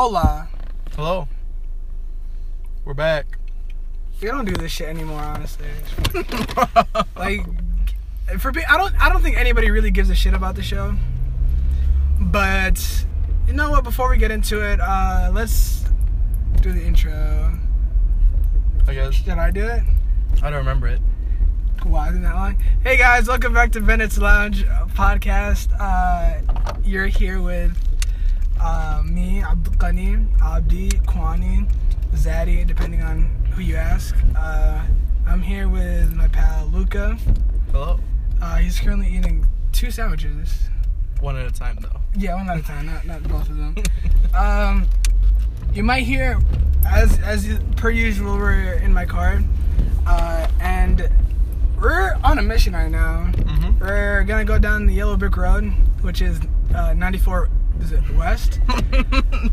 Hola. 0.00 0.46
Hello. 0.94 1.26
We're 2.84 2.94
back. 2.94 3.26
We 4.22 4.28
don't 4.28 4.44
do 4.44 4.52
this 4.52 4.70
shit 4.70 4.88
anymore, 4.88 5.18
honestly. 5.18 5.66
like, 7.16 7.44
for 8.38 8.52
pe- 8.52 8.62
I 8.62 8.76
don't, 8.76 8.94
I 9.02 9.08
don't 9.08 9.22
think 9.22 9.36
anybody 9.36 9.72
really 9.72 9.90
gives 9.90 10.08
a 10.08 10.14
shit 10.14 10.34
about 10.34 10.54
the 10.54 10.62
show. 10.62 10.94
But 12.20 12.80
you 13.48 13.54
know 13.54 13.70
what? 13.70 13.82
Before 13.82 14.08
we 14.08 14.18
get 14.18 14.30
into 14.30 14.60
it, 14.60 14.78
uh, 14.80 15.32
let's 15.34 15.84
do 16.60 16.70
the 16.72 16.80
intro. 16.80 17.58
I 18.86 18.94
guess. 18.94 19.14
Should 19.14 19.30
I 19.30 19.50
do 19.50 19.66
it? 19.66 19.82
I 20.44 20.50
don't 20.50 20.60
remember 20.60 20.86
it. 20.86 21.00
Why 21.82 22.10
isn't 22.10 22.22
that 22.22 22.36
long? 22.36 22.56
Hey 22.84 22.98
guys, 22.98 23.26
welcome 23.26 23.52
back 23.52 23.72
to 23.72 23.80
Bennett's 23.80 24.16
Lounge 24.16 24.64
podcast. 24.94 25.70
Uh, 25.76 26.40
you're 26.84 27.08
here 27.08 27.42
with 27.42 27.76
uh, 28.60 29.02
me, 29.04 29.42
Abdul 29.42 29.74
Ghani, 29.74 30.26
Abdi, 30.40 30.90
Kwani, 31.06 31.68
Zaddy, 32.12 32.66
depending 32.66 33.02
on 33.02 33.24
who 33.52 33.62
you 33.62 33.76
ask. 33.76 34.16
Uh, 34.36 34.84
I'm 35.26 35.42
here 35.42 35.68
with 35.68 36.14
my 36.14 36.28
pal 36.28 36.66
Luca. 36.72 37.18
Hello. 37.72 38.00
Uh, 38.40 38.56
he's 38.56 38.78
currently 38.80 39.08
eating 39.08 39.46
two 39.72 39.90
sandwiches. 39.90 40.68
One 41.20 41.36
at 41.36 41.46
a 41.46 41.52
time, 41.52 41.78
though. 41.80 42.00
Yeah, 42.16 42.34
one 42.36 42.48
at 42.48 42.58
a 42.58 42.62
time, 42.62 42.86
not, 42.86 43.04
not 43.04 43.22
both 43.24 43.48
of 43.48 43.56
them. 43.56 43.76
um, 44.34 44.88
you 45.72 45.82
might 45.82 46.04
hear, 46.04 46.38
as 46.86 47.18
as 47.20 47.48
per 47.76 47.90
usual, 47.90 48.36
we're 48.38 48.74
in 48.74 48.92
my 48.92 49.04
car, 49.04 49.42
uh, 50.06 50.48
and 50.60 51.08
we're 51.80 52.16
on 52.24 52.38
a 52.38 52.42
mission 52.42 52.72
right 52.72 52.90
now. 52.90 53.30
Mm-hmm. 53.32 53.78
We're 53.78 54.24
gonna 54.24 54.44
go 54.44 54.58
down 54.58 54.86
the 54.86 54.94
Yellow 54.94 55.16
Brick 55.16 55.36
Road, 55.36 55.72
which 56.00 56.22
is 56.22 56.40
uh, 56.74 56.94
94. 56.94 57.48
Is 57.80 57.92
it 57.92 58.02
west? 58.16 58.60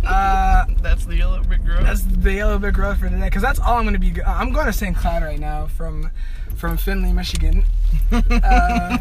uh, 0.06 0.66
That's 0.82 1.06
the 1.06 1.16
yellow 1.16 1.42
brick 1.44 1.62
road. 1.66 1.84
that's 1.86 2.02
the 2.04 2.34
Yellow 2.34 2.58
Brick 2.60 2.78
Road 2.78 2.98
for 2.98 3.10
today, 3.10 3.26
because 3.26 3.42
that's 3.42 3.60
all 3.60 3.78
I'm 3.78 3.86
gonna 3.86 4.00
be. 4.00 4.14
I'm 4.24 4.52
going 4.52 4.66
to 4.66 4.74
St. 4.74 4.96
Cloud 4.96 5.24
right 5.24 5.40
now 5.40 5.68
from 5.68 6.10
from 6.56 6.78
Findlay, 6.78 7.14
Michigan. 7.14 7.66
Uh, 8.12 8.98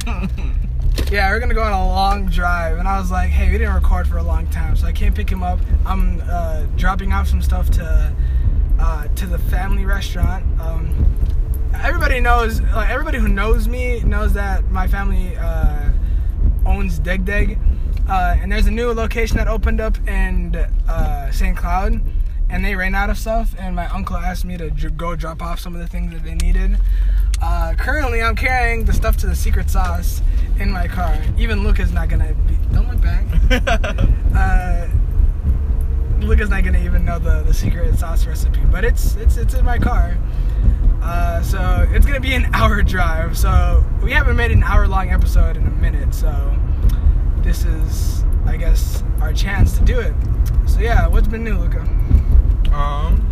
yeah, 1.10 1.28
we're 1.30 1.40
gonna 1.40 1.54
go 1.54 1.62
on 1.62 1.72
a 1.72 1.86
long 1.86 2.26
drive, 2.26 2.78
and 2.78 2.86
I 2.86 2.98
was 3.00 3.10
like, 3.10 3.30
hey, 3.30 3.50
we 3.50 3.58
didn't 3.58 3.74
record 3.74 4.06
for 4.06 4.18
a 4.18 4.22
long 4.22 4.46
time, 4.48 4.76
so 4.76 4.86
I 4.86 4.92
can't 4.92 5.14
pick 5.14 5.28
him 5.30 5.42
up. 5.42 5.58
I'm 5.84 6.22
uh, 6.28 6.62
dropping 6.76 7.12
off 7.12 7.26
some 7.28 7.42
stuff 7.42 7.70
to 7.72 8.14
uh, 8.78 9.08
to 9.08 9.26
the 9.26 9.38
family 9.38 9.84
restaurant. 9.84 10.44
Um, 10.60 11.06
everybody 11.74 12.20
knows, 12.20 12.60
like 12.60 12.88
everybody 12.90 13.18
who 13.18 13.28
knows 13.28 13.66
me 13.68 14.00
knows 14.00 14.32
that 14.34 14.70
my 14.70 14.86
family 14.86 15.36
uh, 15.36 15.90
owns 16.64 16.98
Deg 17.00 17.24
Deg, 17.24 17.58
uh, 18.08 18.36
and 18.40 18.50
there's 18.52 18.66
a 18.66 18.70
new 18.70 18.90
location 18.92 19.36
that 19.36 19.48
opened 19.48 19.80
up 19.80 19.96
in 20.08 20.54
uh, 20.88 21.30
St. 21.30 21.56
Cloud, 21.56 22.00
and 22.50 22.64
they 22.64 22.74
ran 22.76 22.94
out 22.94 23.10
of 23.10 23.18
stuff, 23.18 23.54
and 23.58 23.74
my 23.74 23.86
uncle 23.88 24.16
asked 24.16 24.44
me 24.44 24.56
to 24.58 24.70
dr- 24.70 24.96
go 24.96 25.16
drop 25.16 25.42
off 25.42 25.58
some 25.60 25.74
of 25.74 25.80
the 25.80 25.86
things 25.86 26.12
that 26.12 26.22
they 26.22 26.34
needed. 26.34 26.78
Uh, 27.42 27.74
currently, 27.76 28.22
I'm 28.22 28.36
carrying 28.36 28.84
the 28.84 28.92
stuff 28.92 29.16
to 29.18 29.26
the 29.26 29.34
secret 29.34 29.68
sauce 29.70 30.22
in 30.58 30.70
my 30.70 30.86
car. 30.86 31.20
Even 31.36 31.64
Luca's 31.64 31.92
not 31.92 32.08
gonna 32.08 32.32
be. 32.46 32.56
Don't 32.72 32.88
look 32.88 33.00
back. 33.00 34.08
Uh, 34.34 34.88
Luca's 36.20 36.48
not 36.50 36.64
gonna 36.64 36.78
even 36.80 37.04
know 37.04 37.18
the, 37.20 37.42
the 37.42 37.54
secret 37.54 37.96
sauce 37.98 38.26
recipe, 38.26 38.60
but 38.70 38.84
it's 38.84 39.14
it's 39.16 39.36
it's 39.36 39.54
in 39.54 39.64
my 39.64 39.78
car. 39.78 40.16
Uh, 41.02 41.40
so 41.42 41.86
it's 41.90 42.04
gonna 42.04 42.18
be 42.18 42.34
an 42.34 42.46
hour 42.54 42.82
drive. 42.82 43.38
So 43.38 43.84
we 44.02 44.10
haven't 44.10 44.36
made 44.36 44.50
an 44.50 44.62
hour 44.64 44.88
long 44.88 45.10
episode 45.10 45.56
in 45.56 45.66
a 45.66 45.70
minute. 45.70 46.12
So 46.14 46.28
this 47.44 47.64
is, 47.64 48.24
I 48.46 48.56
guess, 48.56 49.02
our 49.20 49.32
chance 49.32 49.78
to 49.78 49.84
do 49.84 50.00
it. 50.00 50.14
So 50.66 50.80
yeah, 50.80 51.06
what's 51.06 51.28
been 51.28 51.44
new, 51.44 51.56
Luca? 51.58 51.80
um. 52.72 53.30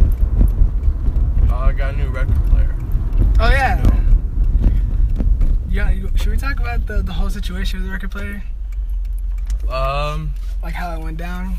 I 1.51 1.73
got 1.73 1.95
a 1.95 1.97
new 1.97 2.09
record 2.09 2.37
player. 2.51 2.75
Oh 3.41 3.51
yeah. 3.51 3.83
Yeah, 5.71 5.91
you- 5.91 6.11
should 6.17 6.31
we 6.31 6.37
talk 6.37 6.61
about 6.61 6.87
the, 6.87 7.03
the 7.03 7.13
whole 7.13 7.31
situation 7.31 7.81
with 7.81 7.87
the 7.89 7.93
record 7.93 8.11
player? 8.11 8.43
Um. 9.69 10.33
Like 10.63 10.75
how 10.75 10.95
it 10.95 11.03
went 11.03 11.17
down? 11.17 11.55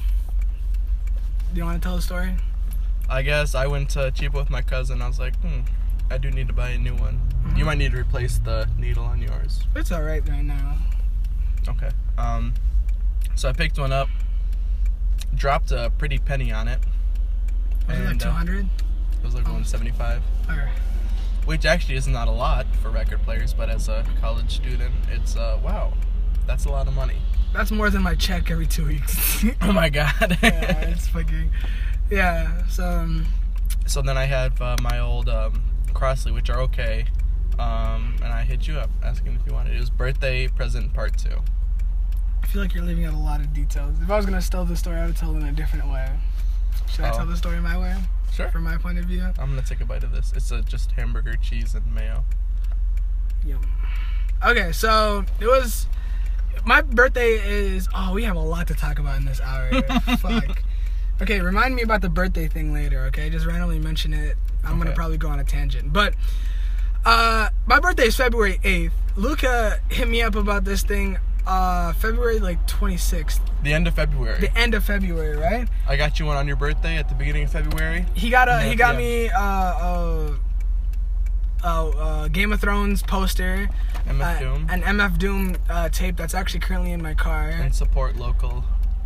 Do 1.53 1.58
you 1.59 1.66
want 1.66 1.81
to 1.81 1.85
tell 1.88 1.96
the 1.96 2.02
story? 2.02 2.35
I 3.09 3.22
guess 3.22 3.53
I 3.56 3.68
went 3.68 3.90
to 3.91 4.12
cheap 4.12 4.34
with 4.34 4.50
my 4.50 4.62
cousin. 4.62 5.02
I 5.02 5.08
was 5.08 5.20
like, 5.20 5.35
hmm, 5.41 5.62
I 6.12 6.18
do 6.18 6.30
need 6.31 6.47
to 6.47 6.53
buy 6.53 6.70
a 6.70 6.78
new 6.78 6.96
one. 6.96 7.20
Mhm. 7.46 7.58
You 7.58 7.66
might 7.66 7.78
need 7.78 7.91
to 7.91 7.97
replace 8.00 8.38
the 8.38 8.68
needle 8.78 9.03
on 9.03 9.22
yours. 9.22 9.64
It's 9.75 9.91
all 9.91 10.03
right 10.03 10.28
right 10.30 10.44
now. 10.44 10.78
Okay. 11.68 11.90
Um. 12.18 12.53
So 13.35 13.50
I 13.50 13.53
picked 13.53 13.79
one 13.79 13.91
up, 13.91 14.09
dropped 15.35 15.72
a 15.72 15.91
pretty 15.97 16.19
penny 16.19 16.51
on 16.51 16.68
it. 16.68 16.79
Was 17.88 17.97
it 17.97 18.01
like 18.01 18.12
And, 18.12 18.22
uh, 18.24 18.25
200? 18.25 18.66
It 18.66 19.25
was 19.25 19.34
like 19.34 19.44
175. 19.44 20.22
Or 20.50 20.69
which 21.46 21.66
actually 21.66 21.96
is 21.96 22.07
not 22.07 22.28
a 22.29 22.31
lot 22.31 22.66
for 22.81 22.90
record 22.90 23.22
players, 23.23 23.53
but 23.53 23.69
as 23.69 23.90
a 23.90 24.06
college 24.22 24.56
student, 24.56 24.94
it's 25.12 25.35
uh 25.35 25.59
wow, 25.63 25.94
that's 26.47 26.66
a 26.66 26.69
lot 26.69 26.88
of 26.88 26.94
money. 26.94 27.18
that's 27.53 27.69
more 27.72 27.90
than 27.90 28.02
my 28.02 28.16
check 28.16 28.50
every 28.52 28.68
two 28.68 28.85
weeks. 28.85 29.44
Oh 29.62 29.73
my 29.73 29.90
god. 29.90 30.38
yeah, 30.41 30.79
it's 30.90 31.07
fucking. 31.07 31.52
Yeah, 32.09 32.66
so 32.68 32.85
um, 32.85 33.25
so 33.85 34.02
then 34.02 34.18
I 34.18 34.25
have 34.25 34.62
uh, 34.62 34.78
my 34.81 35.00
old 35.00 35.28
um, 35.28 35.62
Crossley, 35.94 36.31
which 36.31 36.50
are 36.50 36.62
okay, 36.62 37.06
um, 37.59 38.16
and 38.23 38.31
I 38.31 38.44
hit 38.44 38.68
you 38.68 38.75
up 38.78 38.90
asking 39.03 39.35
if 39.35 39.41
you 39.46 39.53
wanted. 39.53 39.75
It 39.75 39.79
was 39.79 39.90
birthday 39.90 40.47
present 40.47 40.94
part 40.94 41.18
two. 41.18 41.41
I 42.44 42.48
feel 42.48 42.62
like 42.62 42.74
you're 42.74 42.84
leaving 42.84 43.06
out 43.06 43.14
a 43.14 43.18
lot 43.18 43.40
of 43.40 43.54
details. 43.54 43.96
If 44.02 44.09
I 44.12 44.16
was 44.18 44.26
gonna 44.26 44.42
tell 44.42 44.66
the 44.66 44.76
story, 44.76 44.98
I 44.98 45.06
would 45.06 45.16
tell 45.18 45.34
it 45.34 45.38
in 45.40 45.46
a 45.48 45.52
different 45.52 45.88
way. 45.90 46.08
Should 46.92 47.06
I 47.06 47.09
Oh. 47.12 47.18
tell 47.18 47.26
the 47.26 47.38
story 47.38 47.59
my 47.59 47.78
way, 47.78 47.96
Sure. 48.31 48.50
from 48.50 48.64
my 48.64 48.78
point 48.78 49.00
of 49.00 49.06
view? 49.06 49.24
I'm 49.40 49.50
gonna 49.50 49.62
take 49.64 49.81
a 49.81 49.86
bite 49.86 50.04
of 50.04 50.12
this. 50.12 50.31
It's 50.36 50.52
uh, 50.52 50.62
just 50.62 50.92
hamburger, 50.92 51.36
cheese, 51.36 51.74
and 51.74 51.94
mayo. 51.94 52.24
Yum. 53.46 53.62
Okay, 54.46 54.72
so 54.72 55.26
it 55.40 55.48
was 55.48 55.88
my 56.66 56.82
birthday 56.82 57.32
is 57.34 57.90
oh 57.96 58.14
we 58.14 58.24
have 58.24 58.36
a 58.36 58.40
lot 58.40 58.68
to 58.68 58.74
talk 58.76 59.00
about 59.00 59.18
in 59.18 59.26
this 59.26 59.42
hour. 59.42 59.72
Fuck. 60.20 60.62
Okay, 61.22 61.40
remind 61.42 61.76
me 61.76 61.82
about 61.82 62.02
the 62.02 62.09
birthday 62.09 62.48
thing 62.48 62.74
later, 62.74 63.06
okay? 63.06 63.30
Just 63.30 63.46
randomly 63.46 63.80
mention 63.80 64.14
it. 64.14 64.38
I'm 64.64 64.78
gonna 64.78 64.92
probably 64.94 65.18
go 65.18 65.30
on 65.30 65.40
a 65.40 65.44
tangent. 65.44 65.92
But 65.94 66.14
uh 67.06 67.50
my 67.66 67.80
birthday 67.80 68.08
is 68.08 68.16
February 68.16 68.59
8th. 68.64 68.92
Luca 69.16 69.80
hit 69.90 70.08
me 70.08 70.22
up 70.22 70.36
about 70.36 70.66
this 70.66 70.84
thing 70.84 71.18
uh 71.46 71.94
February 71.94 72.40
like 72.40 72.66
26th. 72.68 73.40
The 73.64 73.74
end 73.74 73.88
of 73.88 73.96
February. 73.96 74.40
The 74.40 74.58
end 74.58 74.74
of 74.74 74.84
February, 74.84 75.38
right? 75.38 75.68
I 75.88 75.96
got 75.98 76.20
you 76.20 76.26
one 76.26 76.38
on 76.38 76.48
your 76.48 76.58
birthday 76.58 76.98
at 76.98 77.09
the 77.09 77.16
beginning 77.16 77.44
of 77.44 77.52
February. 77.52 78.06
He 78.14 78.30
got 78.30 78.48
a 78.50 78.62
he 78.62 78.76
got 78.76 78.96
me 78.96 79.30
uh 79.30 79.40
uh 79.42 80.34
uh, 81.64 81.90
uh, 81.90 82.28
Game 82.28 82.52
of 82.52 82.59
Thrones 82.59 83.02
poster, 83.03 83.70
MF 84.06 84.22
uh, 84.22 84.40
Doom. 84.40 84.68
an 84.70 84.82
MF 84.82 85.18
Doom 85.18 85.56
uh, 85.70 85.88
tape 85.90 86.18
that's 86.18 86.34
actually 86.34 86.59
currently 86.59 86.92
in 86.92 87.02
my 87.02 87.14
car. 87.14 87.50
and 87.50 87.74
support 87.74 88.18
local. 88.18 88.66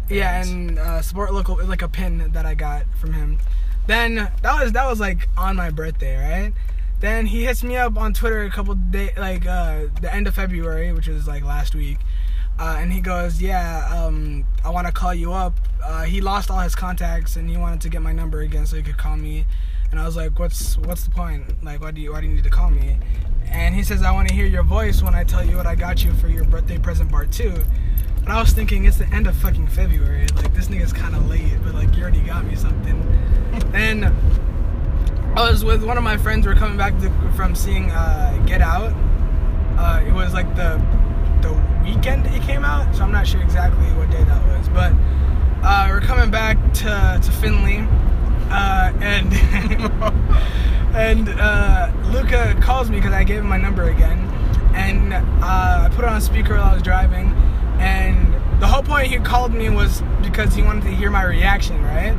Yeah, 0.10 0.42
and 0.42 0.80
uh, 0.80 1.02
support 1.02 1.34
local 1.34 1.64
like 1.66 1.82
a 1.82 1.90
pin 1.90 2.32
that 2.32 2.46
I 2.46 2.56
got 2.56 2.86
from 3.00 3.14
him. 3.14 3.38
Then 3.86 4.16
that 4.16 4.64
was 4.64 4.72
that 4.72 4.88
was 4.88 5.00
like 5.00 5.28
on 5.38 5.56
my 5.56 5.70
birthday, 5.70 6.18
right? 6.18 6.54
Then 7.00 7.28
he 7.28 7.46
hits 7.46 7.64
me 7.64 7.78
up 7.78 7.96
on 7.96 8.14
Twitter 8.14 8.42
a 8.44 8.50
couple 8.50 8.74
days, 8.74 9.12
like 9.18 9.46
uh, 9.46 9.84
the 10.02 10.12
end 10.12 10.28
of 10.28 10.34
February, 10.34 10.92
which 10.94 11.08
was 11.08 11.28
like 11.28 11.44
last 11.44 11.76
week, 11.76 12.00
uh, 12.60 12.78
and 12.80 12.92
he 12.92 13.02
goes, 13.02 13.42
"Yeah, 13.42 13.88
um, 13.94 14.46
I 14.64 14.70
want 14.70 14.88
to 14.88 14.94
call 14.94 15.14
you 15.14 15.34
up." 15.34 15.54
Uh, 15.84 16.04
he 16.04 16.22
lost 16.22 16.50
all 16.50 16.60
his 16.60 16.76
contacts, 16.76 17.36
and 17.36 17.50
he 17.50 17.58
wanted 17.58 17.82
to 17.82 17.90
get 17.90 18.02
my 18.02 18.14
number 18.14 18.42
again 18.42 18.66
so 18.66 18.78
he 18.78 18.84
could 18.84 18.98
call 18.98 19.16
me. 19.16 19.46
And 19.92 20.00
I 20.00 20.06
was 20.06 20.16
like, 20.16 20.38
"What's 20.40 20.78
what's 20.78 21.04
the 21.04 21.12
point? 21.12 21.64
Like, 21.64 21.82
why 21.82 21.92
do 21.92 22.02
you 22.02 22.14
why 22.14 22.22
do 22.22 22.28
you 22.28 22.34
need 22.34 22.44
to 22.44 22.50
call 22.50 22.70
me?" 22.70 22.98
And 23.46 23.76
he 23.76 23.84
says, 23.84 24.02
"I 24.02 24.12
want 24.12 24.28
to 24.30 24.34
hear 24.34 24.46
your 24.46 24.64
voice 24.64 25.02
when 25.02 25.16
I 25.16 25.24
tell 25.24 25.46
you 25.46 25.58
what 25.58 25.68
I 25.68 25.76
got 25.76 26.04
you 26.04 26.14
for 26.14 26.28
your 26.28 26.46
birthday 26.46 26.78
present 26.78 27.12
part 27.12 27.32
two. 27.32 27.54
And 28.28 28.36
I 28.36 28.42
was 28.42 28.52
thinking, 28.52 28.84
it's 28.84 28.98
the 28.98 29.08
end 29.08 29.26
of 29.26 29.38
fucking 29.38 29.68
February. 29.68 30.28
Like, 30.36 30.54
this 30.54 30.68
nigga's 30.68 30.92
kind 30.92 31.16
of 31.16 31.30
late, 31.30 31.58
but 31.64 31.74
like, 31.74 31.96
you 31.96 32.02
already 32.02 32.20
got 32.20 32.44
me 32.44 32.58
something. 32.58 33.02
and 33.74 34.04
I 35.38 35.50
was 35.50 35.64
with 35.64 35.82
one 35.82 35.98
of 35.98 36.04
my 36.04 36.18
friends. 36.18 36.46
We 36.46 36.52
are 36.52 36.56
coming 36.56 36.78
back 36.78 37.00
to, 37.00 37.10
from 37.38 37.56
seeing 37.56 37.90
uh, 37.90 38.44
Get 38.46 38.60
Out. 38.60 38.92
Uh, 39.78 40.04
it 40.06 40.12
was 40.12 40.34
like 40.34 40.54
the 40.58 40.76
the 41.42 41.54
weekend 41.88 42.26
it 42.28 42.42
came 42.42 42.66
out, 42.66 42.94
so 42.96 43.04
I'm 43.04 43.12
not 43.12 43.28
sure 43.28 43.42
exactly 43.42 43.86
what 43.94 44.10
day 44.10 44.24
that 44.24 44.46
was. 44.48 44.68
But 44.70 44.94
uh, 45.64 45.88
we're 45.90 46.02
coming 46.02 46.30
back 46.30 46.58
to 46.76 47.20
to 47.24 47.32
Finley, 47.32 47.80
uh, 48.50 48.94
and 49.00 49.34
and 50.96 51.30
uh, 51.30 51.92
Luca 52.12 52.60
calls 52.62 52.90
me 52.90 52.98
because 52.98 53.14
I 53.14 53.24
gave 53.24 53.40
him 53.40 53.48
my 53.48 53.58
number 53.58 53.90
again, 53.90 54.20
and 54.76 55.14
uh, 55.14 55.20
I 55.42 55.90
put 55.94 56.04
it 56.04 56.10
on 56.10 56.22
speaker 56.22 56.56
while 56.56 56.72
I 56.72 56.74
was 56.74 56.84
driving, 56.84 57.28
and 57.80 58.34
the 58.62 58.68
whole 58.68 58.84
point 58.84 59.08
he 59.08 59.18
called 59.18 59.54
me 59.54 59.70
was 59.70 60.04
because 60.22 60.54
he 60.54 60.64
wanted 60.64 60.84
to 60.84 60.92
hear 60.92 61.10
my 61.10 61.24
reaction, 61.24 61.82
right? 61.84 62.18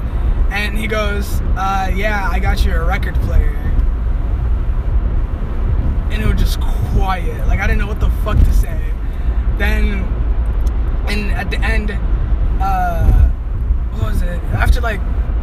And 0.50 0.78
he 0.78 0.86
goes, 0.86 1.40
uh, 1.56 1.90
"Yeah, 1.94 2.28
I 2.30 2.38
got 2.38 2.64
you 2.64 2.72
a 2.74 2.84
record 2.84 3.14
player." 3.16 3.54
And 6.10 6.22
it 6.22 6.26
was 6.26 6.40
just 6.40 6.58
quiet. 6.60 7.46
Like 7.46 7.60
I 7.60 7.66
didn't 7.66 7.80
know 7.80 7.86
what 7.86 8.00
the 8.00 8.10
fuck 8.24 8.38
to 8.38 8.52
say. 8.54 8.80
Then, 9.58 10.04
and 11.08 11.32
at 11.32 11.50
the 11.50 11.60
end, 11.60 11.90
uh, 12.60 13.28
what 13.92 14.12
was 14.12 14.22
it? 14.22 14.40
After 14.54 14.80
like 14.80 15.00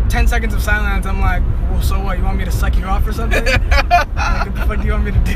10 0.09 0.27
seconds 0.27 0.53
of 0.53 0.61
silence, 0.61 1.05
I'm 1.05 1.19
like, 1.19 1.43
well, 1.69 1.81
so 1.81 2.01
what? 2.01 2.17
You 2.17 2.23
want 2.23 2.37
me 2.37 2.45
to 2.45 2.51
suck 2.51 2.77
you 2.77 2.85
off 2.85 3.05
or 3.05 3.13
something? 3.13 3.43
like, 3.45 3.61
what 3.61 4.55
the 4.55 4.65
fuck 4.67 4.79
do 4.79 4.85
you 4.85 4.91
want 4.91 5.05
me 5.05 5.11
to 5.11 5.19
do? 5.19 5.35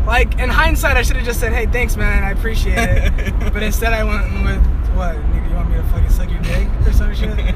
like, 0.06 0.38
in 0.38 0.48
hindsight, 0.48 0.96
I 0.96 1.02
should 1.02 1.16
have 1.16 1.24
just 1.24 1.40
said, 1.40 1.52
hey, 1.52 1.66
thanks, 1.66 1.96
man. 1.96 2.22
I 2.22 2.30
appreciate 2.30 2.78
it. 2.78 3.34
but 3.52 3.62
instead, 3.62 3.92
I 3.92 4.04
went 4.04 4.32
with, 4.44 4.94
what? 4.94 5.16
Nigga, 5.16 5.48
you 5.48 5.54
want 5.56 5.70
me 5.70 5.76
to 5.76 5.82
fucking 5.84 6.10
suck 6.10 6.30
your 6.30 6.42
dick 6.42 6.68
or 6.86 6.92
some 6.92 7.14
shit? 7.14 7.54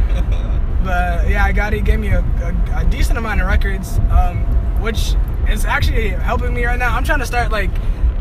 But 0.85 1.31
yeah, 1.31 1.45
I 1.45 1.53
got 1.53 1.73
he 1.73 1.81
gave 1.81 1.99
me 1.99 2.09
a, 2.09 2.21
a, 2.21 2.81
a 2.81 2.85
decent 2.85 3.17
amount 3.17 3.41
of 3.41 3.47
records, 3.47 3.99
um, 4.11 4.37
which 4.83 5.15
is 5.49 5.65
actually 5.65 6.11
helping 6.11 6.53
me 6.53 6.65
right 6.67 6.79
now. 6.79 6.95
I'm 6.95 7.05
trying 7.05 7.21
to 7.21 7.27
start 7.27 7.51
like 7.51 7.71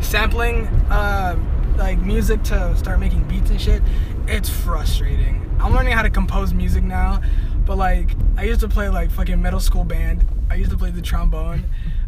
sampling 0.00 0.66
uh, 0.90 1.36
like 1.76 1.98
music 1.98 2.42
to 2.44 2.76
start 2.76 3.00
making 3.00 3.26
beats 3.28 3.50
and 3.50 3.60
shit. 3.60 3.82
It's 4.26 4.48
frustrating. 4.48 5.40
I'm 5.60 5.72
learning 5.72 5.92
how 5.92 6.02
to 6.02 6.10
compose 6.10 6.52
music 6.52 6.84
now, 6.84 7.20
but 7.64 7.76
like 7.76 8.10
I 8.36 8.44
used 8.44 8.60
to 8.60 8.68
play 8.68 8.88
like 8.88 9.10
fucking 9.10 9.40
middle 9.40 9.60
school 9.60 9.84
band. 9.84 10.26
I 10.50 10.56
used 10.56 10.70
to 10.70 10.76
play 10.76 10.90
the 10.90 11.02
trombone. 11.02 11.64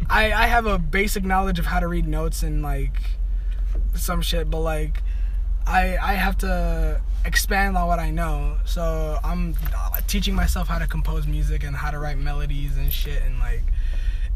I 0.09 0.31
I 0.31 0.47
have 0.47 0.65
a 0.65 0.77
basic 0.77 1.23
knowledge 1.23 1.59
of 1.59 1.65
how 1.65 1.79
to 1.79 1.87
read 1.87 2.07
notes 2.07 2.43
and 2.43 2.61
like 2.61 3.01
some 3.95 4.21
shit, 4.21 4.49
but 4.49 4.59
like 4.59 5.03
I 5.65 5.97
I 5.97 6.13
have 6.13 6.37
to 6.39 7.01
expand 7.25 7.77
on 7.77 7.87
what 7.87 7.99
I 7.99 8.11
know. 8.11 8.57
So 8.65 9.19
I'm 9.23 9.55
teaching 10.07 10.33
myself 10.35 10.67
how 10.67 10.79
to 10.79 10.87
compose 10.87 11.27
music 11.27 11.63
and 11.63 11.75
how 11.75 11.91
to 11.91 11.99
write 11.99 12.17
melodies 12.17 12.77
and 12.77 12.91
shit 12.91 13.21
and 13.23 13.39
like 13.39 13.63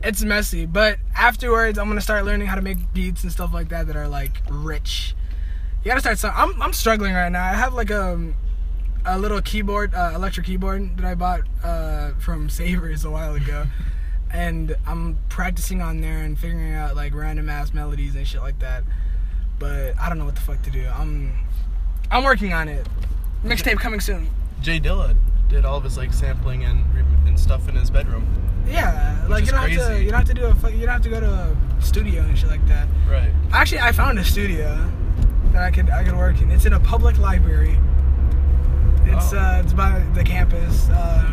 it's 0.03 0.23
messy. 0.23 0.65
But 0.65 0.97
afterwards, 1.15 1.77
I'm 1.77 1.87
gonna 1.87 2.01
start 2.01 2.25
learning 2.25 2.47
how 2.47 2.55
to 2.55 2.61
make 2.61 2.93
beats 2.93 3.23
and 3.23 3.31
stuff 3.31 3.53
like 3.53 3.69
that 3.69 3.87
that 3.87 3.95
are 3.95 4.07
like 4.07 4.41
rich. 4.49 5.15
You 5.83 5.89
gotta 5.89 6.01
start. 6.01 6.19
So 6.19 6.29
I'm 6.29 6.61
I'm 6.61 6.73
struggling 6.73 7.13
right 7.13 7.29
now. 7.29 7.43
I 7.43 7.53
have 7.53 7.73
like 7.73 7.89
a 7.89 8.33
a 9.05 9.17
little 9.17 9.41
keyboard, 9.41 9.95
uh, 9.95 10.11
electric 10.13 10.45
keyboard 10.45 10.95
that 10.97 11.05
I 11.05 11.15
bought 11.15 11.41
uh, 11.63 12.11
from 12.19 12.49
Savers 12.59 13.03
a 13.03 13.09
while 13.09 13.33
ago. 13.33 13.65
And 14.31 14.75
I'm 14.87 15.17
practicing 15.27 15.81
on 15.81 15.99
there 15.99 16.19
and 16.19 16.37
figuring 16.37 16.73
out 16.73 16.95
like 16.95 17.13
random 17.13 17.49
ass 17.49 17.73
melodies 17.73 18.15
and 18.15 18.25
shit 18.27 18.41
like 18.41 18.59
that. 18.59 18.83
But 19.59 19.99
I 19.99 20.07
don't 20.07 20.17
know 20.17 20.25
what 20.25 20.35
the 20.35 20.41
fuck 20.41 20.61
to 20.63 20.71
do. 20.71 20.87
I'm 20.87 21.33
I'm 22.11 22.23
working 22.23 22.53
on 22.53 22.69
it. 22.69 22.87
Mixtape 23.43 23.77
coming 23.79 23.99
soon. 23.99 24.29
J 24.61 24.79
Dilla 24.79 25.15
did 25.49 25.65
all 25.65 25.77
of 25.77 25.83
his 25.83 25.97
like 25.97 26.13
sampling 26.13 26.63
and 26.63 26.85
and 27.27 27.39
stuff 27.39 27.67
in 27.67 27.75
his 27.75 27.89
bedroom. 27.89 28.27
Yeah, 28.67 29.25
like 29.27 29.45
you 29.45 29.51
don't 29.51 29.61
have 29.61 29.69
to 29.71 29.85
crazy. 29.85 30.05
you 30.05 30.11
don't 30.11 30.19
have 30.19 30.27
to 30.27 30.33
do 30.35 30.45
a 30.45 30.55
fuck- 30.55 30.71
you 30.73 30.79
don't 30.81 30.89
have 30.89 31.01
to 31.01 31.09
go 31.09 31.19
to 31.19 31.27
a 31.27 31.81
studio 31.81 32.21
and 32.21 32.37
shit 32.37 32.49
like 32.49 32.65
that. 32.67 32.87
Right. 33.09 33.31
Actually, 33.51 33.81
I 33.81 33.91
found 33.91 34.19
a 34.19 34.23
studio 34.23 34.91
that 35.53 35.63
I 35.63 35.71
could 35.71 35.89
I 35.89 36.03
could 36.03 36.15
work 36.17 36.41
in. 36.41 36.51
It's 36.51 36.65
in 36.65 36.73
a 36.73 36.79
public 36.79 37.17
library. 37.17 37.77
It's 39.05 39.33
Oh. 39.33 39.37
uh 39.37 39.61
it's 39.63 39.73
by 39.73 39.99
the 40.13 40.23
campus. 40.23 40.89
Uh, 40.89 41.31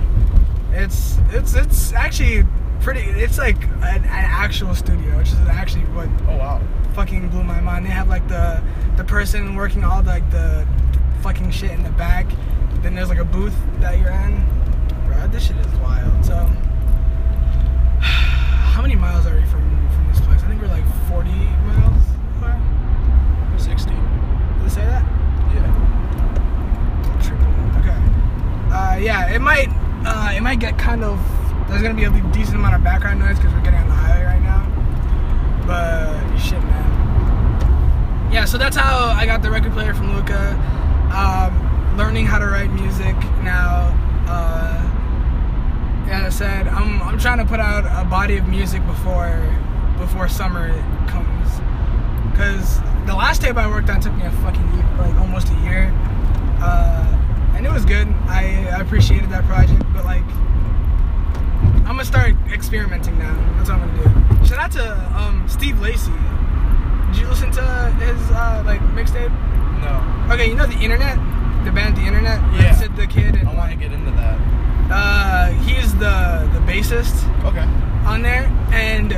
it's 0.73 1.19
it's 1.31 1.55
it's 1.55 1.93
actually 1.93 2.45
pretty. 2.81 3.01
It's 3.01 3.39
like 3.39 3.63
an, 3.65 3.83
an 4.05 4.05
actual 4.07 4.75
studio, 4.75 5.17
which 5.19 5.29
is 5.29 5.39
actually 5.49 5.85
what 5.87 6.09
Oh 6.29 6.37
wow. 6.37 6.61
fucking 6.95 7.29
blew 7.29 7.45
my 7.45 7.61
mind. 7.61 7.85
They 7.87 7.91
have 7.91 8.09
like 8.09 8.27
the 8.29 8.63
the 8.97 9.05
person 9.05 9.55
working 9.55 9.85
all 9.85 10.03
the, 10.03 10.11
like 10.11 10.31
the 10.31 10.67
fucking 11.23 11.51
shit 11.51 11.71
in 11.73 11.83
the 11.83 11.91
back. 11.91 12.27
Then 12.83 12.95
there's 12.95 13.09
like 13.09 13.19
a 13.19 13.25
booth 13.25 13.55
that 13.81 13.99
you're 13.99 14.11
in. 14.11 14.45
Bro, 15.07 15.29
this 15.29 15.47
shit 15.47 15.57
is 15.57 15.67
wild. 15.77 16.25
So, 16.25 16.35
how 18.01 18.83
many 18.83 18.95
miles 18.95 19.27
are 19.27 19.35
we 19.35 19.45
from 19.47 19.63
from 19.91 20.07
this 20.09 20.21
place? 20.21 20.43
I 20.43 20.49
think 20.49 20.61
we're 20.63 20.69
like 20.69 20.85
40 21.09 21.31
miles. 21.31 22.03
away. 22.43 22.55
Sixty. 23.59 23.91
Did 23.91 24.67
it 24.67 24.71
say 24.71 24.85
that? 24.85 25.03
Yeah. 25.55 25.73
Triple. 27.23 27.53
Okay. 27.81 27.99
Uh, 28.73 28.88
yeah, 29.01 29.33
it 29.33 29.41
might 29.41 29.69
uh, 30.05 30.33
it 30.35 30.41
might 30.41 30.61
get 30.61 30.79
kind 30.79 31.05
of. 31.05 31.19
There's 31.69 31.83
gonna 31.83 31.95
be 31.95 32.05
a 32.05 32.11
decent 32.33 32.57
amount 32.57 32.75
of 32.75 32.83
background 32.83 33.21
noise 33.21 33.37
because 33.37 33.53
we're 33.53 33.63
getting 33.63 33.81
on 33.81 33.89
the 33.89 33.95
highway 33.95 34.25
right 34.25 34.43
now. 34.43 34.65
But 35.67 36.39
shit, 36.39 36.63
man. 36.63 38.33
Yeah, 38.33 38.45
so 38.45 38.59
that's 38.59 38.77
how 38.77 39.09
I 39.09 39.27
got 39.27 39.43
the 39.43 39.51
record 39.51 39.73
player 39.73 39.95
from 39.95 40.15
Luca. 40.15 40.53
Um, 41.15 41.97
learning 41.97 42.27
how 42.27 42.39
to 42.39 42.47
write 42.47 42.71
music 42.71 43.15
now. 43.43 43.95
Uh, 44.27 44.83
yeah, 46.07 46.27
I 46.27 46.29
said 46.31 46.69
I'm 46.69 47.03
I'm 47.03 47.19
trying 47.19 47.39
to 47.39 47.45
put 47.45 47.61
out 47.61 47.85
a 47.85 48.09
body 48.09 48.37
of 48.39 48.49
music 48.49 48.85
before 48.87 49.43
before 49.99 50.29
summer 50.29 50.71
comes. 51.09 51.51
Cause 52.37 52.81
the 53.07 53.15
last 53.15 53.43
tape 53.43 53.57
I 53.57 53.67
worked 53.67 53.91
on 53.91 54.01
took 54.01 54.15
me 54.15 54.25
a 54.25 54.31
fucking 54.31 54.75
year, 54.75 54.87
like 54.99 55.15
almost 55.17 55.49
a 55.51 55.55
year, 55.61 55.93
uh, 56.61 57.18
and 57.59 57.67
it 57.67 57.71
was 57.73 57.85
good. 57.85 58.09
I, 58.27 58.67
I 58.73 58.81
appreciated 58.81 59.29
that 59.31 59.45
project, 59.45 59.83
but 59.93 60.05
like 60.07 60.25
I'm 61.85 61.97
gonna 61.97 62.05
start 62.05 62.35
experimenting 62.53 63.19
now. 63.19 63.35
That's 63.57 63.69
what 63.71 63.81
I'm 63.81 63.97
gonna 63.97 64.39
do. 64.41 64.47
Shout 64.47 64.59
out 64.59 64.73
to 64.73 65.19
um, 65.19 65.45
Steve 65.49 65.81
Lacy. 65.81 66.13
Did 67.13 67.17
you 67.23 67.27
listen 67.29 67.51
to 67.53 67.63
his 67.99 68.31
uh, 68.31 68.63
like 68.65 68.81
mixtape? 68.95 69.31
No. 69.83 70.33
Okay, 70.35 70.49
you 70.49 70.55
know 70.55 70.67
the 70.67 70.79
Internet, 70.79 71.17
the 71.65 71.73
band 71.73 71.97
The 71.97 72.03
Internet. 72.03 72.41
Yeah. 72.55 72.75
Sid 72.75 72.95
the 72.97 73.07
Kid. 73.07 73.35
And, 73.37 73.49
I 73.49 73.55
want 73.55 73.71
to 73.73 73.77
get 73.77 73.93
into 73.93 74.11
that. 74.13 74.39
uh, 74.91 75.47
he's 75.65 75.93
the 75.95 76.49
the 76.53 76.61
bassist 76.71 77.15
Okay. 77.45 77.67
on 78.07 78.23
there, 78.23 78.45
and 78.73 79.11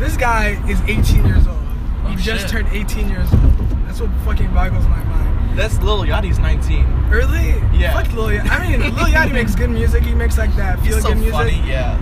this 0.00 0.16
guy 0.16 0.60
is 0.68 0.80
18 0.82 1.26
years 1.26 1.46
old. 1.46 1.58
Oh, 2.04 2.08
He 2.10 2.16
just 2.16 2.42
shit. 2.42 2.50
turned 2.50 2.68
18 2.72 3.08
years 3.08 3.30
old. 3.32 3.42
That's 3.86 4.00
what 4.00 4.10
fucking 4.24 4.52
boggles 4.54 4.86
my 4.86 5.02
mind. 5.04 5.33
That's 5.54 5.78
Lil 5.80 6.00
Yachty's 6.02 6.38
19. 6.38 7.08
Really? 7.08 7.50
Yeah. 7.78 7.94
Fuck 7.94 8.12
Lil 8.12 8.26
Yachty. 8.28 8.50
I 8.50 8.68
mean, 8.68 8.80
Lil 8.80 9.06
Yachty 9.06 9.32
makes 9.32 9.54
good 9.54 9.70
music. 9.70 10.02
He 10.02 10.14
makes 10.14 10.36
like 10.36 10.54
that 10.56 10.80
feel 10.80 11.00
so 11.00 11.08
good 11.08 11.18
music. 11.18 11.32
funny. 11.32 11.62
Yeah. 11.66 11.96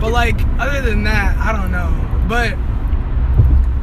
But 0.00 0.12
like, 0.12 0.36
other 0.58 0.82
than 0.82 1.04
that, 1.04 1.36
I 1.38 1.52
don't 1.52 1.70
know. 1.70 1.92
But 2.28 2.54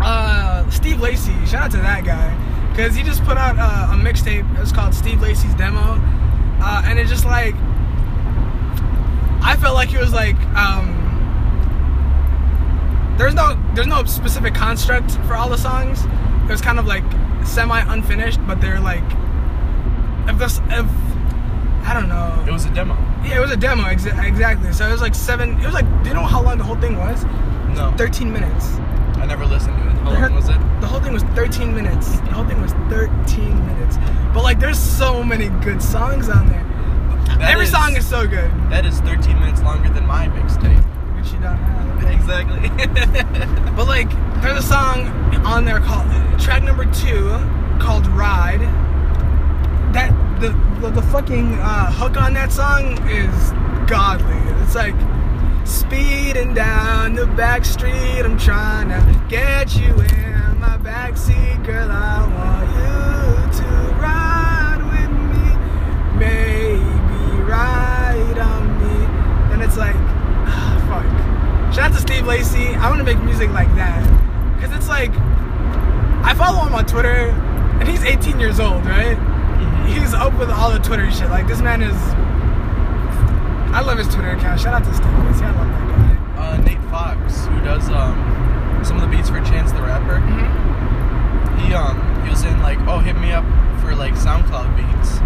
uh, 0.06 0.70
Steve 0.70 1.00
Lacy, 1.00 1.34
shout 1.46 1.64
out 1.64 1.72
to 1.72 1.78
that 1.78 2.04
guy, 2.04 2.36
because 2.70 2.96
he 2.96 3.04
just 3.04 3.24
put 3.24 3.38
out 3.38 3.56
uh, 3.58 3.94
a 3.94 3.96
mixtape. 3.96 4.46
It's 4.60 4.72
called 4.72 4.94
Steve 4.94 5.22
Lacy's 5.22 5.54
Demo, 5.56 5.80
uh, 6.60 6.84
and 6.86 7.00
it 7.00 7.08
just 7.08 7.26
like, 7.26 7.56
I 9.42 9.58
felt 9.60 9.76
like 9.76 9.94
it 9.94 10.00
was 10.00 10.14
like, 10.14 10.36
um, 10.56 11.00
there's 13.18 13.34
no 13.34 13.58
there's 13.76 13.88
no 13.88 14.04
specific 14.06 14.54
construct 14.54 15.12
for 15.28 15.36
all 15.36 15.50
the 15.50 15.58
songs. 15.58 16.04
It 16.44 16.52
was 16.52 16.62
kind 16.62 16.80
of 16.80 16.86
like 16.86 17.04
semi 17.46 17.80
unfinished, 17.94 18.40
but 18.48 18.60
they're 18.62 18.80
like, 18.80 19.04
if 20.28 20.38
this 20.38 20.60
if 20.70 20.86
I 21.86 21.94
don't 21.94 22.08
know. 22.08 22.44
It 22.48 22.52
was 22.52 22.66
a 22.66 22.70
demo. 22.74 22.94
Yeah, 23.26 23.38
it 23.38 23.42
was 23.42 23.52
a 23.52 23.58
demo, 23.58 23.84
exa- 23.84 24.24
exactly. 24.26 24.72
So 24.72 24.88
it 24.88 24.92
was 24.92 25.02
like 25.02 25.14
seven. 25.16 25.60
It 25.60 25.66
was 25.66 25.74
like, 25.74 25.86
do 26.04 26.10
you 26.10 26.16
know 26.16 26.24
how 26.24 26.42
long 26.42 26.58
the 26.58 26.64
whole 26.64 26.78
thing 26.78 26.98
was? 26.98 27.24
No. 27.76 27.94
13 27.98 28.32
minutes. 28.32 28.68
I 29.18 29.26
never 29.26 29.46
listened 29.46 29.78
to 29.78 29.90
it. 29.90 29.94
How 30.04 30.12
long 30.22 30.36
was 30.36 30.48
it? 30.50 30.58
The 30.82 30.88
whole 30.88 31.00
thing 31.02 31.12
was 31.14 31.24
13 31.36 31.74
minutes. 31.76 32.20
The 32.22 32.32
whole 32.32 32.46
thing 32.46 32.62
was 32.62 32.72
13 32.90 33.66
minutes. 33.68 33.98
But 34.34 34.44
like, 34.44 34.60
there's 34.60 34.80
so 34.80 35.24
many 35.24 35.50
good 35.64 35.82
songs 35.82 36.30
on 36.30 36.48
there. 36.48 36.64
That 37.40 37.52
Every 37.52 37.66
is- 37.66 37.72
song 37.72 37.96
is 37.98 38.08
so 38.08 38.26
good. 38.28 38.50
That 38.70 38.86
is 38.86 39.00
13 39.02 39.40
minutes 39.40 39.62
longer 39.62 39.90
than 39.90 40.06
my 40.06 40.28
mixtape. 40.28 40.84
Which 41.18 41.32
you 41.34 41.40
don't 41.40 41.58
have. 41.58 41.84
Exactly. 42.24 42.70
But 43.76 43.88
like, 43.88 44.10
there's 44.42 44.60
a 44.64 44.68
song 44.68 45.08
on 45.46 45.66
there 45.66 45.80
called 45.80 46.08
track 46.40 46.64
number 46.64 46.86
two 46.86 47.30
called 47.80 48.08
"Ride." 48.08 48.62
That 49.94 50.12
the 50.40 50.50
the, 50.82 50.90
the 50.90 51.02
fucking 51.02 51.54
uh, 51.54 51.92
hook 51.92 52.18
on 52.18 52.34
that 52.34 52.52
song 52.52 52.98
is 53.08 53.52
godly. 53.90 54.38
It's 54.64 54.76
like 54.76 54.96
speeding 55.66 56.54
down 56.54 57.16
the 57.16 57.28
back 57.28 57.66
street. 57.66 58.22
I'm 58.24 58.38
trying 58.38 58.90
to 58.90 59.26
get 59.30 59.76
you 59.76 59.94
in 59.94 60.60
my 60.60 60.78
backseat, 60.78 61.66
girl. 61.66 61.90
I 61.90 62.28
want 62.36 62.70
you 62.72 63.62
to 63.62 63.68
ride 64.02 64.82
with 64.92 65.12
me, 65.32 66.20
baby, 66.20 67.44
ride 67.44 68.40
on 68.40 68.64
me. 68.82 69.06
And 69.54 69.62
it's 69.62 69.78
like, 69.78 69.96
ah, 69.96 70.76
fuck. 70.90 71.74
Shout 71.74 71.92
out 71.92 71.96
to 71.96 72.02
Steve 72.02 72.26
Lacy. 72.26 72.68
I 72.76 72.90
want 72.90 73.00
to 73.00 73.06
make 73.06 73.20
music 73.24 73.50
like 73.52 73.74
that. 73.76 74.04
Because 74.56 74.76
it's 74.76 74.90
like, 74.90 75.14
I 76.24 76.34
follow 76.36 76.66
him 76.66 76.74
on 76.74 76.86
Twitter, 76.86 77.30
and 77.80 77.88
he's 77.88 78.04
18 78.04 78.40
years 78.40 78.60
old, 78.60 78.86
right? 78.86 79.18
He's 79.88 80.14
up 80.14 80.38
with 80.40 80.50
all 80.50 80.72
the 80.72 80.80
Twitter 80.80 81.10
shit. 81.12 81.30
Like, 81.30 81.48
this 81.48 81.62
man 81.62 81.82
is. 81.82 81.96
I 83.74 83.82
love 83.82 83.98
his 83.98 84.08
Twitter 84.08 84.32
account. 84.32 84.60
Shout 84.60 84.74
out 84.74 84.84
to 84.86 84.94
Steve 84.94 85.08
Lacy. 85.26 85.44
I 85.44 85.52
love 85.52 85.68
that 85.68 85.88
guy. 86.38 86.54
uh, 86.54 86.58
Nate 86.58 86.82
Fox, 86.90 87.46
who 87.46 87.60
does 87.62 87.90
um 87.90 88.16
some 88.86 88.98
of 88.98 89.02
the 89.02 89.08
beats 89.16 89.30
for 89.30 89.40
Chance 89.42 89.72
the 89.72 89.82
Rapper, 89.82 90.20
he 91.62 91.74
um 91.74 91.98
he 92.24 92.30
was 92.30 92.44
in 92.44 92.62
like, 92.62 92.78
oh, 92.88 93.00
hit 93.00 93.18
me 93.18 93.32
up 93.32 93.44
for 93.82 93.96
like 93.96 94.14
SoundCloud 94.14 94.76
beats 94.78 95.18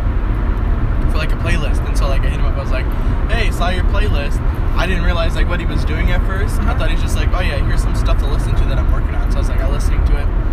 for 1.12 1.18
like 1.18 1.32
a 1.32 1.36
playlist, 1.44 1.86
and 1.88 1.98
so 1.98 2.08
like 2.08 2.22
I 2.22 2.30
hit 2.30 2.40
him 2.40 2.46
up. 2.46 2.56
I 2.56 2.62
was 2.62 2.72
like, 2.72 2.86
hey, 3.30 3.52
saw 3.52 3.70
your 3.70 3.84
playlist. 3.86 4.40
I 4.76 4.86
didn't 4.88 5.04
realize 5.04 5.36
like 5.36 5.48
what 5.50 5.60
he 5.60 5.66
was 5.66 5.84
doing 5.86 6.12
at 6.12 6.22
1st 6.22 6.60
I 6.68 6.78
thought 6.78 6.92
he's 6.92 7.02
just 7.02 7.16
like, 7.16 7.30
oh 7.34 7.40
yeah, 7.40 7.58
here's 7.66 7.82
some 7.82 7.96
stuff 7.96 8.20
to 8.20 8.28
listen 8.28 8.56
to 8.56 8.64
that 8.66 8.78
I'm 8.78 8.92
working 8.92 9.16
on. 9.16 9.32
So 9.32 9.38
I 9.38 9.40
was 9.42 9.50
like, 9.50 9.60
I 9.60 9.68
was 9.68 9.84
listening 9.84 10.06
to 10.06 10.22
it. 10.22 10.47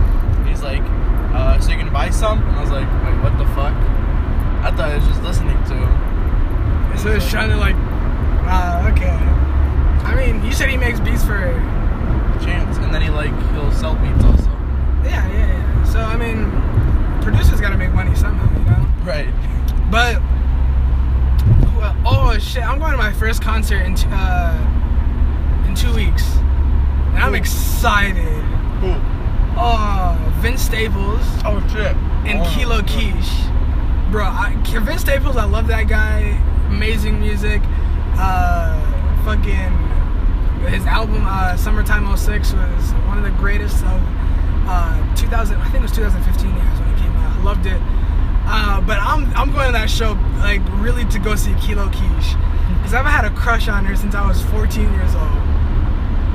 And 0.64 0.82
like, 0.82 1.34
uh, 1.34 1.60
so 1.60 1.70
you 1.72 1.78
can 1.78 1.92
buy 1.92 2.10
some? 2.10 2.42
And 2.42 2.56
I 2.56 2.60
was 2.60 2.70
like, 2.70 2.88
wait, 3.04 3.22
what 3.22 3.36
the 3.38 3.46
fuck? 3.54 3.74
I 4.64 4.70
thought 4.74 4.90
I 4.90 4.96
was 4.96 5.06
just 5.06 5.22
listening 5.22 5.56
to 5.64 5.74
him. 5.74 6.98
So 6.98 7.10
it's 7.10 7.28
trying 7.28 7.50
to, 7.50 7.56
like, 7.56 7.76
Uh, 8.46 8.90
okay. 8.92 9.10
I 10.04 10.14
mean, 10.14 10.44
you 10.44 10.52
said 10.52 10.68
he 10.68 10.76
makes 10.76 11.00
beats 11.00 11.24
for. 11.24 11.52
Chance, 12.42 12.76
and 12.78 12.92
then 12.92 13.00
he 13.00 13.08
like 13.08 13.30
he'll 13.52 13.72
sell 13.72 13.94
beats 13.94 14.24
also. 14.24 14.50
Yeah, 15.04 15.26
yeah, 15.28 15.46
yeah. 15.46 15.84
So 15.84 16.00
I 16.00 16.16
mean, 16.16 16.50
producers 17.22 17.60
got 17.60 17.70
to 17.70 17.78
make 17.78 17.92
money 17.92 18.14
somehow, 18.14 18.50
you 18.58 18.64
know. 18.66 18.86
Right. 19.02 19.32
But 19.90 20.20
well, 21.78 21.96
oh 22.04 22.38
shit, 22.38 22.62
I'm 22.64 22.78
going 22.80 22.90
to 22.90 22.98
my 22.98 23.12
first 23.12 23.40
concert 23.40 23.80
in 23.82 23.94
t- 23.94 24.08
uh, 24.10 25.64
in 25.66 25.74
two 25.74 25.94
weeks, 25.94 26.34
and 27.14 27.20
I'm 27.20 27.34
excited. 27.34 28.24
Who? 28.82 28.92
Oh, 29.56 30.18
Vince 30.40 30.62
Staples 30.62 31.20
Oh 31.44 31.60
shit. 31.72 31.96
and 32.26 32.40
Oh, 32.40 32.52
Kilo 32.54 32.76
good. 32.78 32.88
Kish, 32.88 33.30
bro. 34.10 34.24
I, 34.24 34.54
Vince 34.82 35.02
Staples, 35.02 35.36
I 35.36 35.44
love 35.44 35.66
that 35.68 35.84
guy. 35.88 36.40
Amazing 36.68 37.20
music. 37.20 37.62
Uh, 38.16 38.80
fucking 39.24 39.72
his 40.68 40.86
album 40.86 41.22
uh, 41.26 41.56
"Summertime 41.56 42.04
06 42.16 42.52
was 42.52 42.92
one 43.06 43.18
of 43.18 43.24
the 43.24 43.30
greatest 43.38 43.84
of 43.84 44.00
uh, 44.66 45.14
2000. 45.14 45.56
I 45.56 45.64
think 45.64 45.76
it 45.76 45.82
was 45.82 45.92
2015 45.92 46.46
years 46.56 46.80
when 46.80 46.88
it 46.90 46.98
came 46.98 47.12
out. 47.16 47.36
I 47.38 47.42
loved 47.42 47.66
it. 47.66 47.80
Uh, 48.46 48.80
but 48.80 48.98
I'm 49.00 49.32
I'm 49.36 49.52
going 49.52 49.66
to 49.66 49.72
that 49.72 49.88
show 49.90 50.12
like 50.38 50.60
really 50.82 51.04
to 51.06 51.18
go 51.18 51.34
see 51.36 51.54
Kilo 51.60 51.88
Kish 51.90 52.34
because 52.78 52.94
I've 52.94 53.06
had 53.06 53.24
a 53.24 53.30
crush 53.30 53.68
on 53.68 53.84
her 53.84 53.94
since 53.96 54.14
I 54.14 54.26
was 54.26 54.42
14 54.46 54.82
years 54.92 55.14
old. 55.14 55.38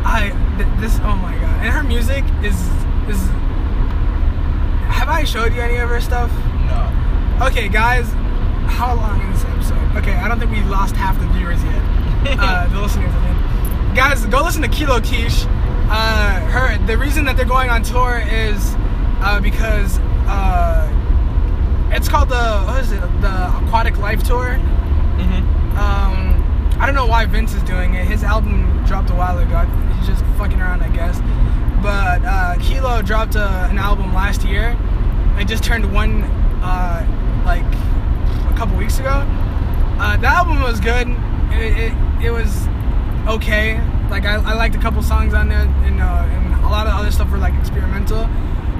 I 0.05 0.31
th- 0.57 0.69
this 0.79 0.97
oh 1.03 1.15
my 1.15 1.33
god, 1.35 1.65
and 1.65 1.73
her 1.73 1.83
music 1.83 2.23
is 2.43 2.55
is. 3.07 3.19
Have 4.89 5.09
I 5.09 5.23
showed 5.23 5.53
you 5.53 5.61
any 5.61 5.77
of 5.77 5.89
her 5.89 6.01
stuff? 6.01 6.31
No. 6.67 7.45
Okay, 7.47 7.69
guys, 7.69 8.09
how 8.67 8.95
long 8.95 9.21
is 9.21 9.43
this 9.43 9.51
episode? 9.51 9.97
Okay, 9.97 10.13
I 10.13 10.27
don't 10.27 10.39
think 10.39 10.51
we 10.51 10.61
lost 10.63 10.95
half 10.95 11.19
the 11.19 11.27
viewers 11.27 11.63
yet. 11.63 12.37
uh, 12.39 12.67
the 12.67 12.81
listeners, 12.81 13.13
I 13.13 13.85
mean. 13.87 13.95
Guys, 13.95 14.25
go 14.25 14.43
listen 14.43 14.61
to 14.61 14.67
Kilo 14.67 14.99
Kish. 14.99 15.45
Uh, 15.91 16.39
her 16.51 16.77
the 16.85 16.97
reason 16.97 17.25
that 17.25 17.35
they're 17.35 17.45
going 17.45 17.69
on 17.69 17.81
tour 17.81 18.21
is 18.29 18.75
uh, 19.21 19.39
because 19.41 19.97
uh, 20.27 20.87
it's 21.91 22.07
called 22.07 22.29
the 22.29 22.63
what 22.65 22.83
is 22.83 22.91
it? 22.91 23.01
The 23.21 23.57
Aquatic 23.65 23.97
Life 23.97 24.23
Tour. 24.23 24.59
Mm-hmm. 25.17 25.77
Um, 25.77 26.75
I 26.79 26.85
don't 26.85 26.95
know 26.95 27.07
why 27.07 27.25
Vince 27.25 27.53
is 27.53 27.63
doing 27.63 27.95
it. 27.95 28.05
His 28.07 28.23
album 28.23 28.83
dropped 28.85 29.09
a 29.09 29.15
while 29.15 29.37
ago. 29.39 29.65
He's 29.97 30.07
just 30.07 30.23
fucking 30.37 30.61
around, 30.61 30.81
I 30.81 30.89
guess. 30.89 31.19
But 31.81 32.23
uh, 32.25 32.57
Kilo 32.59 33.01
dropped 33.01 33.35
a, 33.35 33.47
an 33.69 33.77
album 33.77 34.13
last 34.13 34.43
year. 34.43 34.77
It 35.37 35.47
just 35.47 35.63
turned 35.63 35.93
one, 35.93 36.23
uh, 36.61 37.05
like 37.45 37.63
a 37.63 38.57
couple 38.57 38.75
weeks 38.77 38.99
ago. 38.99 39.23
Uh, 39.99 40.17
the 40.17 40.27
album 40.27 40.61
was 40.61 40.79
good. 40.79 41.07
It, 41.51 41.91
it, 41.91 42.25
it 42.25 42.31
was 42.31 42.67
okay. 43.27 43.79
Like 44.09 44.25
I, 44.25 44.35
I 44.35 44.53
liked 44.53 44.75
a 44.75 44.79
couple 44.79 45.01
songs 45.01 45.33
on 45.33 45.49
there, 45.49 45.61
and, 45.61 46.01
uh, 46.01 46.27
and 46.29 46.53
a 46.65 46.69
lot 46.69 46.87
of 46.87 46.93
other 46.93 47.11
stuff 47.11 47.31
were 47.31 47.37
like 47.37 47.53
experimental. 47.59 48.27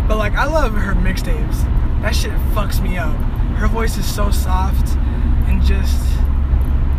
But 0.07 0.17
like 0.17 0.33
I 0.33 0.45
love 0.45 0.73
her 0.73 0.93
mixtapes. 0.93 1.63
That 2.01 2.15
shit 2.15 2.31
fucks 2.53 2.81
me 2.81 2.97
up. 2.97 3.15
Her 3.57 3.67
voice 3.67 3.97
is 3.97 4.05
so 4.05 4.31
soft 4.31 4.95
and 5.47 5.61
just 5.63 6.01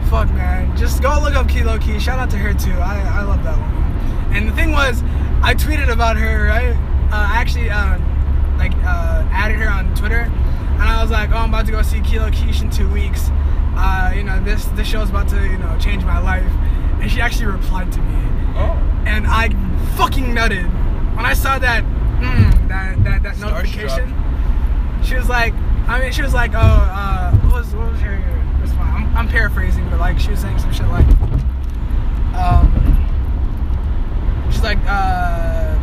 fuck 0.08 0.28
man. 0.32 0.76
Just 0.76 1.02
go 1.02 1.18
look 1.22 1.34
up 1.34 1.48
Kilo 1.48 1.78
Key. 1.78 1.98
Shout 1.98 2.18
out 2.18 2.30
to 2.30 2.36
her 2.36 2.52
too. 2.54 2.72
I, 2.72 3.20
I 3.20 3.22
love 3.22 3.42
that 3.44 3.58
one. 3.58 4.34
And 4.34 4.48
the 4.48 4.52
thing 4.52 4.72
was, 4.72 5.02
I 5.42 5.54
tweeted 5.54 5.90
about 5.90 6.16
her, 6.16 6.46
right? 6.46 6.70
Uh, 7.12 7.28
I 7.32 7.40
actually 7.40 7.70
uh, 7.70 7.98
like 8.58 8.72
uh, 8.84 9.26
added 9.30 9.56
her 9.58 9.68
on 9.70 9.94
Twitter, 9.94 10.20
and 10.20 10.82
I 10.82 11.00
was 11.02 11.10
like, 11.10 11.30
oh, 11.30 11.36
I'm 11.36 11.48
about 11.48 11.66
to 11.66 11.72
go 11.72 11.82
see 11.82 12.00
Kilo 12.00 12.30
Kish 12.30 12.60
in 12.62 12.70
two 12.70 12.88
weeks. 12.90 13.28
Uh, 13.76 14.12
you 14.14 14.22
know, 14.22 14.42
this 14.44 14.64
this 14.76 14.86
show's 14.86 15.10
about 15.10 15.28
to 15.30 15.42
you 15.46 15.58
know 15.58 15.76
change 15.80 16.04
my 16.04 16.18
life. 16.18 16.50
And 17.00 17.10
she 17.10 17.20
actually 17.22 17.46
replied 17.46 17.90
to 17.92 17.98
me, 18.00 18.22
Oh. 18.56 19.02
and 19.06 19.26
I 19.26 19.48
fucking 19.96 20.26
nutted 20.26 20.66
when 21.16 21.24
I 21.24 21.32
saw 21.32 21.58
that 21.58 21.82
mm, 21.84 22.68
that 22.68 23.02
that, 23.04 23.22
that 23.22 23.38
notification. 23.38 24.14
She 25.02 25.14
was 25.14 25.30
like, 25.30 25.54
I 25.88 25.98
mean, 26.00 26.12
she 26.12 26.20
was 26.20 26.34
like, 26.34 26.52
oh, 26.54 26.58
uh, 26.58 27.34
what 27.38 27.54
was 27.54 27.74
what 27.74 27.90
was 27.92 28.00
her 28.02 28.16
response? 28.60 28.80
I'm, 28.94 29.16
I'm 29.16 29.28
paraphrasing, 29.28 29.88
but 29.88 29.98
like 29.98 30.18
she 30.20 30.30
was 30.30 30.40
saying 30.40 30.58
some 30.58 30.72
shit 30.72 30.86
like, 30.88 31.06
um, 32.36 32.89
she's 34.50 34.62
like, 34.62 34.78
uh, 34.86 35.78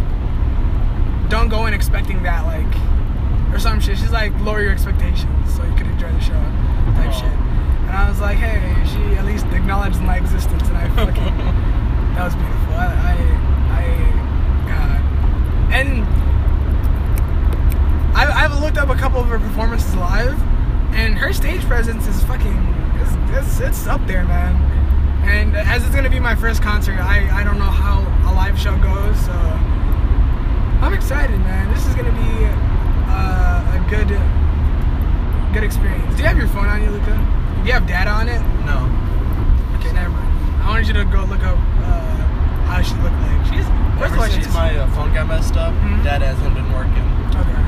don't 1.30 1.50
go 1.50 1.66
in 1.66 1.74
expecting 1.74 2.24
that, 2.24 2.46
like, 2.46 3.54
or 3.54 3.60
some 3.60 3.80
shit. 3.80 3.98
She's 3.98 4.12
like, 4.12 4.38
lower 4.42 4.62
your 4.62 4.72
expectations 4.72 5.56
so 5.56 5.64
you 5.64 5.76
can 5.76 5.88
enjoy 5.90 6.12
the 6.12 6.20
show, 6.20 6.34
type 6.34 7.10
Aw. 7.10 7.12
shit. 7.12 7.32
And 7.88 7.92
I 7.92 8.10
was 8.10 8.20
like, 8.20 8.38
hey, 8.38 8.60
she 8.86 9.16
at 9.16 9.26
least 9.26 9.46
acknowledged 9.48 10.02
my 10.02 10.18
existence, 10.18 10.68
and 10.68 10.78
I 10.78 10.88
fucking, 10.96 11.38
that 12.16 12.24
was 12.26 12.36
beautiful. 12.36 12.74
I, 12.74 12.86
I, 12.96 13.16
I 13.72 13.86
God, 14.68 15.02
and 15.74 16.04
I, 18.16 18.44
I've 18.44 18.60
looked 18.62 18.78
up 18.78 18.90
a 18.90 18.96
couple 18.96 19.20
of 19.20 19.28
her 19.28 19.40
performances 19.40 19.96
live, 19.96 20.40
and 20.94 21.18
her 21.18 21.34
stage 21.34 21.62
presence 21.66 22.08
is 22.08 22.24
fucking, 22.24 22.76
it's, 22.96 23.38
it's, 23.38 23.60
it's 23.60 23.88
up 23.88 24.06
there, 24.08 24.26
man. 24.26 24.56
And 25.28 25.56
as 25.58 25.86
it's 25.86 25.94
gonna 25.94 26.10
be 26.10 26.20
my 26.20 26.36
first 26.36 26.62
concert, 26.62 27.00
I, 27.00 27.42
I 27.42 27.44
don't 27.44 27.60
know 27.60 27.66
how 27.66 28.00
live 28.38 28.58
show 28.60 28.78
goes, 28.78 29.18
so 29.26 29.34
I'm 29.34 30.94
excited, 30.94 31.40
man. 31.42 31.74
This 31.74 31.86
is 31.88 31.96
gonna 31.96 32.12
be 32.14 32.46
uh, 33.10 33.78
a 33.78 33.80
good, 33.90 34.10
good 35.54 35.64
experience. 35.64 36.16
Do 36.16 36.22
you 36.22 36.28
have 36.28 36.38
your 36.38 36.48
phone 36.50 36.68
on 36.68 36.84
you, 36.84 36.92
Luca? 36.92 37.18
Do 37.62 37.66
you 37.68 37.74
have 37.74 37.88
data 37.88 38.12
on 38.12 38.30
it? 38.30 38.40
No. 38.70 38.86
Okay, 39.80 39.92
never 39.92 40.10
mind. 40.10 40.62
I 40.62 40.70
wanted 40.70 40.88
you 40.88 40.94
to 40.94 41.06
go 41.06 41.26
look 41.26 41.42
up 41.44 41.58
uh, 41.58 42.16
how 42.70 42.82
she 42.84 42.94
looked 43.02 43.18
like. 43.26 43.42
She's 43.50 43.66
first 43.98 44.14
Ever 44.14 44.16
of 44.16 44.20
all, 44.22 44.28
since 44.30 44.46
she's 44.46 44.54
my 44.54 44.78
uh, 44.78 44.88
phone 44.94 45.14
got 45.14 45.28
messed 45.28 45.56
up, 45.58 45.74
Mhm. 45.74 46.04
that 46.04 46.22
hasn't 46.22 46.54
been 46.54 46.72
working. 46.72 47.08
okay. 47.34 47.62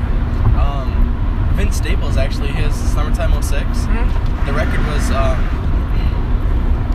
Um, 0.54 1.50
Vince 1.56 1.76
Staples 1.76 2.16
actually, 2.16 2.52
his 2.52 2.74
Summertime 2.94 3.32
06, 3.42 3.66
Mhm. 3.90 4.46
the 4.46 4.52
record 4.52 4.80
was 4.86 5.10
um, 5.10 5.36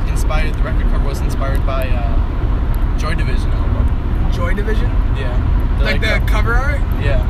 inspired, 0.08 0.54
the 0.54 0.64
record 0.64 0.84
cover 0.90 1.04
was 1.06 1.20
inspired 1.20 1.66
by 1.66 1.90
uh, 1.90 2.98
Joy 2.98 3.16
Division. 3.16 3.52
Joy 4.36 4.54
Division, 4.54 4.90
Yeah. 5.16 5.32
like, 5.82 6.02
the 6.02 6.16
uh, 6.16 6.28
cover 6.28 6.54
art. 6.54 6.82
Yeah. 7.02 7.24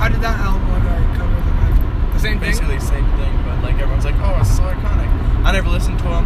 How 0.00 0.08
did 0.08 0.20
that 0.22 0.38
album 0.40 0.64
uh, 0.72 1.16
cover 1.16 1.34
look 1.36 1.56
like? 1.60 2.12
The 2.14 2.18
same 2.18 2.40
thing. 2.40 2.48
Basically 2.50 2.76
the 2.76 2.80
same 2.84 3.04
thing, 3.20 3.32
but 3.44 3.62
like 3.62 3.74
everyone's 3.76 4.04
like, 4.06 4.16
oh, 4.20 4.40
it's 4.40 4.56
so 4.56 4.62
iconic. 4.62 5.08
I 5.44 5.52
never 5.52 5.68
listened 5.68 5.98
to 5.98 6.04
him. 6.08 6.24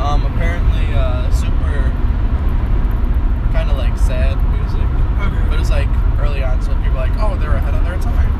Um, 0.00 0.24
apparently, 0.24 0.86
uh, 0.94 1.30
super 1.30 1.92
kind 3.52 3.70
of 3.70 3.76
like 3.76 3.96
sad 3.98 4.36
music. 4.56 4.80
Okay. 4.80 5.44
But 5.48 5.56
it 5.56 5.60
was 5.60 5.70
like 5.70 5.88
early 6.20 6.42
on, 6.42 6.62
so 6.62 6.72
people 6.76 6.92
were 6.92 7.04
like, 7.04 7.12
oh, 7.18 7.36
they're 7.36 7.52
ahead 7.52 7.74
of 7.74 7.84
their 7.84 7.98
time. 8.00 8.32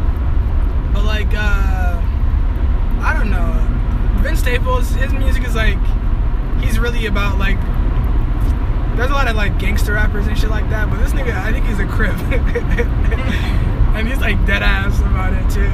But 0.94 1.04
like, 1.04 1.28
uh, 1.34 2.00
I 3.04 3.12
don't 3.12 3.30
know. 3.30 4.22
Vince 4.22 4.40
Staples, 4.40 4.88
his 4.92 5.12
music 5.12 5.44
is 5.44 5.54
like, 5.54 5.78
he's 6.62 6.78
really 6.78 7.04
about 7.06 7.38
like. 7.38 7.58
There's 8.96 9.10
a 9.10 9.14
lot 9.14 9.28
of 9.28 9.36
like 9.36 9.58
gangster 9.58 9.94
rappers 9.94 10.26
and 10.26 10.38
shit 10.38 10.50
like 10.50 10.68
that, 10.70 10.90
but 10.90 10.98
this 10.98 11.12
nigga, 11.12 11.32
I 11.32 11.52
think 11.52 11.64
he's 11.66 11.78
a 11.78 11.86
crip, 11.86 12.12
and 13.94 14.06
he's 14.08 14.20
like 14.20 14.44
dead 14.46 14.62
ass 14.62 14.98
about 15.00 15.32
it 15.32 15.48
too. 15.50 15.66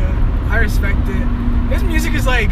I 0.50 0.58
respect 0.58 0.98
it. 1.08 1.72
His 1.72 1.82
music 1.82 2.14
is 2.14 2.26
like, 2.26 2.50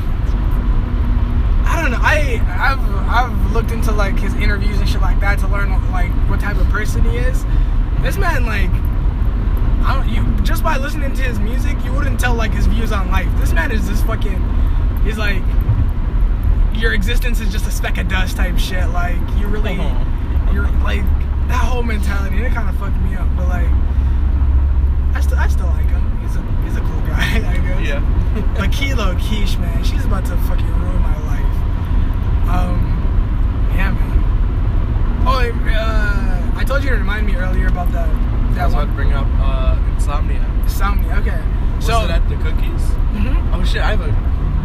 I 1.64 1.80
don't 1.80 1.92
know. 1.92 1.98
I 2.00 2.40
I've 2.58 3.30
I've 3.30 3.52
looked 3.52 3.70
into 3.70 3.92
like 3.92 4.18
his 4.18 4.34
interviews 4.34 4.78
and 4.80 4.88
shit 4.88 5.00
like 5.00 5.20
that 5.20 5.38
to 5.40 5.48
learn 5.48 5.70
like 5.92 6.10
what 6.28 6.40
type 6.40 6.56
of 6.56 6.66
person 6.68 7.04
he 7.04 7.18
is. 7.18 7.44
This 8.02 8.16
man 8.18 8.44
like 8.46 8.70
I 9.86 9.94
don't 9.94 10.08
you 10.08 10.24
just 10.44 10.62
by 10.62 10.76
listening 10.76 11.14
to 11.14 11.22
his 11.22 11.38
music, 11.38 11.76
you 11.84 11.92
wouldn't 11.92 12.18
tell 12.18 12.34
like 12.34 12.52
his 12.52 12.66
views 12.66 12.90
on 12.90 13.10
life. 13.10 13.28
This 13.38 13.52
man 13.52 13.70
is 13.70 13.86
just 13.88 14.04
fucking 14.06 14.42
he's 15.04 15.18
like 15.18 15.42
your 16.74 16.92
existence 16.92 17.40
is 17.40 17.52
just 17.52 17.66
a 17.66 17.70
speck 17.70 17.98
of 17.98 18.08
dust 18.08 18.36
type 18.36 18.58
shit. 18.58 18.88
Like 18.90 19.16
you 19.38 19.46
really 19.46 19.78
Uh-huh. 19.78 20.10
You're 20.54 20.70
like 20.86 21.02
that 21.48 21.64
whole 21.64 21.82
mentality, 21.82 22.36
it 22.42 22.52
kinda 22.52 22.72
fucked 22.78 22.96
me 23.02 23.14
up. 23.16 23.26
But 23.36 23.48
like 23.48 23.68
I 25.14 25.20
still 25.20 25.38
I 25.38 25.48
still 25.48 25.66
like 25.66 25.86
him. 25.86 26.04
He's 26.22 26.36
a 26.36 26.42
he's 26.62 26.76
a 26.76 26.80
cool 26.80 27.00
guy, 27.02 27.26
I 27.52 27.58
guess. 27.58 27.80
Yeah. 27.88 28.00
But 28.56 28.72
Kilo 28.72 29.14
Kish, 29.18 29.58
man, 29.58 29.82
she's 29.84 30.04
about 30.04 30.24
to 30.26 30.36
fucking 30.48 30.66
ruin 30.66 31.00
my 31.02 31.16
life. 31.30 31.54
Um, 32.50 32.78
yeah, 33.76 33.92
man. 33.92 35.24
Oh, 35.26 35.38
uh, 35.70 36.58
I 36.60 36.64
told 36.64 36.82
you 36.82 36.90
to 36.90 36.96
remind 36.96 37.26
me 37.26 37.34
earlier 37.36 37.68
about 37.68 37.90
that 37.92 38.08
I 38.08 38.54
that 38.54 38.68
about 38.70 38.86
to 38.86 38.92
bring 38.92 39.12
up 39.12 39.26
uh, 39.40 39.76
Insomnia. 39.94 40.44
insomnia. 40.62 41.14
Okay, 41.18 41.40
Was 41.76 41.86
so 41.86 42.04
it 42.04 42.10
at 42.10 42.28
the 42.28 42.36
cookies? 42.36 42.82
mhm. 43.14 43.54
Oh 43.54 43.64
shit, 43.64 43.82
I 43.82 43.90
have 43.94 44.00
a 44.00 44.10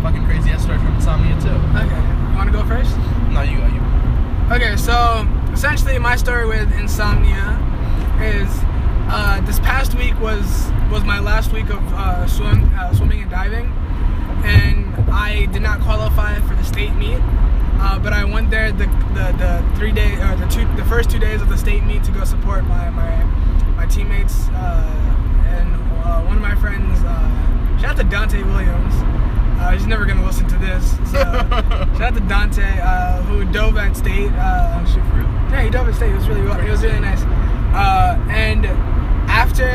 fucking 0.02 0.26
crazy 0.26 0.50
ass 0.50 0.64
story 0.64 0.78
from 0.80 0.96
Insomnia 0.96 1.34
too. 1.42 1.50
okay, 1.78 2.02
you 2.32 2.36
want 2.36 2.52
to 2.52 2.58
go 2.58 2.66
first? 2.66 2.96
No, 3.30 3.42
you 3.42 3.58
go. 3.58 3.68
You. 3.68 3.82
Okay, 4.56 4.76
so 4.78 5.28
essentially, 5.54 5.98
my 6.00 6.16
story 6.16 6.48
with 6.48 6.72
insomnia 6.78 7.58
is 8.22 8.50
uh, 9.12 9.42
this 9.46 9.60
past 9.60 9.96
week 9.96 10.20
was 10.20 10.70
was 10.92 11.04
my 11.04 11.20
last 11.20 11.52
week 11.52 11.70
of 11.70 11.82
uh, 11.94 12.28
swim 12.28 12.72
uh, 12.76 12.94
swimming 12.94 13.22
and 13.22 13.32
diving, 13.32 13.66
and 14.44 15.10
I 15.10 15.46
did 15.48 15.62
not 15.62 15.82
qualify 15.82 16.40
for 16.42 16.56
the 16.56 16.64
state 16.64 16.94
meet, 16.96 17.20
uh, 17.82 18.00
but 18.00 18.14
I 18.14 18.24
went 18.24 18.50
there 18.52 18.72
the, 18.72 18.86
the, 18.86 19.36
the 19.38 19.76
three 19.78 19.92
day 19.92 20.14
or 20.16 20.36
the 20.36 20.48
two 20.48 20.68
the 20.76 20.86
first 20.86 21.10
two 21.10 21.20
days 21.20 21.42
of 21.42 21.50
the 21.50 21.58
state 21.58 21.84
meet 21.84 22.04
to 22.04 22.12
go 22.12 22.24
support 22.24 22.64
my 22.66 22.90
my, 22.90 23.24
my 23.76 23.86
teammates 23.86 24.48
uh, 24.50 25.46
and 25.48 25.74
uh, 26.04 26.22
one 26.24 26.36
of 26.36 26.42
my 26.42 26.56
friends. 26.56 27.00
Uh, 27.04 27.78
shout 27.80 27.92
out 27.92 27.98
to 27.98 28.04
Dante 28.04 28.44
Williams. 28.44 28.94
Uh, 29.60 29.72
he's 29.72 29.88
never 29.88 30.06
gonna 30.06 30.26
listen 30.26 30.48
to 30.48 30.58
this. 30.58 30.92
So 31.12 31.18
shout 31.98 32.02
out 32.02 32.14
to 32.14 32.22
Dante 32.22 32.80
uh, 32.82 33.22
who 33.24 33.46
dove 33.52 33.78
at 33.78 33.98
state. 33.98 34.32
Shit 35.50 35.56
for 35.56 35.56
real. 35.56 35.60
yeah, 35.60 35.64
he 35.64 35.70
dove 35.70 35.88
at 35.90 35.96
state. 35.96 36.12
It 36.12 36.16
was 36.16 36.28
really 36.28 36.42
it 36.42 36.72
was 36.72 36.84
really 36.84 37.00
nice. 37.00 37.24
Uh, 37.74 38.18
and 38.30 38.66
after 39.30 39.70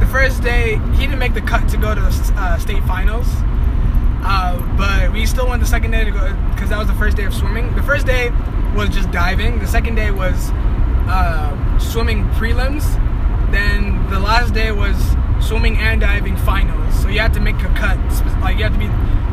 the 0.00 0.06
first 0.06 0.42
day, 0.42 0.78
he 0.94 1.06
didn't 1.06 1.18
make 1.18 1.34
the 1.34 1.40
cut 1.40 1.68
to 1.70 1.76
go 1.76 1.94
to 1.94 2.00
the 2.00 2.34
uh, 2.36 2.58
state 2.58 2.82
finals. 2.84 3.26
Uh, 4.28 4.58
but 4.76 5.12
we 5.12 5.24
still 5.24 5.48
went 5.48 5.60
the 5.60 5.68
second 5.68 5.92
day 5.92 6.04
to 6.04 6.10
go 6.10 6.34
because 6.54 6.68
that 6.70 6.78
was 6.78 6.88
the 6.88 6.94
first 6.94 7.16
day 7.16 7.24
of 7.24 7.34
swimming. 7.34 7.74
The 7.76 7.82
first 7.82 8.06
day 8.06 8.30
was 8.74 8.88
just 8.90 9.10
diving. 9.10 9.58
The 9.60 9.66
second 9.66 9.94
day 9.94 10.10
was 10.10 10.50
uh, 11.08 11.78
swimming 11.78 12.24
prelims. 12.30 12.84
Then 13.52 14.08
the 14.10 14.18
last 14.18 14.52
day 14.52 14.72
was 14.72 14.96
swimming 15.40 15.76
and 15.76 16.00
diving 16.00 16.36
finals. 16.38 17.00
So 17.00 17.08
you 17.08 17.20
had 17.20 17.32
to 17.34 17.40
make 17.40 17.56
a 17.62 17.68
cut. 17.74 17.98
Like 18.40 18.58
you 18.58 18.64
had 18.64 18.72
to 18.72 18.78
be 18.78 18.88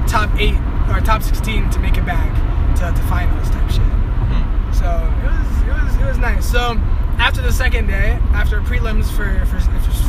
top 0.07 0.29
eight 0.39 0.55
or 0.89 0.99
top 1.01 1.23
sixteen 1.23 1.69
to 1.71 1.79
make 1.79 1.97
it 1.97 2.05
back 2.05 2.29
to, 2.77 2.91
to 2.91 3.07
finals 3.07 3.49
type 3.49 3.69
shit. 3.71 3.81
Hmm. 3.81 4.73
So 4.73 4.85
it 4.87 5.25
was 5.25 5.61
it 5.63 5.73
was 5.73 5.95
it 6.01 6.05
was 6.05 6.12
nice. 6.23 6.49
So 6.49 6.77
after 7.19 7.41
the 7.41 7.51
second 7.51 7.87
day, 7.87 8.17
after 8.31 8.61
prelims 8.61 9.11
for 9.11 9.45
for, 9.45 9.59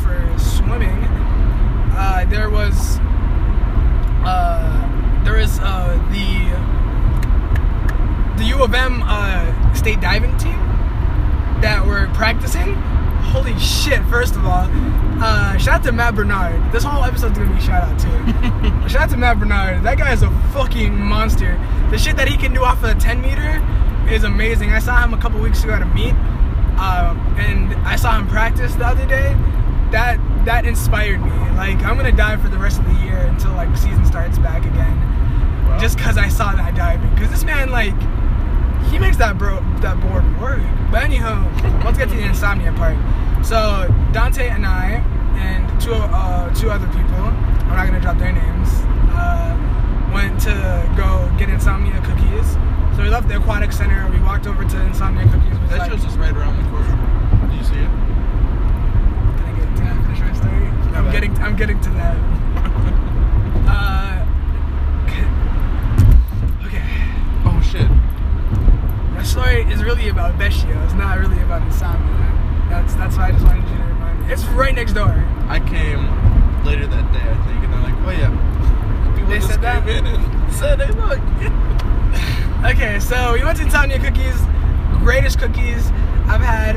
for 0.01 0.39
swimming, 0.39 1.03
uh, 1.93 2.25
there 2.29 2.49
was 2.49 2.99
uh, 4.23 5.23
there 5.25 5.37
was 5.37 5.59
uh, 5.59 5.93
the 6.11 6.55
the 8.41 8.47
U 8.49 8.63
of 8.63 8.73
M 8.73 9.03
uh, 9.03 9.73
state 9.73 9.99
diving 9.99 10.35
team 10.37 10.57
that 11.59 11.85
were 11.85 12.09
practicing. 12.13 12.75
Holy 13.35 13.59
shit! 13.59 14.01
First 14.05 14.37
of 14.37 14.45
all, 14.45 14.69
uh, 15.21 15.57
shout 15.57 15.81
out 15.81 15.83
to 15.83 15.91
Matt 15.91 16.15
Bernard. 16.15 16.71
This 16.71 16.85
whole 16.85 17.03
episode's 17.03 17.37
gonna 17.37 17.53
be 17.53 17.61
shout 17.61 17.83
out 17.83 17.99
to. 17.99 18.07
shout 18.89 19.01
out 19.01 19.09
to 19.09 19.17
Matt 19.17 19.37
Bernard. 19.37 19.83
That 19.83 19.97
guy 19.97 20.13
is 20.13 20.23
a 20.23 20.29
fucking 20.53 20.97
monster. 20.97 21.59
The 21.91 21.97
shit 21.97 22.15
that 22.15 22.29
he 22.29 22.37
can 22.37 22.53
do 22.53 22.63
off 22.63 22.81
of 22.81 22.95
the 22.95 23.01
10 23.01 23.21
meter 23.21 23.61
is 24.09 24.23
amazing. 24.23 24.71
I 24.71 24.79
saw 24.79 25.01
him 25.03 25.13
a 25.13 25.17
couple 25.17 25.39
weeks 25.41 25.63
ago 25.63 25.73
at 25.73 25.81
a 25.81 25.85
meet, 25.85 26.13
uh, 26.77 27.15
and 27.37 27.73
I 27.87 27.95
saw 27.95 28.17
him 28.17 28.27
practice 28.27 28.75
the 28.75 28.85
other 28.85 29.05
day. 29.05 29.35
That 29.91 30.19
that 30.45 30.65
inspired 30.65 31.21
me. 31.21 31.31
Like 31.55 31.77
I'm 31.83 31.95
gonna 31.95 32.11
dive 32.11 32.41
for 32.41 32.49
the 32.49 32.57
rest 32.57 32.79
of 32.79 32.85
the 32.85 32.93
year 33.05 33.17
until 33.17 33.51
like 33.53 33.69
the 33.71 33.77
season 33.77 34.05
starts 34.05 34.37
back 34.39 34.65
again, 34.65 34.97
Wow. 35.67 35.77
just 35.79 35.97
cause 35.99 36.17
I 36.17 36.27
saw 36.27 36.51
that 36.53 36.75
diving. 36.75 37.15
Cause 37.17 37.29
this 37.29 37.43
man 37.43 37.69
like 37.69 37.93
he 38.89 38.99
makes 38.99 39.17
that 39.17 39.37
bro 39.37 39.59
that 39.81 39.99
board 40.01 40.23
work. 40.41 40.59
But 40.91 41.03
anyhow, 41.03 41.37
let's 41.83 41.97
get 41.97 42.09
to 42.09 42.15
the 42.15 42.25
insomnia 42.25 42.73
part. 42.73 42.97
So 43.45 43.87
Dante 44.11 44.47
and 44.49 44.65
I 44.65 45.03
and 45.37 45.81
two 45.81 45.93
uh, 45.93 46.53
two 46.53 46.69
other 46.71 46.87
people, 46.87 47.23
I'm 47.23 47.75
not 47.75 47.85
gonna 47.87 48.01
drop 48.01 48.17
their 48.17 48.33
names, 48.33 48.69
uh, 49.13 49.55
went 50.13 50.41
to 50.41 50.53
go 50.97 51.31
get 51.37 51.49
insomnia 51.49 52.01
cookies. 52.01 52.57
So 52.95 53.03
we 53.03 53.09
left 53.09 53.27
the 53.27 53.35
aquatic 53.37 53.71
center. 53.71 53.99
And 53.99 54.13
we 54.13 54.19
walked 54.21 54.47
over 54.47 54.63
to 54.63 54.81
insomnia 54.85 55.25
cookies. 55.25 55.59
That 55.69 55.79
like, 55.79 55.91
show's 55.91 56.03
just 56.03 56.17
right 56.17 56.33
around 56.35 56.57
the 56.63 56.69
corner. 56.69 57.47
Did 57.49 57.57
you 57.57 57.63
see 57.65 57.75
it? 57.75 57.89
Can 59.35 59.45
I 59.45 59.51
get? 59.59 59.67
Can 59.75 59.87
I 59.87 59.89
finish 60.03 60.19
my 60.19 60.33
story? 60.33 60.59
Go 60.91 60.97
I'm 60.99 61.11
getting. 61.11 61.37
I'm 61.39 61.55
getting 61.55 61.79
to 61.81 61.89
that. 61.89 62.15
uh, 63.67 64.25
okay. 65.07 65.27
Oh 67.45 67.59
shit. 67.61 67.89
My 69.13 69.23
story 69.23 69.63
is 69.71 69.83
really 69.83 70.07
about 70.09 70.37
Vecchio. 70.39 70.81
It's 70.85 70.93
not 70.93 71.19
really 71.19 71.41
about 71.41 71.61
insomnia. 71.63 72.31
That's 72.69 72.93
that's 72.95 73.17
why 73.17 73.27
I 73.27 73.31
just 73.31 73.43
wanted 73.45 73.69
you 73.69 73.77
to 73.77 73.83
remind 73.83 74.25
me. 74.25 74.31
It's 74.33 74.45
right 74.45 74.73
next 74.73 74.93
door. 74.93 75.11
I 75.49 75.59
came 75.59 76.07
later 76.63 76.87
that 76.87 77.11
day, 77.11 77.19
I 77.19 77.35
think, 77.45 77.63
and 77.63 77.73
they're 77.73 77.81
like, 77.81 77.95
"Oh 78.07 78.11
yeah." 78.11 78.31
People 79.15 79.29
They 79.29 79.41
said 79.41 79.61
that? 79.61 79.87
in 79.87 80.05
and 80.05 80.53
said, 80.53 80.79
"Hey, 80.79 80.91
look." 80.93 81.19
Okay, 82.65 82.99
so 82.99 83.33
we 83.33 83.43
went 83.43 83.57
to 83.59 83.63
Insomnia 83.63 83.99
Cookies. 83.99 84.41
Greatest 84.97 85.37
cookies 85.37 85.85
I've 86.25 86.41
had. 86.41 86.75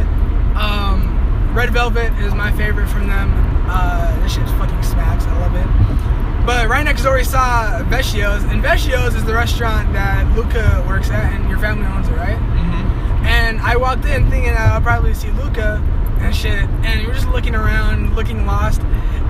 Um, 0.54 1.54
Red 1.54 1.70
Velvet 1.70 2.12
is 2.20 2.34
my 2.34 2.52
favorite 2.52 2.88
from 2.88 3.06
them. 3.06 3.32
Uh, 3.66 4.14
this 4.20 4.34
shit 4.34 4.46
fucking 4.60 4.82
smacks. 4.82 5.24
I 5.24 5.38
love 5.40 5.54
it. 5.54 6.46
But 6.46 6.68
right 6.68 6.84
next 6.84 7.04
door, 7.04 7.14
we 7.16 7.24
saw 7.24 7.82
Vecchio's, 7.84 8.44
and 8.44 8.62
Vecchio's 8.62 9.14
is 9.14 9.24
the 9.24 9.32
restaurant 9.32 9.90
that 9.94 10.30
Luca 10.36 10.84
works 10.86 11.08
at, 11.08 11.32
and 11.32 11.48
your 11.48 11.58
family 11.58 11.86
owns 11.86 12.06
it, 12.06 12.16
right? 12.16 12.36
Mm-hmm. 12.36 13.26
And 13.26 13.58
I 13.62 13.76
walked 13.76 14.04
in 14.04 14.28
thinking 14.28 14.52
I'll 14.58 14.82
probably 14.82 15.14
see 15.14 15.30
Luca 15.30 15.82
and 16.18 16.36
shit, 16.36 16.68
and 16.84 17.00
we 17.00 17.06
were 17.06 17.14
just 17.14 17.28
looking 17.28 17.54
around, 17.54 18.14
looking 18.14 18.44
lost. 18.44 18.82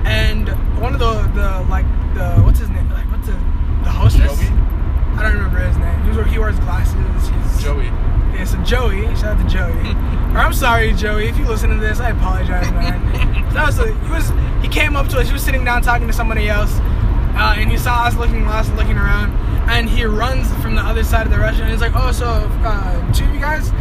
And 0.03 0.49
one 0.81 0.93
of 0.93 0.99
the 0.99 1.21
the 1.39 1.65
like 1.69 1.85
the 2.15 2.41
what's 2.43 2.59
his 2.59 2.69
name? 2.69 2.89
Like 2.89 3.09
what's 3.09 3.27
the 3.27 3.33
the 3.83 3.91
hostess? 3.91 4.37
Joey. 4.37 4.58
I 5.19 5.23
don't 5.23 5.33
remember 5.33 5.59
his 5.59 5.77
name. 5.77 6.01
He, 6.03 6.17
was, 6.17 6.27
he 6.27 6.39
wears 6.39 6.57
glasses. 6.59 6.95
He's 7.27 7.61
Joey. 7.61 7.85
Yeah, 8.31 8.45
so 8.45 8.57
Joey. 8.63 9.03
Shout 9.17 9.37
out 9.37 9.43
to 9.43 9.53
Joey. 9.53 9.89
or 10.33 10.39
I'm 10.39 10.53
sorry, 10.53 10.93
Joey, 10.93 11.27
if 11.27 11.37
you 11.37 11.45
listen 11.45 11.69
to 11.71 11.75
this, 11.75 11.99
I 11.99 12.11
apologize, 12.11 12.71
man. 12.71 13.53
that 13.53 13.65
was 13.65 13.79
a, 13.79 13.93
he 13.93 14.11
was 14.11 14.31
he 14.61 14.69
came 14.69 14.95
up 14.95 15.09
to 15.09 15.19
us. 15.19 15.27
He 15.27 15.33
was 15.33 15.43
sitting 15.43 15.65
down 15.65 15.81
talking 15.81 16.07
to 16.07 16.13
somebody 16.13 16.47
else, 16.47 16.71
uh, 17.35 17.55
and 17.57 17.69
he 17.69 17.77
saw 17.77 18.05
us 18.05 18.15
looking 18.15 18.45
lost, 18.45 18.73
looking 18.75 18.97
around, 18.97 19.31
and 19.69 19.89
he 19.89 20.05
runs 20.05 20.47
from 20.63 20.75
the 20.75 20.81
other 20.81 21.03
side 21.03 21.25
of 21.25 21.33
the 21.33 21.39
restaurant. 21.39 21.69
He's 21.69 21.81
like, 21.81 21.91
"Oh, 21.95 22.13
so 22.13 22.25
uh, 22.25 23.13
two 23.13 23.25
of 23.25 23.33
you 23.33 23.41
guys?" 23.41 23.71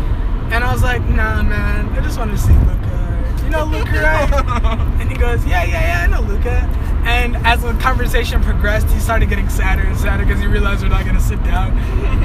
And 0.51 0.65
I 0.65 0.73
was 0.73 0.83
like, 0.83 1.03
"Nah, 1.03 1.43
man. 1.45 1.89
I 1.91 2.01
just 2.01 2.19
wanted 2.19 2.33
to 2.33 2.39
see 2.39 2.53
Luca. 2.53 3.41
You 3.45 3.51
know 3.51 3.65
Luca, 3.65 3.93
right?" 4.03 4.79
And 5.01 5.09
he 5.09 5.17
goes, 5.17 5.47
"Yeah, 5.47 5.63
yeah, 5.63 5.87
yeah. 5.87 6.03
I 6.03 6.07
know 6.09 6.27
Luca." 6.27 6.88
And 7.05 7.37
as 7.47 7.63
the 7.63 7.73
conversation 7.75 8.43
progressed, 8.43 8.89
he 8.91 8.99
started 9.01 9.29
getting 9.29 9.49
sadder 9.49 9.83
and 9.83 9.97
sadder 9.97 10.25
because 10.25 10.41
he 10.41 10.47
realized 10.47 10.83
we're 10.83 10.89
not 10.89 11.05
gonna 11.05 11.21
sit 11.21 11.43
down. 11.45 11.79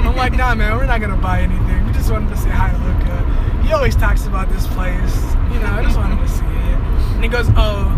I'm 0.06 0.16
like, 0.16 0.34
"Nah, 0.34 0.54
man. 0.54 0.76
We're 0.76 0.86
not 0.86 1.00
gonna 1.00 1.16
buy 1.16 1.40
anything. 1.40 1.86
We 1.86 1.92
just 1.92 2.10
wanted 2.10 2.30
to 2.30 2.36
say 2.36 2.50
hi 2.50 2.70
to 2.70 2.78
Luca. 2.78 3.62
He 3.66 3.72
always 3.72 3.96
talks 3.96 4.26
about 4.26 4.48
this 4.50 4.66
place. 4.68 5.34
You 5.52 5.60
know, 5.60 5.72
I 5.72 5.82
just 5.82 5.96
wanted 5.96 6.18
to 6.20 6.28
see 6.28 6.44
it." 6.44 6.78
And 7.14 7.22
he 7.22 7.28
goes, 7.28 7.48
"Oh, 7.56 7.90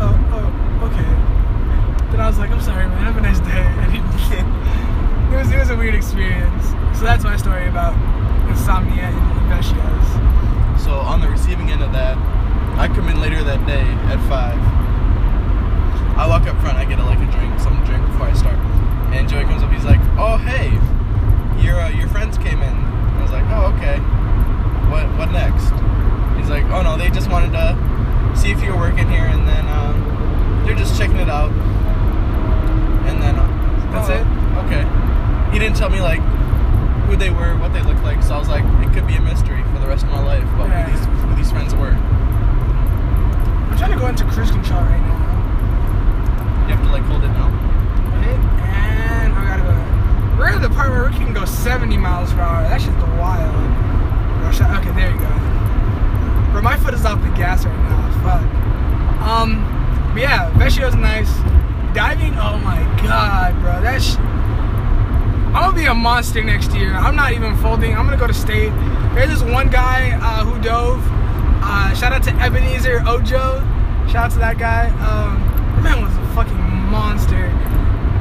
oh, 0.00 0.18
oh, 0.32 0.86
okay." 0.86 2.10
Then 2.10 2.20
I 2.20 2.26
was 2.26 2.38
like, 2.38 2.50
"I'm 2.50 2.60
sorry, 2.60 2.86
man. 2.86 3.04
Have 3.04 3.16
a 3.16 3.20
nice 3.20 3.40
day." 3.40 3.66
And 3.80 3.92
he, 3.92 4.00
it 5.34 5.38
was 5.38 5.50
it 5.50 5.58
was 5.58 5.70
a 5.70 5.76
weird 5.76 5.94
experience. 5.94 6.64
So 6.98 7.04
that's 7.04 7.24
my 7.24 7.36
story 7.36 7.68
about 7.68 7.94
insomnia 8.48 9.04
and 9.04 9.50
Vecchios. 9.50 10.80
So 10.80 10.92
on 10.92 11.20
the 11.20 11.28
receiving 11.28 11.70
end 11.70 11.82
of 11.82 11.92
that, 11.92 12.18
I 12.78 12.88
come 12.88 13.08
in 13.08 13.20
later 13.20 13.42
that 13.44 13.64
day 13.66 13.82
at 14.12 14.18
five. 14.28 14.79
I 16.20 16.26
walk 16.28 16.46
up 16.46 16.60
front. 16.60 16.76
I 16.76 16.84
get 16.84 16.98
a, 16.98 17.04
like 17.04 17.18
a 17.18 17.30
drink, 17.32 17.58
some 17.58 17.82
drink 17.84 18.04
before 18.04 18.28
I 18.28 18.34
start. 18.34 18.58
And 19.16 19.28
Joey 19.28 19.44
comes 19.44 19.62
up. 19.62 19.72
He's 19.72 19.84
like, 19.84 20.00
"Oh 20.20 20.36
hey, 20.36 20.68
your 21.64 21.80
uh, 21.80 21.88
your 21.88 22.08
friends 22.08 22.36
came 22.36 22.60
in." 22.60 22.74
I 23.16 23.22
was 23.22 23.32
like, 23.32 23.44
"Oh 23.48 23.72
okay. 23.74 23.96
What 24.92 25.08
what 25.16 25.32
next?" 25.32 25.72
He's 26.38 26.50
like, 26.50 26.64
"Oh 26.68 26.82
no, 26.82 26.96
they 26.96 27.08
just 27.10 27.30
wanted 27.30 27.52
to 27.52 27.72
see 28.36 28.50
if 28.52 28.62
you 28.62 28.72
were 28.72 28.78
working 28.78 29.08
here, 29.08 29.24
and 29.24 29.48
then 29.48 29.64
um, 29.68 30.62
they're 30.66 30.76
just 30.76 30.96
checking 30.98 31.16
it 31.16 31.30
out." 31.30 31.50
And 33.08 33.16
then 33.22 33.34
uh, 33.36 33.48
That's 33.90 34.10
"Oh, 34.10 34.20
it? 34.20 34.24
Okay. 34.68 34.84
He 35.52 35.58
didn't 35.58 35.76
tell 35.76 35.88
me 35.90 36.00
like 36.02 36.20
who 37.08 37.16
they 37.16 37.30
were, 37.30 37.56
what 37.56 37.72
they 37.72 37.82
looked 37.82 38.04
like. 38.04 38.22
So 38.22 38.34
I 38.34 38.38
was 38.38 38.48
like, 38.48 38.62
it 38.86 38.92
could 38.94 39.06
be 39.08 39.16
a 39.16 39.20
mystery 39.20 39.64
for 39.72 39.80
the 39.80 39.88
rest 39.88 40.04
of 40.04 40.10
my 40.10 40.22
life. 40.22 40.44
But 40.56 40.68
Yeah. 40.68 40.84
who 40.84 40.92
these 40.92 41.06
who 41.24 41.34
these 41.34 41.50
friends 41.50 41.74
were. 41.74 41.96
I'm 43.72 43.76
trying 43.78 43.92
to 43.92 43.98
go 43.98 44.06
into 44.06 44.24
cruise 44.26 44.50
control 44.50 44.82
right 44.82 45.00
now. 45.00 45.29
You 46.70 46.76
have 46.76 46.86
to 46.86 46.92
like 46.92 47.02
hold 47.02 47.24
it? 47.24 47.30
And 47.30 49.34
I 49.34 49.44
gotta 49.44 49.64
go. 49.66 49.74
We're 50.38 50.50
at 50.50 50.62
the 50.62 50.70
part 50.70 50.90
where 50.90 51.10
we 51.10 51.16
can 51.16 51.32
go 51.34 51.44
70 51.44 51.96
miles 51.96 52.32
per 52.32 52.42
hour. 52.42 52.62
That 52.62 52.80
shit's 52.80 52.94
wild. 53.18 53.56
Okay, 54.78 54.92
there 54.94 55.10
you 55.10 55.18
go. 55.18 55.26
Bro, 56.52 56.62
my 56.62 56.76
foot 56.76 56.94
is 56.94 57.04
off 57.04 57.20
the 57.22 57.28
gas 57.30 57.64
right 57.64 57.74
now. 57.74 58.08
Fuck. 58.22 58.42
Um, 59.26 59.64
but 60.14 60.22
yeah, 60.22 60.48
Vecchio's 60.52 60.94
nice. 60.94 61.34
Diving, 61.92 62.38
oh 62.38 62.56
my 62.58 62.78
god, 63.02 63.60
bro. 63.60 63.80
That's. 63.80 64.14
I'm 64.14 65.52
gonna 65.52 65.76
be 65.76 65.86
a 65.86 65.94
monster 65.94 66.44
next 66.44 66.72
year. 66.72 66.94
I'm 66.94 67.16
not 67.16 67.32
even 67.32 67.56
folding. 67.56 67.96
I'm 67.96 68.04
gonna 68.04 68.16
go 68.16 68.28
to 68.28 68.34
state. 68.34 68.70
There's 69.14 69.30
this 69.30 69.42
one 69.42 69.70
guy 69.70 70.12
uh, 70.22 70.44
who 70.44 70.56
dove. 70.62 71.04
Uh, 71.64 71.92
shout 71.94 72.12
out 72.12 72.22
to 72.22 72.30
Ebenezer 72.36 73.02
Ojo. 73.08 73.58
Shout 74.06 74.26
out 74.26 74.30
to 74.30 74.38
that 74.38 74.56
guy. 74.56 74.90
Um, 75.00 75.50
man 75.82 76.00
was 76.02 76.19
monster. 76.90 77.50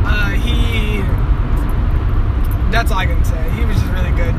Uh, 0.06 0.30
he. 0.38 1.02
That's 2.72 2.92
all 2.92 3.00
I 3.00 3.06
can 3.08 3.26
say. 3.26 3.50
He 3.58 3.66
was 3.66 3.76
just 3.76 3.92
really 3.92 4.12
good. 4.12 4.36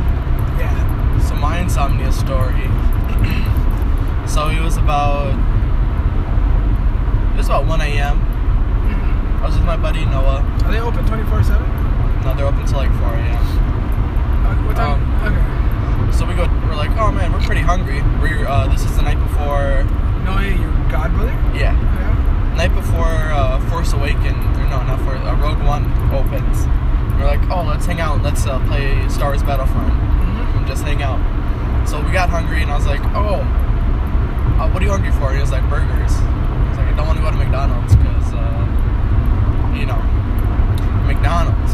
Yeah. 0.57 1.19
So 1.27 1.35
my 1.35 1.59
insomnia 1.59 2.13
story. 2.13 2.63
so 4.31 4.49
it 4.49 4.63
was 4.63 4.77
about. 4.77 5.35
It 7.35 7.37
was 7.37 7.47
about 7.47 7.67
1 7.67 7.81
a.m. 7.81 8.21
Mm-hmm. 8.21 9.43
I 9.43 9.47
was 9.47 9.57
with 9.57 9.65
my 9.65 9.77
buddy 9.77 10.05
Noah. 10.05 10.47
Are 10.65 10.71
they 10.71 10.81
open 10.81 11.05
24 11.07 11.43
7? 11.43 11.63
No, 12.23 12.35
they're 12.37 12.47
open 12.47 12.67
till 12.67 12.79
like 12.79 12.93
4 13.01 13.01
a.m. 13.01 13.43
Uh, 14.47 14.55
what 14.67 14.77
time? 14.77 15.03
Um, 15.25 15.33
okay. 15.33 16.13
So 16.17 16.25
we 16.27 16.35
go. 16.35 16.47
We're 16.69 16.77
like, 16.77 16.91
oh 16.99 17.11
man, 17.11 17.33
we're 17.33 17.43
pretty 17.43 17.63
hungry. 17.63 18.03
We're 18.23 18.47
uh, 18.47 18.69
this 18.69 18.85
is 18.85 18.95
the 18.95 19.03
night 19.03 19.19
before. 19.19 19.85
No, 20.25 20.39
you 20.39 20.71
God 20.91 21.13
brother. 21.15 21.33
Yeah 21.57 22.10
night 22.61 22.75
before 22.75 23.33
uh, 23.33 23.59
Force 23.71 23.95
Awakens, 23.95 24.37
or 24.61 24.69
no, 24.69 24.85
not 24.85 25.01
Force, 25.01 25.17
uh, 25.25 25.33
Rogue 25.41 25.65
One 25.65 25.89
opens, 26.13 26.69
we're 27.17 27.25
like, 27.25 27.41
oh, 27.49 27.65
let's 27.65 27.87
hang 27.87 28.01
out, 28.01 28.21
let's 28.21 28.45
uh, 28.45 28.61
play 28.69 29.09
Star 29.09 29.31
Wars 29.31 29.43
Battlefront, 29.43 29.89
mm-hmm. 29.89 30.59
and 30.59 30.67
just 30.67 30.85
hang 30.85 31.01
out. 31.01 31.17
So 31.89 32.05
we 32.05 32.13
got 32.13 32.29
hungry, 32.29 32.61
and 32.61 32.71
I 32.71 32.77
was 32.77 32.85
like, 32.85 33.01
oh, 33.17 33.41
uh, 34.61 34.69
what 34.69 34.83
are 34.83 34.85
you 34.85 34.93
hungry 34.93 35.11
for? 35.13 35.33
He 35.33 35.41
was 35.41 35.51
like, 35.51 35.65
burgers. 35.73 36.13
I 36.13 36.69
was 36.69 36.77
like, 36.77 36.93
I 36.93 36.97
don't 37.01 37.09
want 37.09 37.17
to 37.17 37.25
go 37.25 37.31
to 37.33 37.41
McDonald's 37.41 37.97
because, 37.97 38.29
uh, 38.37 39.73
you 39.73 39.89
know, 39.89 39.97
McDonald's. 41.09 41.73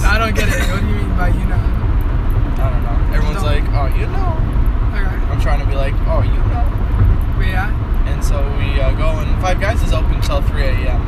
I 0.00 0.16
don't 0.16 0.32
get 0.32 0.48
it. 0.48 0.64
what 0.72 0.80
do 0.80 0.88
you 0.88 0.96
mean 0.96 1.12
by 1.12 1.28
you 1.28 1.44
know? 1.44 1.60
I 2.56 2.72
don't 2.72 2.84
know. 2.88 2.96
Everyone's 3.12 3.44
don't. 3.44 3.52
like, 3.52 3.68
oh, 3.76 3.92
you 3.92 4.08
know. 4.08 4.32
I'm 5.28 5.40
trying 5.44 5.60
to 5.60 5.68
be 5.68 5.76
like, 5.76 5.92
oh, 6.08 6.24
you 6.24 6.40
know. 6.48 6.64
Yeah. 7.44 7.89
And 8.06 8.22
so 8.24 8.40
we 8.58 8.80
uh, 8.80 8.92
go, 8.92 9.18
and 9.20 9.40
Five 9.42 9.60
Guys 9.60 9.82
is 9.82 9.92
open 9.92 10.14
until 10.14 10.40
3 10.42 10.62
a.m. 10.62 11.00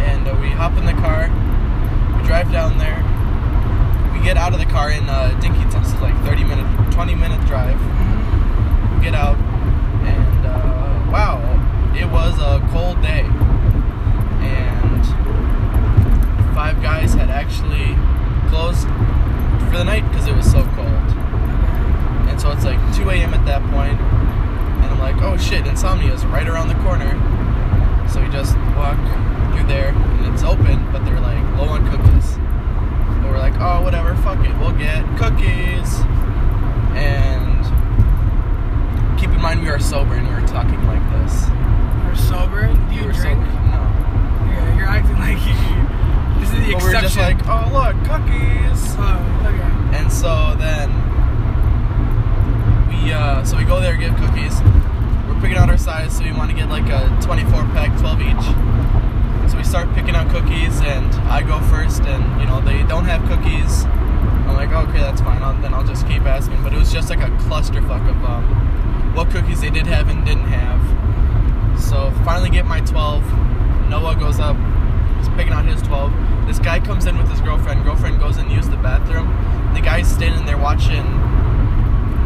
And 0.00 0.28
uh, 0.28 0.36
we 0.40 0.48
hop 0.50 0.76
in 0.76 0.84
the 0.84 0.92
car, 0.94 1.28
we 2.20 2.26
drive 2.26 2.50
down 2.52 2.78
there. 2.78 2.98
We 4.12 4.22
get 4.24 4.36
out 4.36 4.52
of 4.52 4.58
the 4.60 4.66
car 4.66 4.90
in 4.90 5.08
uh. 5.08 5.38
This 5.72 5.94
is 5.94 6.00
like 6.00 6.14
30 6.24 6.44
minute, 6.44 6.92
20 6.92 7.14
minute 7.16 7.44
drive. 7.46 7.80
We 8.96 9.02
get 9.04 9.14
out, 9.16 9.36
and 9.36 10.46
uh, 10.46 11.10
wow, 11.10 11.40
it 11.98 12.04
was 12.08 12.38
a 12.38 12.60
cold 12.70 13.02
day. 13.02 13.22
And 14.46 15.04
Five 16.54 16.80
Guys 16.82 17.14
had 17.14 17.30
actually 17.30 17.96
closed 18.48 18.86
for 19.70 19.78
the 19.78 19.84
night 19.84 20.06
because 20.10 20.26
it 20.28 20.36
was 20.36 20.46
so 20.50 20.62
cold. 20.76 20.86
Okay. 20.86 22.30
And 22.30 22.40
so 22.40 22.50
it's 22.52 22.64
like 22.64 22.78
2 22.94 23.10
a.m. 23.10 23.34
at 23.34 23.44
that 23.46 23.62
point, 23.72 23.98
and 23.98 24.84
I'm 24.84 24.98
like, 25.00 25.16
oh 25.22 25.36
shit, 25.36 25.66
Insomnia 25.66 26.12
is 26.12 26.24
right 26.26 26.46
around 26.46 26.68
the 26.68 26.76
corner. 26.76 27.10
So 28.08 28.22
we 28.22 28.28
just 28.30 28.56
walk 28.76 28.98
through 29.52 29.66
there, 29.66 29.88
and 29.88 30.32
it's 30.32 30.44
open, 30.44 30.84
but 30.92 31.04
they're 31.04 31.18
like 31.20 31.42
low 31.58 31.70
on 31.70 31.90
cookies. 31.90 32.36
But 33.22 33.30
we're 33.30 33.38
like, 33.38 33.54
oh, 33.58 33.82
whatever, 33.82 34.14
fuck 34.16 34.44
it, 34.44 34.56
we'll 34.58 34.72
get 34.76 35.04
cookies. 35.16 36.00
And 36.94 37.64
keep 39.18 39.30
in 39.30 39.40
mind, 39.40 39.62
we 39.62 39.68
are 39.70 39.78
sober 39.78 40.14
and 40.14 40.28
we 40.28 40.34
were 40.34 40.46
talking 40.46 40.84
like 40.86 41.00
this. 41.22 41.46
You're 42.04 42.16
sober. 42.16 42.66
Do 42.66 42.80
We 42.90 42.96
you 43.00 43.06
were 43.06 43.12
drink? 43.12 43.40
sober. 43.40 43.62
No. 43.72 43.80
Yeah, 44.52 44.76
you're 44.76 44.86
acting 44.88 45.16
like 45.18 45.40
you. 45.46 45.56
This 46.40 46.52
is 46.52 46.66
the 46.66 46.72
But 46.74 46.82
we 46.82 46.88
were 46.90 46.94
exception. 46.94 47.02
just 47.02 47.16
like, 47.16 47.40
oh, 47.48 47.70
look, 47.72 47.96
cookies. 48.04 48.94
Oh, 48.98 49.46
okay. 49.48 49.96
And 49.96 50.12
so 50.12 50.54
then 50.58 50.90
we 52.90 53.12
uh, 53.12 53.42
so 53.44 53.56
we 53.56 53.64
go 53.64 53.80
there 53.80 53.96
get 53.96 54.16
cookies. 54.18 54.60
We're 55.26 55.40
picking 55.40 55.56
out 55.56 55.70
our 55.70 55.78
size, 55.78 56.16
so 56.18 56.24
we 56.24 56.32
want 56.32 56.50
to 56.50 56.56
get 56.56 56.68
like 56.68 56.88
a 56.90 57.08
24 57.22 57.62
pack, 57.72 57.98
12 57.98 58.20
each. 58.22 58.46
So 59.50 59.56
we 59.58 59.64
start 59.64 59.92
picking 59.94 60.14
out 60.14 60.30
cookies, 60.30 60.80
and 60.82 61.06
I 61.28 61.42
go 61.42 61.58
first, 61.68 62.02
and 62.02 62.40
you 62.40 62.46
know 62.46 62.60
they 62.60 62.82
don't 62.84 63.04
have 63.06 63.22
cookies. 63.28 63.84
I'm 64.46 64.54
like, 64.54 64.70
okay, 64.70 64.98
that's 65.00 65.20
fine. 65.20 65.42
I'll, 65.42 65.60
then 65.60 65.74
I'll 65.74 65.84
just 65.86 66.06
keep 66.06 66.22
asking. 66.22 66.62
But 66.62 66.72
it 66.72 66.78
was 66.78 66.92
just 66.92 67.10
like 67.10 67.20
a 67.20 67.30
clusterfuck 67.44 68.08
of 68.08 68.24
um, 68.24 68.44
what 69.14 69.30
cookies 69.30 69.51
they 69.62 69.70
did 69.70 69.86
have 69.86 70.08
and 70.08 70.26
didn't 70.26 70.48
have. 70.50 71.80
So 71.80 72.10
finally 72.24 72.50
get 72.50 72.66
my 72.66 72.80
12. 72.80 73.22
Noah 73.88 74.16
goes 74.16 74.40
up, 74.40 74.56
he's 75.18 75.28
picking 75.36 75.52
out 75.52 75.64
his 75.64 75.80
12. 75.82 76.12
This 76.48 76.58
guy 76.58 76.80
comes 76.80 77.06
in 77.06 77.16
with 77.16 77.30
his 77.30 77.40
girlfriend. 77.40 77.84
Girlfriend 77.84 78.18
goes 78.18 78.38
in 78.38 78.46
to 78.46 78.52
use 78.52 78.68
the 78.68 78.76
bathroom. 78.78 79.28
The 79.72 79.80
guy's 79.80 80.10
standing 80.10 80.46
there 80.46 80.58
watching 80.58 81.04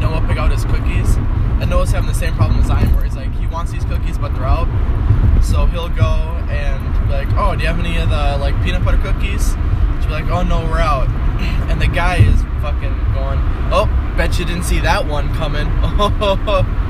Noah 0.00 0.24
pick 0.26 0.38
out 0.38 0.50
his 0.50 0.64
cookies. 0.64 1.16
And 1.60 1.68
Noah's 1.68 1.90
having 1.90 2.08
the 2.08 2.14
same 2.14 2.34
problem 2.34 2.60
as 2.60 2.70
I 2.70 2.80
am, 2.80 2.94
where 2.94 3.04
he's 3.04 3.16
like, 3.16 3.32
he 3.34 3.46
wants 3.48 3.70
these 3.70 3.84
cookies, 3.84 4.16
but 4.16 4.32
they're 4.34 4.44
out. 4.44 4.68
So 5.44 5.66
he'll 5.66 5.90
go 5.90 6.40
and 6.48 7.06
be 7.06 7.12
like, 7.12 7.28
oh, 7.36 7.54
do 7.54 7.60
you 7.60 7.68
have 7.68 7.78
any 7.78 7.98
of 7.98 8.08
the 8.08 8.38
like 8.38 8.54
peanut 8.64 8.82
butter 8.82 8.98
cookies? 8.98 9.52
She'll 10.00 10.08
be 10.08 10.12
like, 10.12 10.30
oh 10.30 10.42
no, 10.42 10.64
we're 10.70 10.80
out. 10.80 11.08
And 11.68 11.82
the 11.82 11.88
guy 11.88 12.16
is 12.16 12.40
fucking 12.62 12.96
going, 13.12 13.38
oh, 13.70 14.14
bet 14.16 14.38
you 14.38 14.46
didn't 14.46 14.62
see 14.62 14.80
that 14.80 15.04
one 15.04 15.28
coming. 15.34 15.66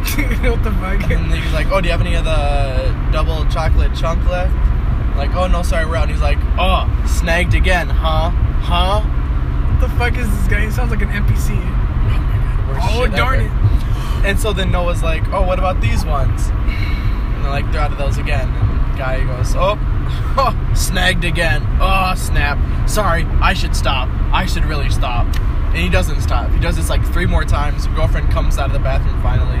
what 0.50 0.62
the 0.64 0.70
fuck? 0.72 1.10
And 1.10 1.32
he's 1.32 1.52
like, 1.52 1.68
"Oh, 1.68 1.80
do 1.80 1.86
you 1.86 1.92
have 1.92 2.00
any 2.00 2.14
of 2.14 2.24
the 2.24 2.30
uh, 2.30 3.12
double 3.12 3.44
chocolate 3.46 3.94
chunk 3.94 4.26
left?" 4.28 4.54
I'm 4.54 5.16
like, 5.16 5.34
"Oh 5.34 5.46
no, 5.46 5.62
sorry, 5.62 5.86
we're 5.86 5.96
out." 5.96 6.04
And 6.04 6.12
he's 6.12 6.22
like, 6.22 6.38
"Oh, 6.58 6.88
snagged 7.06 7.54
again, 7.54 7.88
huh? 7.88 8.30
Huh?" 8.30 9.00
What 9.00 9.80
the 9.80 9.88
fuck 9.96 10.16
is 10.16 10.28
this 10.30 10.48
guy? 10.48 10.64
He 10.64 10.70
sounds 10.70 10.90
like 10.90 11.02
an 11.02 11.10
NPC. 11.10 11.50
Oh 11.52 12.70
worst 12.70 12.86
Oh 12.90 13.06
darn 13.16 13.40
ever. 13.40 13.46
it! 13.46 14.26
And 14.26 14.38
so 14.38 14.52
then 14.52 14.70
Noah's 14.70 15.02
like, 15.02 15.26
"Oh, 15.28 15.42
what 15.42 15.58
about 15.58 15.80
these 15.80 16.04
ones?" 16.04 16.48
And 16.48 17.44
they're 17.44 17.50
like, 17.50 17.70
"They're 17.72 17.80
out 17.80 17.92
of 17.92 17.98
those 17.98 18.18
again." 18.18 18.48
And 18.48 18.98
guy 18.98 19.24
goes, 19.24 19.54
"Oh, 19.54 19.78
oh 20.38 20.72
snagged 20.74 21.24
again. 21.24 21.66
Oh, 21.80 22.14
snap. 22.16 22.58
Sorry, 22.88 23.24
I 23.40 23.54
should 23.54 23.76
stop. 23.76 24.08
I 24.32 24.46
should 24.46 24.64
really 24.64 24.90
stop." 24.90 25.26
And 25.70 25.78
he 25.78 25.88
doesn't 25.88 26.20
stop. 26.20 26.50
He 26.50 26.58
does 26.58 26.76
this 26.76 26.90
like 26.90 27.04
three 27.12 27.26
more 27.26 27.44
times. 27.44 27.86
Girlfriend 27.88 28.30
comes 28.30 28.58
out 28.58 28.66
of 28.66 28.72
the 28.72 28.80
bathroom 28.80 29.22
finally, 29.22 29.60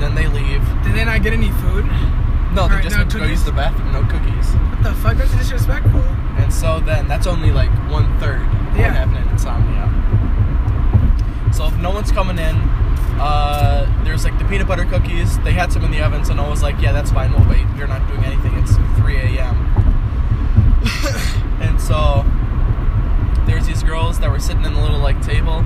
and 0.00 0.02
then 0.02 0.14
they 0.14 0.26
leave. 0.28 0.62
Did 0.82 0.94
they 0.94 1.04
not 1.04 1.22
get 1.22 1.32
any 1.34 1.50
food? 1.60 1.84
No, 2.54 2.66
they 2.68 2.80
just 2.82 2.96
no 2.96 3.00
went 3.02 3.10
to 3.12 3.18
go 3.18 3.22
cookies? 3.24 3.30
use 3.30 3.44
the 3.44 3.52
bathroom. 3.52 3.92
No 3.92 4.02
cookies. 4.02 4.48
What 4.54 4.82
the 4.82 4.94
fuck? 4.94 5.16
That's 5.16 5.32
disrespectful. 5.36 6.00
And 6.40 6.52
so 6.52 6.80
then 6.80 7.06
that's 7.06 7.26
only 7.26 7.52
like 7.52 7.70
one 7.90 8.18
third 8.18 8.40
of 8.40 8.76
Yeah. 8.76 8.88
what 8.88 8.96
happened 8.96 9.18
in 9.18 9.28
insomnia. 9.28 9.86
So 11.52 11.66
if 11.66 11.76
no 11.76 11.90
one's 11.90 12.10
coming 12.10 12.38
in, 12.38 12.56
uh, 13.20 13.86
there's 14.04 14.24
like 14.24 14.38
the 14.38 14.44
peanut 14.46 14.66
butter 14.66 14.84
cookies. 14.86 15.38
They 15.40 15.52
had 15.52 15.70
some 15.72 15.84
in 15.84 15.90
the 15.90 16.00
oven, 16.00 16.24
so 16.24 16.32
Noah 16.32 16.48
was 16.50 16.62
like, 16.62 16.80
"Yeah, 16.80 16.92
that's 16.92 17.10
fine. 17.12 17.32
We'll 17.32 17.46
wait. 17.48 17.66
You're 17.76 17.86
not 17.88 18.06
doing 18.08 18.24
anything. 18.24 18.54
It's 18.54 18.74
3 19.00 19.16
a.m." 19.16 19.56
and 21.60 21.78
so 21.80 22.24
there's 23.46 23.66
these 23.66 23.82
girls 23.82 24.18
that 24.20 24.30
were 24.30 24.38
sitting 24.40 24.64
in 24.64 24.72
the 24.74 24.80
little 24.80 25.00
like 25.00 25.20
table 25.22 25.58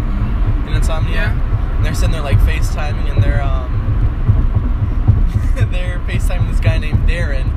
in 0.67 0.73
insomnia. 0.75 1.15
Yeah. 1.15 1.77
And 1.77 1.85
they're 1.85 1.95
sitting 1.95 2.13
there 2.13 2.23
like 2.23 2.39
FaceTiming, 2.39 3.11
and 3.13 3.23
they're 3.23 3.43
um, 3.43 3.84
they're 5.75 5.99
FaceTiming 6.01 6.51
this 6.51 6.61
guy 6.61 6.79
named 6.79 7.09
Darren, 7.09 7.51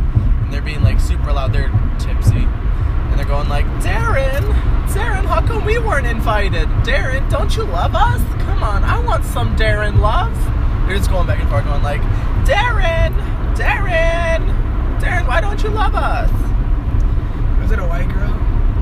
and 0.43 0.51
they're 0.51 0.61
being 0.61 0.81
like 0.81 0.99
super 0.99 1.31
loud. 1.31 1.53
They're 1.53 1.69
tipsy, 1.99 2.43
and 2.43 3.17
they're 3.17 3.25
going 3.25 3.47
like, 3.47 3.65
Darren, 3.81 4.41
Darren, 4.87 5.25
how 5.25 5.45
come 5.45 5.63
we 5.63 5.77
weren't 5.77 6.07
invited? 6.07 6.67
Darren, 6.83 7.29
don't 7.29 7.55
you 7.55 7.63
love 7.63 7.93
us? 7.95 8.21
Come 8.43 8.63
on, 8.63 8.83
I 8.83 8.99
want 8.99 9.23
some 9.23 9.55
Darren 9.55 9.99
love. 9.99 10.35
They're 10.87 10.97
just 10.97 11.09
going 11.09 11.27
back 11.27 11.39
and 11.39 11.49
forth, 11.49 11.65
going 11.65 11.83
like, 11.83 12.01
Darren, 12.45 13.13
Darren, 13.55 14.99
Darren, 14.99 15.27
why 15.27 15.39
don't 15.39 15.61
you 15.61 15.69
love 15.69 15.93
us? 15.93 16.31
Was 17.61 17.71
it 17.71 17.79
a 17.79 17.85
white 17.85 18.07
girl? 18.09 18.33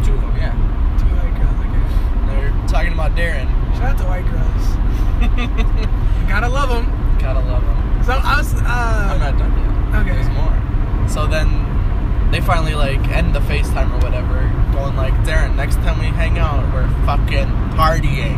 Two 0.06 0.13
of 0.13 0.21
them, 0.21 0.38
yeah. 0.38 0.54
Two 0.98 1.06
white 1.15 1.36
girls. 1.36 1.60
Okay. 1.60 2.39
They're 2.39 2.67
talking 2.67 2.93
about 2.93 3.15
Darren. 3.15 3.50
Shout 3.76 3.91
out 3.91 3.98
to 3.98 4.06
white 4.06 4.26
girls. 4.32 4.65
You 5.21 6.28
gotta 6.30 6.48
love 6.48 6.69
them. 6.69 7.17
Gotta 7.19 7.39
love 7.39 7.63
him. 7.63 7.85
So 8.06 8.13
I 8.13 8.38
was. 8.38 8.54
Uh, 8.54 8.60
I'm 8.63 9.20
not 9.20 9.38
done 9.38 9.52
yet. 9.58 10.02
Okay. 10.02 10.13
There's 10.13 10.30
more. 10.30 11.10
So 11.10 11.26
then 11.28 12.32
they 12.32 12.41
finally 12.41 12.76
like 12.76 13.00
end 13.10 13.34
the 13.34 13.39
FaceTime 13.39 13.91
or 13.94 13.98
whatever, 14.04 14.41
going 14.74 14.96
like, 14.96 15.13
Darren, 15.26 15.56
next 15.56 15.76
time 15.76 16.00
we 16.00 16.06
hang 16.06 16.38
out, 16.38 16.62
we're 16.74 16.88
fucking 17.06 17.48
partying. 17.78 18.38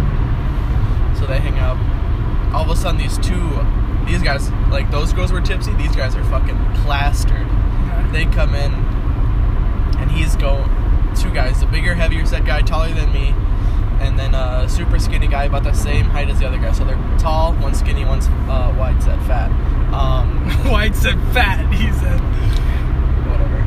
So 1.17 1.25
they 1.25 1.39
hang 1.39 1.57
out. 1.57 1.77
All 2.53 2.63
of 2.63 2.69
a 2.69 2.75
sudden, 2.79 2.99
these 2.99 3.17
two, 3.17 3.49
these 4.05 4.21
guys, 4.21 4.51
like 4.69 4.89
those 4.91 5.13
girls 5.13 5.31
were 5.31 5.41
tipsy. 5.41 5.73
These 5.73 5.95
guys 5.95 6.15
are 6.15 6.23
fucking 6.25 6.57
plastered. 6.83 7.47
Okay. 7.47 8.11
They 8.11 8.25
come 8.31 8.55
in, 8.55 8.73
and 9.99 10.11
he's 10.11 10.35
going. 10.35 10.69
Two 11.15 11.33
guys, 11.33 11.59
the 11.59 11.65
bigger, 11.65 11.95
heavier 11.95 12.25
set 12.27 12.45
guy, 12.45 12.61
taller 12.61 12.93
than 12.93 13.11
me, 13.11 13.33
and 13.99 14.17
then 14.17 14.35
a 14.35 14.67
super 14.69 14.99
skinny 14.99 15.27
guy, 15.27 15.45
about 15.45 15.63
the 15.63 15.73
same 15.73 16.05
height 16.05 16.29
as 16.29 16.39
the 16.39 16.47
other 16.47 16.57
guy. 16.57 16.71
So 16.71 16.83
they're 16.83 17.17
tall, 17.17 17.53
one 17.55 17.73
skinny, 17.73 18.05
one's 18.05 18.27
uh, 18.27 18.75
wide 18.77 19.01
set, 19.01 19.19
fat. 19.23 19.51
Um, 19.93 20.49
White 20.69 20.95
said 20.95 21.17
fat. 21.33 21.71
He 21.73 21.91
said. 21.93 22.19
whatever. 23.27 23.57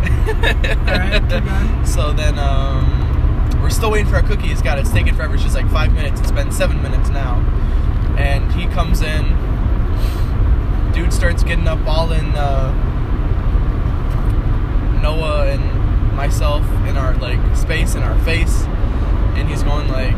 Alright. 0.90 1.86
So 1.86 2.12
then 2.12 2.38
um, 2.38 3.60
we're 3.60 3.70
still 3.70 3.90
waiting 3.90 4.06
for 4.06 4.16
our 4.16 4.22
cookies. 4.22 4.62
God, 4.62 4.78
it's 4.78 4.92
taking 4.92 5.14
forever. 5.14 5.34
It's 5.34 5.42
just 5.42 5.56
like 5.56 5.68
five 5.70 5.92
minutes. 5.92 6.20
It's 6.20 6.30
been 6.30 6.52
seven 6.52 6.80
minutes 6.82 7.08
now. 7.08 7.40
And 8.16 8.52
he 8.52 8.66
comes 8.68 9.02
in. 9.02 9.24
Dude 10.92 11.12
starts 11.12 11.42
getting 11.42 11.66
up 11.66 11.84
all 11.86 12.12
in 12.12 12.26
uh, 12.36 12.72
Noah 15.02 15.46
and 15.48 16.14
myself 16.14 16.62
in 16.86 16.96
our 16.96 17.14
like 17.16 17.56
space 17.56 17.94
in 17.94 18.02
our 18.02 18.18
face. 18.20 18.64
And 19.36 19.48
he's 19.48 19.62
going 19.62 19.88
like, 19.88 20.16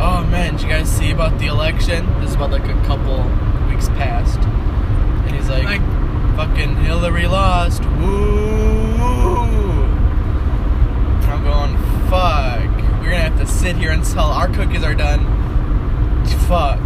"Oh 0.00 0.26
man, 0.30 0.54
did 0.54 0.62
you 0.62 0.68
guys 0.68 0.90
see 0.90 1.10
about 1.10 1.38
the 1.38 1.46
election? 1.46 2.06
This 2.20 2.30
is 2.30 2.36
about 2.36 2.50
like 2.50 2.66
a 2.68 2.74
couple 2.86 3.22
weeks 3.68 3.88
past." 3.90 4.38
And 4.40 5.34
he's 5.34 5.48
like, 5.48 5.64
Like- 5.64 6.36
"Fucking 6.36 6.76
Hillary 6.76 7.26
lost. 7.26 7.84
Woo!" 7.84 9.84
I'm 11.28 11.42
going, 11.44 11.76
"Fuck. 12.08 12.70
We're 13.00 13.10
gonna 13.10 13.22
have 13.28 13.38
to 13.38 13.46
sit 13.46 13.76
here 13.76 13.90
until 13.90 14.20
our 14.24 14.48
cookies 14.48 14.84
are 14.84 14.94
done." 14.94 15.26
Fuck. 16.48 16.78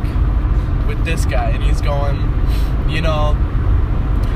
With 0.89 1.05
this 1.05 1.25
guy, 1.25 1.51
and 1.51 1.63
he's 1.63 1.81
going, 1.81 2.19
"You 2.89 3.01
know, 3.03 3.35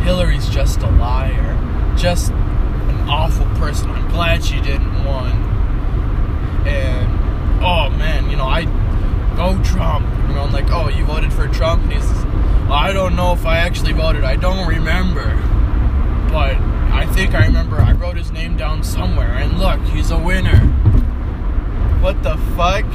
Hillary's 0.05 0.48
just 0.48 0.81
a 0.83 0.90
liar. 0.90 1.57
Just 1.96 2.31
an 2.31 3.09
awful 3.09 3.46
person. 3.57 3.90
I'm 3.90 4.09
glad 4.09 4.44
she 4.44 4.61
didn't 4.61 5.05
win." 5.05 5.56
and 6.66 7.64
oh 7.64 7.90
man, 7.90 8.31
you 8.31 8.37
know, 8.37 8.46
I 8.46 8.64
go 9.37 9.62
Trump. 9.62 10.07
You 10.29 10.35
know, 10.35 10.42
I'm 10.42 10.52
like, 10.52 10.70
oh, 10.70 10.88
you 10.88 11.05
voted 11.05 11.33
for 11.33 11.46
Trump, 11.48 11.83
and 11.85 11.92
he's, 11.92 12.11
I 12.70 12.92
don't 12.92 13.14
know 13.16 13.33
if 13.33 13.46
I 13.46 13.59
actually 13.59 13.92
voted. 13.92 14.24
I 14.24 14.37
don't 14.37 14.66
remember, 14.66 15.37
but 16.31 16.57
I 16.92 17.07
think 17.14 17.35
I 17.35 17.46
remember. 17.46 17.76
I 17.76 17.92
wrote 17.92 18.16
his 18.16 18.33
name 18.33 18.57
down 18.57 18.83
somewhere, 18.83 19.35
and 19.35 19.59
look, 19.59 19.81
he's 19.83 20.11
a 20.11 20.18
winner. 20.18 20.59
What 22.00 22.22
the 22.22 22.37
fuck? 22.57 22.85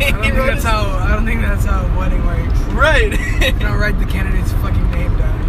I 0.00 0.10
don't, 0.10 0.22
think 0.22 0.34
that's 0.34 0.64
how, 0.64 0.88
I 0.98 1.14
don't 1.14 1.26
think 1.26 1.40
that's 1.42 1.64
how 1.64 1.86
a 1.86 1.98
wedding 1.98 2.24
works. 2.24 2.58
Right. 2.72 3.12
you 3.12 3.52
don't 3.58 3.78
write 3.78 3.98
the 3.98 4.06
candidate's 4.06 4.52
fucking 4.52 4.90
name 4.90 5.16
down. 5.16 5.40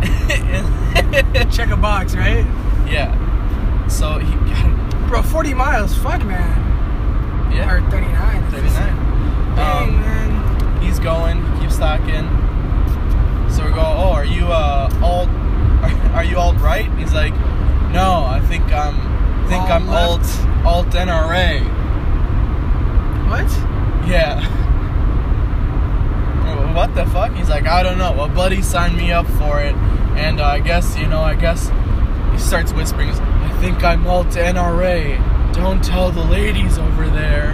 Check 1.50 1.70
a 1.70 1.76
box, 1.76 2.14
right? 2.14 2.44
Yeah. 2.88 3.16
So 3.88 4.18
he, 4.18 5.08
bro, 5.08 5.22
40 5.22 5.54
miles. 5.54 5.94
Fuck, 5.96 6.24
man 6.24 6.69
yeah. 7.52 7.72
Or 7.72 7.80
39. 7.90 8.50
39. 8.50 8.72
Dang, 9.56 9.88
Um, 9.88 10.00
man. 10.00 10.80
he's 10.82 10.98
going, 10.98 11.44
he 11.54 11.60
keeps 11.62 11.76
talking. 11.78 12.28
So 13.50 13.64
we 13.66 13.70
go, 13.72 13.80
oh, 13.82 14.12
are 14.12 14.24
you 14.24 14.46
uh 14.46 14.88
alt? 15.02 15.28
Are, 15.80 16.16
are 16.16 16.24
you 16.24 16.36
alt 16.38 16.56
right? 16.60 16.90
He's 16.98 17.12
like, 17.14 17.32
no, 17.92 18.24
I 18.26 18.40
think 18.48 18.64
I'm, 18.72 18.94
think 19.48 19.62
Alt 19.62 19.70
I'm 19.70 19.88
alt, 19.88 20.20
left. 20.20 20.66
alt 20.66 20.86
NRA. 20.88 21.60
What? 23.28 23.50
Yeah. 24.08 24.46
What 26.74 26.94
the 26.94 27.04
fuck? 27.06 27.32
He's 27.32 27.48
like, 27.48 27.66
I 27.66 27.82
don't 27.82 27.98
know. 27.98 28.22
A 28.22 28.28
buddy 28.28 28.62
signed 28.62 28.96
me 28.96 29.10
up 29.12 29.26
for 29.26 29.60
it, 29.60 29.74
and 30.16 30.40
uh, 30.40 30.44
I 30.46 30.60
guess 30.60 30.96
you 30.96 31.06
know, 31.08 31.20
I 31.20 31.34
guess 31.34 31.68
he 32.32 32.38
starts 32.38 32.72
whispering. 32.72 33.10
I 33.10 33.58
think 33.60 33.82
I'm 33.82 34.06
alt 34.06 34.28
NRA. 34.28 35.18
Don't 35.52 35.82
tell 35.84 36.10
the 36.10 36.22
ladies 36.24 36.78
over 36.78 37.06
there. 37.08 37.50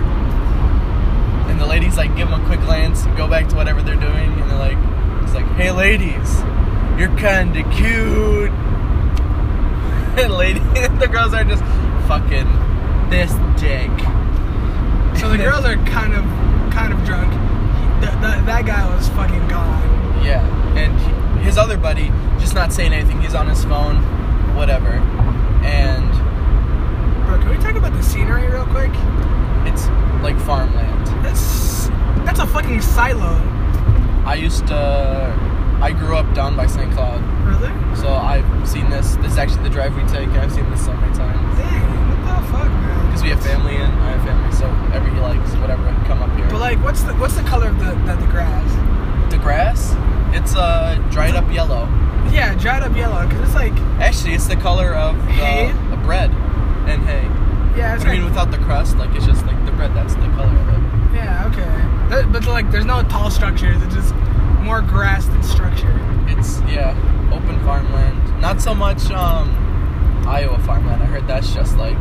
And 1.49 1.61
the 1.61 1.67
ladies 1.67 1.97
like 1.97 2.15
give 2.17 2.29
him 2.29 2.41
a 2.41 2.47
quick 2.47 2.61
glance, 2.61 3.05
and 3.05 3.17
go 3.17 3.27
back 3.29 3.49
to 3.49 3.57
whatever 3.57 3.83
they're 3.83 3.95
doing, 3.97 4.33
and 4.33 4.51
they're 4.51 4.59
like, 4.59 4.79
it's 5.25 5.35
like, 5.35 5.47
Hey 5.57 5.71
ladies, 5.71 6.41
you're 6.99 7.15
kinda 7.17 7.63
cute. 7.75 8.53
And 10.19 10.33
lady, 10.33 10.61
the 10.99 11.09
girls 11.13 11.35
are 11.35 11.45
just 11.45 11.63
fucking 12.09 12.49
this 13.11 13.33
dick. 13.61 13.91
So 15.21 15.29
the 15.29 15.37
girls 15.37 15.67
are 15.67 15.77
kind 15.85 16.15
of, 16.15 16.25
kind 16.73 16.91
of 16.95 17.05
drunk. 17.05 17.31
Th- 18.01 18.13
th- 18.13 18.45
that 18.47 18.65
guy 18.65 18.97
was 18.97 19.09
fucking 19.11 19.47
gone. 19.49 20.25
Yeah, 20.25 20.41
and 20.75 20.99
he- 21.39 21.45
his 21.45 21.59
other 21.59 21.77
buddy 21.77 22.11
just 22.41 22.55
not 22.55 22.73
saying 22.73 22.95
anything. 22.95 23.21
He's 23.21 23.35
on 23.35 23.47
his 23.47 23.63
phone, 23.67 23.97
whatever. 24.57 24.93
And 25.63 26.09
can 27.47 27.57
we 27.57 27.63
talk 27.63 27.77
about 27.77 27.93
the 27.93 28.03
scenery 28.03 28.47
real 28.49 28.67
quick? 28.67 28.91
it's 29.67 29.87
like 30.23 30.39
farmland. 30.41 31.07
That's 31.25 31.89
that's 32.25 32.41
a 32.41 32.47
fucking 32.47 32.81
silo. 32.83 33.41
I 34.25 34.35
used 34.35 34.67
to. 34.69 34.77
I 35.81 35.93
grew 35.93 36.17
up 36.17 36.33
down 36.35 36.57
by 36.57 36.67
St. 36.67 36.91
Cloud, 36.93 37.21
Really? 37.47 37.69
so 37.97 38.09
I've 38.15 38.47
seen 38.69 38.89
this. 38.91 39.17
This 39.17 39.33
is 39.33 39.39
actually 39.39 39.63
the 39.65 39.71
drive 39.71 39.95
we 39.95 40.03
take. 40.05 40.29
I've 40.31 40.51
seen 40.53 40.69
this 40.71 40.85
so 40.85 40.93
many 40.95 41.15
times. 41.15 41.59
Dang, 41.59 41.83
what 42.25 42.41
the 42.41 42.49
fuck, 42.51 42.69
man? 42.69 43.07
Because 43.07 43.23
we 43.23 43.29
have 43.29 43.43
family 43.45 43.77
and 43.77 43.93
I 43.93 44.11
have 44.17 44.23
family, 44.25 44.53
so 44.57 44.67
whenever 44.69 45.09
he 45.11 45.21
likes, 45.21 45.53
whatever, 45.57 45.85
come 46.07 46.23
up 46.23 46.35
here. 46.37 46.49
But 46.51 46.61
like, 46.61 46.83
what's 46.83 47.03
the 47.03 47.13
what's 47.15 47.37
the 47.37 47.43
color 47.43 47.69
of 47.69 47.79
the 47.79 47.93
the, 48.07 48.17
the 48.17 48.27
grass? 48.33 49.31
the 49.31 49.39
grass, 49.39 49.93
it's 50.35 50.55
uh 50.57 50.95
dried 51.11 51.35
up 51.35 51.53
yellow. 51.53 51.85
Yeah, 52.33 52.55
dried 52.55 52.83
up 52.83 52.97
yellow. 52.97 53.29
Cause 53.29 53.41
it's 53.41 53.55
like, 53.55 53.73
Actually, 54.01 54.35
it's 54.35 54.47
the 54.47 54.57
color 54.57 54.95
of 54.95 55.17
the, 55.17 55.33
Hay? 55.33 55.73
the 55.91 55.97
bread 55.99 56.31
and 56.89 57.03
hay. 57.05 57.29
Yeah, 58.17 58.27
it's 58.29 58.33
But 58.33 58.37
I 58.37 58.41
like, 58.41 58.49
mean, 58.49 58.51
without 58.51 58.51
the 58.51 58.59
crust, 58.59 58.97
like 58.97 59.15
it's 59.15 59.27
just 59.27 59.45
like 59.47 59.65
the 59.67 59.73
bread. 59.73 59.95
That's 59.95 60.15
the 60.15 60.29
color 60.37 60.57
of 60.57 60.69
it. 60.69 61.15
yeah, 61.15 61.47
okay. 61.53 62.09
There- 62.11 62.27
but 62.27 62.47
like, 62.47 62.71
there's 62.71 62.85
no 62.85 63.03
tall 63.05 63.31
structures. 63.31 63.83
It's 63.83 63.95
just 63.95 64.15
more 64.63 64.81
grass 64.83 65.27
than 65.27 65.43
structure. 65.43 65.93
It's 66.29 66.61
yeah, 66.63 66.91
open 67.33 67.59
farmland. 67.65 68.41
Not 68.41 68.61
so 68.61 68.75
much 68.75 69.11
um 69.11 69.49
Iowa 70.27 70.59
farmland. 70.61 71.03
I 71.03 71.07
heard 71.07 71.27
that's 71.29 71.53
just 71.55 71.77
like 71.77 71.97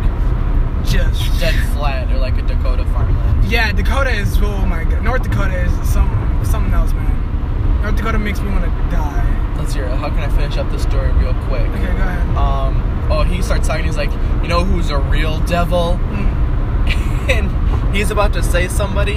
Just 0.86 1.40
dead 1.40 1.56
flat 1.74 2.12
or 2.12 2.18
like 2.20 2.38
a 2.38 2.42
Dakota 2.44 2.86
farmland. 2.86 3.46
Yeah, 3.46 3.72
Dakota 3.72 4.10
is 4.12 4.38
oh 4.42 4.66
my 4.66 4.84
god. 4.84 5.04
North 5.04 5.24
Dakota 5.24 5.58
is 5.64 5.72
some 5.90 6.10
something 6.44 6.74
else, 6.74 6.94
man. 6.94 7.82
North 7.82 7.96
Dakota 7.96 8.18
makes 8.20 8.40
me 8.42 8.50
want 8.50 8.64
to 8.66 8.72
die. 8.96 9.54
Let's 9.58 9.74
hear 9.74 9.86
it. 9.86 9.96
How 9.96 10.10
can 10.10 10.20
I 10.20 10.30
finish 10.36 10.58
up 10.58 10.70
the 10.72 10.80
story 10.80 11.12
real 11.14 11.34
quick? 11.48 11.62
Okay, 11.62 11.86
go 11.86 12.04
ahead. 12.04 12.36
Um 12.38 12.82
oh 13.12 13.24
he 13.24 13.42
starts 13.42 13.68
talking, 13.68 13.86
he's 13.86 13.98
like, 13.98 14.12
you 14.46 14.50
know 14.50 14.64
who's 14.64 14.92
a 14.92 15.00
real 15.00 15.40
devil? 15.40 16.00
Mm. 16.04 17.30
and 17.32 17.96
he's 17.96 18.12
about 18.12 18.32
to 18.34 18.44
say 18.44 18.68
somebody, 18.68 19.16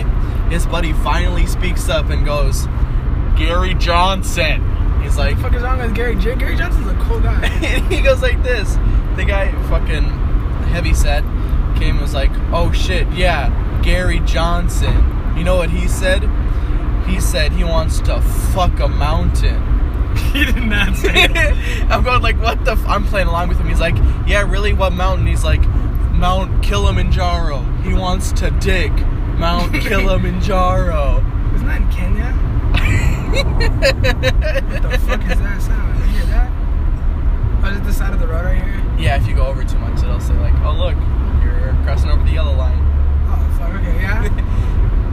his 0.49 0.65
buddy 0.65 0.95
finally 0.95 1.45
speaks 1.45 1.91
up 1.91 2.09
and 2.09 2.25
goes, 2.25 2.65
Gary 3.37 3.75
Johnson. 3.75 4.65
He's 5.03 5.19
like 5.19 5.37
What 5.37 5.37
the 5.37 5.43
fuck 5.43 5.55
is 5.57 5.63
wrong 5.63 5.79
with 5.81 5.95
Gary? 5.95 6.17
J- 6.17 6.35
Gary 6.35 6.57
Johnson's 6.57 6.87
a 6.87 6.95
cool 7.05 7.21
guy. 7.21 7.45
and 7.63 7.93
he 7.93 8.01
goes 8.01 8.23
like 8.23 8.43
this. 8.43 8.73
The 9.17 9.27
guy 9.27 9.53
fucking 9.69 10.05
heavy 10.73 10.95
set 10.95 11.23
came 11.77 11.97
and 11.97 12.01
was 12.01 12.15
like, 12.15 12.31
"Oh 12.51 12.73
shit, 12.73 13.07
yeah, 13.13 13.81
Gary 13.83 14.21
Johnson." 14.21 15.37
You 15.37 15.45
know 15.45 15.57
what 15.57 15.69
he 15.69 15.89
said? 15.89 16.23
He 17.07 17.21
said 17.21 17.53
he 17.53 17.65
wants 17.65 18.01
to 18.01 18.23
fuck 18.55 18.81
a 18.81 18.89
mountain. 18.89 19.78
he 20.33 20.45
did 20.45 20.65
not 20.65 20.97
say. 20.97 21.27
that. 21.29 21.87
I'm 21.91 22.03
going 22.05 22.23
like, 22.23 22.41
what 22.41 22.65
the? 22.65 22.73
F-? 22.73 22.87
I'm 22.87 23.05
playing 23.05 23.29
along 23.29 23.49
with 23.49 23.59
him. 23.59 23.69
He's 23.69 23.81
like, 23.81 23.97
yeah, 24.27 24.49
really? 24.49 24.73
What 24.73 24.93
mountain? 24.93 25.27
He's 25.27 25.45
like, 25.45 25.61
Mount 26.13 26.63
Kilimanjaro. 26.65 27.61
He 27.83 27.95
wants 27.95 28.33
to 28.33 28.51
dig 28.51 28.93
Mount 29.39 29.73
Kilimanjaro. 29.83 31.25
Isn't 31.55 31.67
that 31.67 31.81
in 31.81 31.91
Kenya? 31.91 32.33
What 33.29 33.59
the 34.83 34.99
fuck 35.07 35.23
is 35.23 35.39
that 35.39 35.63
sound? 35.63 35.99
You 35.99 36.05
hear 36.07 36.27
that? 36.27 36.51
Oh, 37.65 37.71
is 37.71 37.79
it 37.79 37.85
the 37.85 37.93
side 37.93 38.13
of 38.15 38.21
the 38.21 38.27
road 38.27 38.45
right 38.45 38.57
here? 38.57 38.85
Yeah, 38.99 39.17
if 39.21 39.29
you 39.29 39.35
go 39.35 39.47
over 39.47 39.65
too 39.65 39.79
much, 39.79 40.03
it'll 40.03 40.21
say 40.21 40.35
like, 40.35 40.55
oh 40.65 40.73
look, 40.73 40.97
you're 41.45 41.73
crossing 41.85 42.11
over 42.11 42.25
the 42.25 42.33
yellow 42.33 42.55
line. 42.55 42.79
Oh 43.29 43.57
fuck. 43.59 43.75
Okay, 43.75 44.01
yeah. 44.01 44.45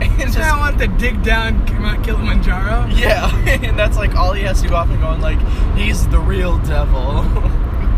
And 0.00 0.18
just- 0.32 0.38
guy 0.38 0.56
wanted 0.58 0.78
to 0.80 0.98
dig 0.98 1.22
down 1.22 1.64
Mount 1.80 2.04
Kilimanjaro. 2.04 2.86
Yeah, 2.96 3.34
and 3.62 3.78
that's 3.78 3.96
like 3.96 4.14
all 4.14 4.32
he 4.32 4.42
has 4.44 4.62
to 4.62 4.68
go 4.68 4.76
off 4.76 4.88
and 4.90 5.00
going 5.00 5.20
like, 5.20 5.38
he's 5.76 6.06
the 6.08 6.18
real 6.18 6.58
devil. 6.58 7.22
What 7.22 7.34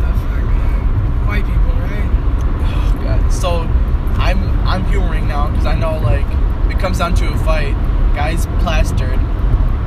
the 0.00 0.12
fuck, 0.18 0.44
man? 0.44 1.26
White 1.26 1.44
people, 1.44 1.74
right? 1.80 2.10
oh 2.64 3.00
god. 3.02 3.32
So 3.32 3.50
I'm 4.20 4.42
I'm 4.66 4.84
humoring 4.86 5.28
now 5.28 5.48
because 5.50 5.66
I 5.66 5.74
know 5.76 5.98
like 5.98 6.26
it 6.72 6.78
comes 6.80 6.98
down 6.98 7.14
to 7.16 7.32
a 7.32 7.36
fight, 7.38 7.72
guys 8.14 8.46
plastered, 8.62 9.18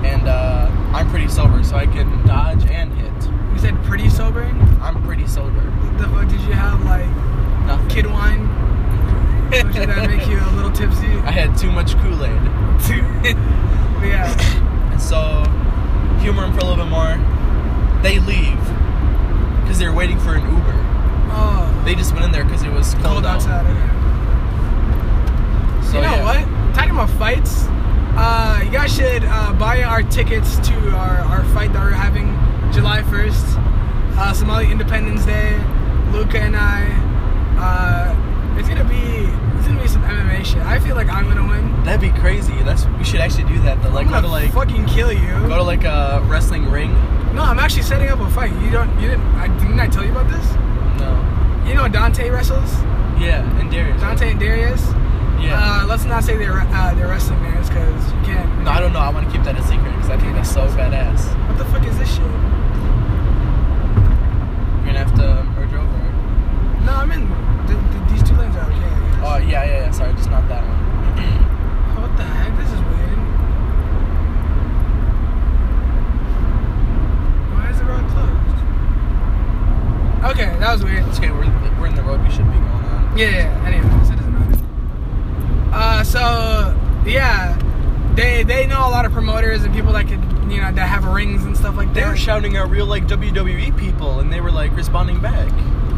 and 0.04 0.28
uh, 0.28 0.68
I'm 0.94 1.10
pretty 1.10 1.28
sober, 1.28 1.64
so 1.64 1.76
I 1.76 1.86
can 1.86 2.26
dodge 2.26 2.66
and 2.66 2.94
hit. 2.94 3.12
You 3.54 3.60
said 3.60 3.76
pretty 3.84 4.10
sober? 4.10 4.44
I'm 4.82 5.04
pretty 5.04 5.28
sober. 5.28 5.60
What 5.60 5.98
the 5.98 6.08
fuck 6.10 6.28
did 6.30 6.42
you 6.42 6.54
have? 6.54 6.84
Like 6.86 7.10
Nothing. 7.68 7.88
kid 7.90 8.06
wine? 8.08 8.48
Should 9.52 9.90
that 9.90 10.10
make 10.10 10.28
you 10.28 10.40
a 10.40 10.52
little 10.56 10.72
tipsy? 10.72 11.08
I 11.28 11.32
had 11.32 11.58
too 11.58 11.72
much 11.72 11.96
Kool 11.98 12.24
Aid. 12.24 13.38
Yeah. 14.02 14.34
And 14.92 15.00
so, 15.00 15.44
humor 16.22 16.46
him 16.46 16.54
for 16.54 16.60
a 16.60 16.66
little 16.66 16.84
bit 16.84 16.90
more. 16.90 17.18
They 18.02 18.18
leave 18.20 18.60
because 19.62 19.78
they 19.78 19.88
were 19.88 19.94
waiting 19.94 20.20
for 20.20 20.34
an 20.34 20.42
Uber. 20.42 20.74
Oh. 21.34 21.82
They 21.86 21.94
just 21.94 22.12
went 22.14 22.26
in 22.26 22.32
there 22.32 22.44
because 22.44 22.64
it 22.64 22.72
was 22.72 22.94
cold, 22.96 23.06
cold 23.06 23.26
out. 23.26 23.36
outside. 23.36 23.66
Okay. 23.66 24.02
So, 25.86 25.98
you 25.98 26.04
know 26.04 26.16
yeah. 26.16 26.24
what? 26.46 26.74
Talking 26.74 26.92
about 26.92 27.10
fights, 27.12 27.66
uh, 28.18 28.62
you 28.66 28.72
guys 28.72 28.94
should 28.94 29.24
uh, 29.24 29.54
buy 29.54 29.84
our 29.84 30.04
tickets 30.04 30.58
to 30.68 30.74
our, 30.96 31.20
our 31.20 31.44
fight 31.54 31.72
that 31.74 31.84
we're 31.84 31.92
having 31.92 32.28
July 32.74 33.04
1st, 33.04 33.58
uh, 34.18 34.34
Somali 34.34 34.72
Independence 34.72 35.26
Day. 35.26 35.58
Luca 36.12 36.40
and 36.40 36.58
I, 36.58 36.88
uh, 37.58 38.58
it's 38.60 38.68
gonna 38.68 38.84
be 38.84 39.30
it's 39.84 39.94
some 39.94 40.04
MMA 40.04 40.46
shit. 40.46 40.62
I 40.64 40.80
feel 40.80 40.96
like 40.96 41.10
I'm 41.10 41.26
gonna 41.28 41.48
win. 41.48 41.84
That'd 41.84 42.02
be 42.02 42.12
crazy. 42.20 42.54
That's 42.64 42.86
we 42.86 43.04
should 43.04 43.20
actually 43.20 43.46
do 43.46 43.60
that. 43.62 43.82
Though. 43.82 43.90
Like 43.90 44.06
I'm 44.08 44.14
go 44.14 44.22
to 44.22 44.28
like 44.28 44.52
fucking 44.54 44.86
kill 44.86 45.12
you. 45.12 45.28
go 45.48 45.58
to 45.58 45.64
like 45.64 45.84
a 45.84 46.22
wrestling 46.28 46.70
ring. 46.70 46.94
no, 47.34 47.42
I'm 47.44 47.60
actually 47.60 47.84
setting 47.84 48.10
up 48.10 48.20
a 48.20 48.30
fight. 48.30 48.54
You 48.62 48.70
don't 48.72 48.90
you 49.00 49.10
didn't 49.10 49.26
I, 49.36 49.48
didn't 49.60 49.80
I 49.80 49.88
tell 49.88 50.04
you 50.06 50.12
about 50.12 50.30
this? 50.30 50.46
No. 51.00 51.66
You 51.68 51.74
know 51.76 51.88
Dante 51.88 52.30
wrestles? 52.30 52.72
Yeah, 53.20 53.44
and 53.60 53.70
Darius. 53.72 54.00
Dante 54.02 54.32
and 54.32 54.40
Darius. 54.40 54.82
Yeah. 55.40 55.60
Uh, 55.84 55.88
let's 55.88 56.06
not 56.06 56.24
say 56.24 56.38
they're 56.38 56.60
uh, 56.60 56.94
they're 56.96 57.08
wrestling 57.08 57.42
names 57.44 57.68
because 57.68 58.12
you 58.14 58.22
can't. 58.22 58.64
no, 58.64 58.70
I 58.72 58.80
don't 58.80 58.94
know. 58.94 59.00
I 59.00 59.10
want 59.10 59.26
to 59.28 59.32
keep 59.32 59.44
that 59.46 59.58
a 59.58 59.62
secret 59.64 59.92
because 59.96 60.10
I 60.10 60.18
think 60.18 60.34
that's 60.34 60.52
so 60.52 60.68
badass. 60.68 61.26
What 61.48 61.58
the 61.58 61.66
fuck 61.66 61.84
is 61.88 61.98
this 61.98 62.10
shit? 62.10 62.20
You're 62.22 62.30
gonna 64.86 65.00
have 65.06 65.14
to 65.16 65.44
merge 65.56 65.74
over. 65.74 66.00
No, 66.86 66.94
I'm 66.94 67.12
in. 67.12 67.28
Th- 67.68 67.80
th- 67.80 68.10
these 68.12 68.24
two 68.28 68.36
lanes 68.36 68.56
are 68.56 68.66
okay. 68.70 68.86
I 68.86 69.00
guess. 69.02 69.11
Oh 69.24 69.38
yeah, 69.38 69.64
yeah, 69.64 69.86
yeah. 69.86 69.92
Sorry, 69.92 70.14
just 70.14 70.32
not 70.32 70.48
that 70.50 70.64
one. 70.64 70.80
Oh, 71.96 72.02
what 72.02 72.18
the 72.18 72.24
heck? 72.24 72.58
This 72.58 72.68
is 72.68 72.82
weird. 72.90 73.20
Why 77.54 77.70
is 77.70 77.78
the 77.78 77.86
road 77.86 78.10
closed? 78.10 78.62
Okay, 80.32 80.58
that 80.60 80.74
was 80.74 80.84
weird. 80.84 81.04
Okay. 81.04 81.30
We're 81.30 81.46
we're 81.80 81.88
in 81.88 81.96
the 81.96 82.02
road. 82.02 82.22
We 82.24 82.32
should 82.32 82.48
be 82.48 82.54
going 82.54 82.64
on. 82.64 83.16
Yeah, 83.16 83.30
yeah, 83.30 83.38
yeah. 83.38 83.68
Anyways, 83.68 84.10
it 84.10 84.16
doesn't 84.16 84.34
matter. 84.34 84.58
Uh, 85.72 86.04
so 86.04 86.76
yeah, 87.06 87.58
they 88.16 88.42
they 88.44 88.66
know 88.66 88.88
a 88.88 88.90
lot 88.90 89.06
of 89.06 89.12
promoters 89.12 89.64
and 89.64 89.72
people 89.72 89.94
that 89.94 90.08
could, 90.08 90.22
you 90.52 90.62
know, 90.62 90.72
that 90.72 90.88
have 90.88 91.06
rings 91.06 91.44
and 91.44 91.56
stuff 91.56 91.78
like 91.78 91.90
that. 91.90 91.94
They 91.94 92.08
were 92.08 92.18
shouting 92.18 92.58
out 92.58 92.72
real 92.72 92.88
like 92.88 93.08
WWE 93.08 93.78
people, 93.78 94.20
and 94.20 94.34
they 94.34 94.42
were 94.42 94.52
like 94.52 94.76
responding 94.76 95.22
back 95.22 95.52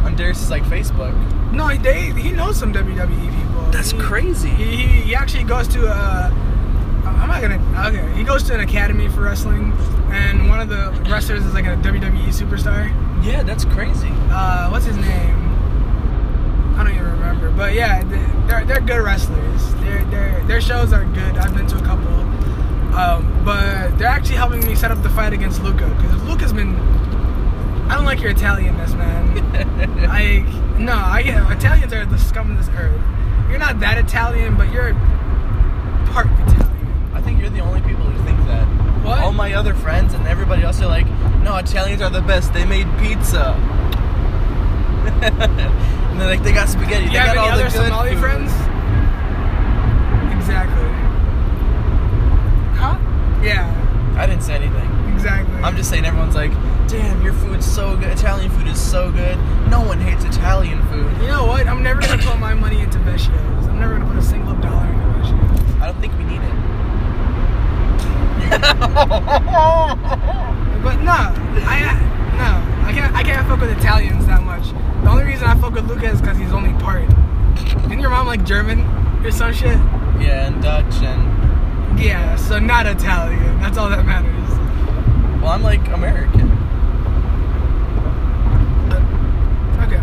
on 0.04 0.14
Darius's 0.16 0.50
like 0.50 0.62
Facebook. 0.64 1.12
no, 1.52 1.74
they 1.76 2.10
he 2.12 2.30
knows 2.32 2.56
some 2.58 2.72
WWE 2.72 3.06
people. 3.38 3.70
That's 3.70 3.90
He- 3.92 3.98
crazy. 3.98 4.48
He, 4.50 4.64
he, 4.76 4.86
he 5.02 5.14
actually 5.14 5.44
goes 5.44 5.66
to 5.68 5.86
a. 5.86 6.30
I'm 7.06 7.28
not 7.28 7.40
gonna. 7.42 7.88
Okay, 7.88 8.16
he 8.16 8.22
goes 8.24 8.42
to 8.44 8.54
an 8.54 8.60
academy 8.60 9.08
for 9.08 9.22
wrestling, 9.22 9.72
and 10.10 10.48
one 10.48 10.60
of 10.60 10.68
the 10.68 10.92
wrestlers 11.10 11.44
is 11.44 11.54
like 11.54 11.64
a 11.66 11.76
WWE 11.76 12.28
superstar. 12.28 12.88
Yeah, 13.24 13.42
that's 13.42 13.64
crazy. 13.64 14.08
Uh, 14.30 14.68
what's 14.70 14.84
his 14.84 14.96
name? 14.96 15.40
I 16.76 16.84
don't 16.84 16.92
even 16.94 17.10
remember. 17.10 17.50
But 17.50 17.74
yeah, 17.74 18.02
they- 18.04 18.46
they're 18.46 18.64
they're 18.64 18.80
good 18.80 19.00
wrestlers. 19.02 19.74
Their 19.76 20.04
their 20.06 20.42
their 20.44 20.60
shows 20.60 20.92
are 20.92 21.04
good. 21.04 21.36
I've 21.38 21.54
been 21.54 21.66
to 21.68 21.78
a 21.78 21.82
couple. 21.82 22.12
Um, 22.94 23.42
but 23.44 23.96
they're 23.98 24.06
actually 24.08 24.36
helping 24.36 24.64
me 24.66 24.74
set 24.76 24.90
up 24.92 25.02
the 25.02 25.08
fight 25.10 25.32
against 25.32 25.62
Luca 25.62 25.86
because 26.00 26.22
Luca's 26.24 26.52
been. 26.52 26.74
I 27.88 27.94
don't 27.96 28.04
like 28.04 28.20
your 28.20 28.32
Italianness, 28.34 28.96
man. 28.96 29.24
Like, 30.14 30.46
no, 30.78 30.92
I 30.94 31.22
get 31.22 31.50
Italians 31.50 31.92
are 31.92 32.04
the 32.04 32.18
scum 32.18 32.50
of 32.52 32.58
this 32.58 32.68
earth. 32.76 33.00
You're 33.48 33.58
not 33.58 33.80
that 33.80 33.98
Italian, 33.98 34.56
but 34.56 34.70
you're 34.72 34.92
part 36.12 36.26
Italian. 36.26 37.10
I 37.14 37.20
think 37.20 37.40
you're 37.40 37.50
the 37.50 37.60
only 37.60 37.80
people 37.80 38.04
who 38.04 38.24
think 38.24 38.38
that. 38.46 38.64
What? 39.04 39.18
All 39.18 39.32
my 39.32 39.54
other 39.54 39.74
friends 39.74 40.14
and 40.14 40.26
everybody 40.26 40.62
else 40.62 40.80
are 40.80 40.86
like, 40.86 41.06
no, 41.42 41.56
Italians 41.56 42.00
are 42.00 42.10
the 42.10 42.22
best. 42.22 42.52
They 42.52 42.64
made 42.64 42.86
pizza. 42.98 43.52
and 45.04 46.20
then 46.20 46.26
like 46.28 46.42
they 46.42 46.52
got 46.52 46.68
spaghetti. 46.68 47.06
Do 47.06 47.10
they 47.10 47.12
you 47.14 47.18
have 47.18 47.34
got 47.34 47.36
any 47.36 47.38
all 47.38 47.58
the 47.58 47.64
other 47.64 47.76
good 47.76 47.86
Somali 47.88 48.10
food. 48.12 48.20
friends? 48.20 48.50
Exactly. 50.36 50.88
Huh? 52.78 52.98
Yeah, 53.42 54.14
I 54.16 54.26
didn't 54.26 54.42
say 54.42 54.54
anything. 54.54 54.90
exactly. 55.14 55.56
I'm 55.56 55.76
just 55.76 55.90
saying 55.90 56.04
everyone's 56.04 56.34
like, 56.34 56.52
so 57.64 57.96
good. 57.96 58.10
Italian 58.10 58.50
food 58.50 58.66
is 58.68 58.80
so 58.80 59.10
good. 59.10 59.36
No 59.68 59.80
one 59.82 59.98
hates 60.00 60.24
Italian 60.24 60.80
food. 60.88 61.10
You 61.22 61.28
know 61.28 61.46
what? 61.46 61.66
I'm 61.66 61.82
never 61.82 62.00
gonna 62.00 62.22
put 62.22 62.38
my 62.38 62.54
money 62.54 62.80
into 62.80 62.98
Vecchios. 62.98 63.68
I'm 63.68 63.80
never 63.80 63.94
gonna 63.98 64.06
put 64.06 64.16
a 64.18 64.22
single 64.22 64.54
dollar 64.56 64.86
into 64.86 65.06
Vecchios. 65.18 65.80
I 65.80 65.86
don't 65.86 66.00
think 66.00 66.16
we 66.18 66.24
need 66.24 66.40
it. 66.42 66.54
But 70.84 71.00
no, 71.00 71.12
I 71.12 71.96
no, 72.36 72.86
I 72.86 72.92
can't. 72.92 73.14
I 73.16 73.22
can't 73.22 73.46
fuck 73.48 73.60
with 73.60 73.70
Italians 73.78 74.26
that 74.26 74.42
much. 74.42 74.68
The 75.02 75.08
only 75.08 75.24
reason 75.24 75.46
I 75.46 75.54
fuck 75.58 75.72
with 75.72 75.86
Luca 75.88 76.10
is 76.10 76.20
because 76.20 76.36
he's 76.36 76.52
only 76.52 76.74
part. 76.82 77.04
Isn't 77.86 78.00
your 78.00 78.10
mom 78.10 78.26
like 78.26 78.44
German 78.44 78.80
or 79.24 79.30
some 79.30 79.54
shit? 79.54 79.78
yeah, 80.20 80.48
and 80.48 80.62
Dutch 80.62 80.94
and 81.02 81.98
Yeah, 81.98 82.36
so 82.36 82.58
not 82.58 82.84
Italian. 82.86 83.58
That's 83.60 83.78
all 83.78 83.88
that 83.88 84.04
matters. 84.04 84.50
well, 85.42 85.52
I'm 85.52 85.62
like 85.62 85.88
American. 85.88 86.50
Okay. 89.84 90.00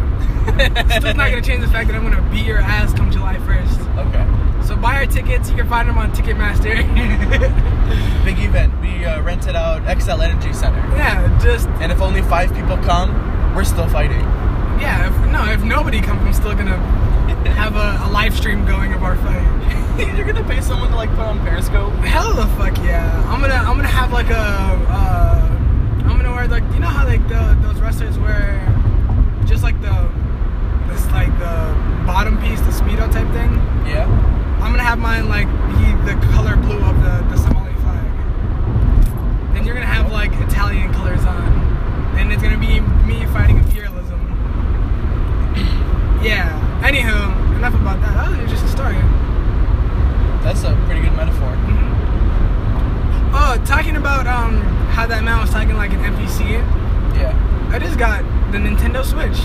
Still 0.99 1.13
not 1.15 1.29
gonna 1.31 1.41
change 1.41 1.61
the 1.61 1.67
fact 1.67 1.87
that 1.87 1.95
I'm 1.95 2.03
gonna 2.03 2.21
beat 2.31 2.45
your 2.45 2.59
ass 2.59 2.93
come 2.93 3.09
July 3.09 3.37
1st. 3.37 4.07
Okay. 4.07 4.67
So 4.67 4.75
buy 4.75 4.95
our 4.95 5.05
tickets. 5.05 5.49
You 5.49 5.55
can 5.55 5.67
find 5.67 5.89
them 5.89 5.97
on 5.97 6.11
Ticketmaster. 6.11 6.75
Big 8.25 8.39
event. 8.39 8.79
We 8.79 9.03
uh, 9.03 9.21
rented 9.23 9.55
out 9.55 9.81
Xcel 9.83 10.21
Energy 10.21 10.53
Center, 10.53 10.79
yeah, 10.95 11.39
just 11.41 11.67
and 11.81 11.91
if 11.91 11.99
only 11.99 12.21
five 12.21 12.53
people 12.53 12.77
come, 12.77 13.55
we're 13.55 13.63
still 13.63 13.89
fighting. 13.89 14.21
yeah. 14.79 15.07
If, 15.07 15.31
no, 15.31 15.51
if 15.51 15.63
nobody 15.63 15.99
comes, 15.99 16.21
I'm 16.21 16.33
still 16.33 16.53
gonna 16.53 16.77
have 17.49 17.75
a, 17.75 18.07
a 18.07 18.09
live 18.11 18.35
stream 18.35 18.65
going 18.65 18.93
of 18.93 19.01
our 19.03 19.15
fight. 19.17 19.97
You're 20.15 20.25
gonna 20.31 20.47
pay 20.47 20.61
someone 20.61 20.89
to 20.91 20.95
like 20.95 21.09
put 21.11 21.19
on 21.19 21.39
Periscope? 21.39 21.93
Hell 21.95 22.29
of 22.29 22.37
the 22.37 22.47
fuck 22.55 22.77
yeah! 22.77 23.23
I'm 23.31 23.41
gonna 23.41 23.55
I'm 23.55 23.75
gonna 23.75 23.87
have 23.87 24.13
like 24.13 24.29
a 24.29 24.35
uh, 24.37 25.49
I'm 26.05 26.17
gonna 26.17 26.31
wear 26.31 26.47
like 26.47 26.63
you 26.73 26.79
know 26.79 26.87
how 26.87 27.05
like 27.05 27.27
the 27.27 27.57
those 27.61 27.79
wrestlers 27.81 28.17
wear 28.19 28.67
just 29.45 29.63
like 29.63 29.79
the 29.81 30.09
like 31.11 31.31
the 31.39 31.75
bottom 32.05 32.39
piece, 32.41 32.59
the 32.61 32.71
speedo 32.71 33.11
type 33.11 33.27
thing. 33.33 33.51
Yeah. 33.85 34.05
I'm 34.61 34.71
gonna 34.71 34.83
have 34.83 34.99
mine 34.99 35.27
like 35.27 35.47
be 35.47 35.85
the 36.05 36.15
color 36.33 36.55
blue 36.55 36.79
of 36.79 36.95
the, 37.01 37.25
the 37.29 37.37
Somali 37.37 37.73
flag. 37.81 38.05
Then 39.53 39.65
you're 39.65 39.73
gonna 39.73 39.85
have 39.85 40.11
like 40.11 40.31
Italian 40.33 40.93
colors 40.93 41.23
on. 41.25 41.41
And 42.17 42.31
it's 42.31 42.41
gonna 42.41 42.59
be 42.59 42.79
me 43.05 43.25
fighting 43.27 43.57
imperialism. 43.57 44.19
yeah. 46.21 46.57
Anywho, 46.83 47.57
enough 47.57 47.73
about 47.75 47.99
that. 48.01 48.13
That 48.13 48.41
was 48.41 48.49
just 48.49 48.65
a 48.65 48.69
story. 48.69 48.95
That's 50.43 50.63
a 50.63 50.75
pretty 50.85 51.01
good 51.01 51.15
metaphor. 51.15 51.55
Oh, 53.33 53.61
talking 53.65 53.95
about 53.95 54.27
um 54.27 54.61
how 54.91 55.07
that 55.07 55.23
man 55.23 55.39
was 55.39 55.49
talking 55.49 55.75
like 55.75 55.91
an 55.91 55.99
NPC. 55.99 56.51
Yeah. 57.17 57.69
I 57.71 57.79
just 57.79 57.97
got 57.97 58.23
the 58.51 58.57
Nintendo 58.57 59.03
Switch. 59.03 59.39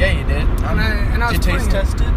Yeah, 0.00 0.12
you 0.18 0.24
did. 0.24 0.42
Um, 0.64 0.78
And 0.78 0.80
I- 0.80 0.84
and 1.14 1.22
I 1.24 1.26
was 1.30 1.38
did 1.38 1.46
you 1.46 1.52
taste 1.52 1.70
playing 1.70 1.84
it. 1.84 1.88
test 1.90 2.00
it? 2.00 2.14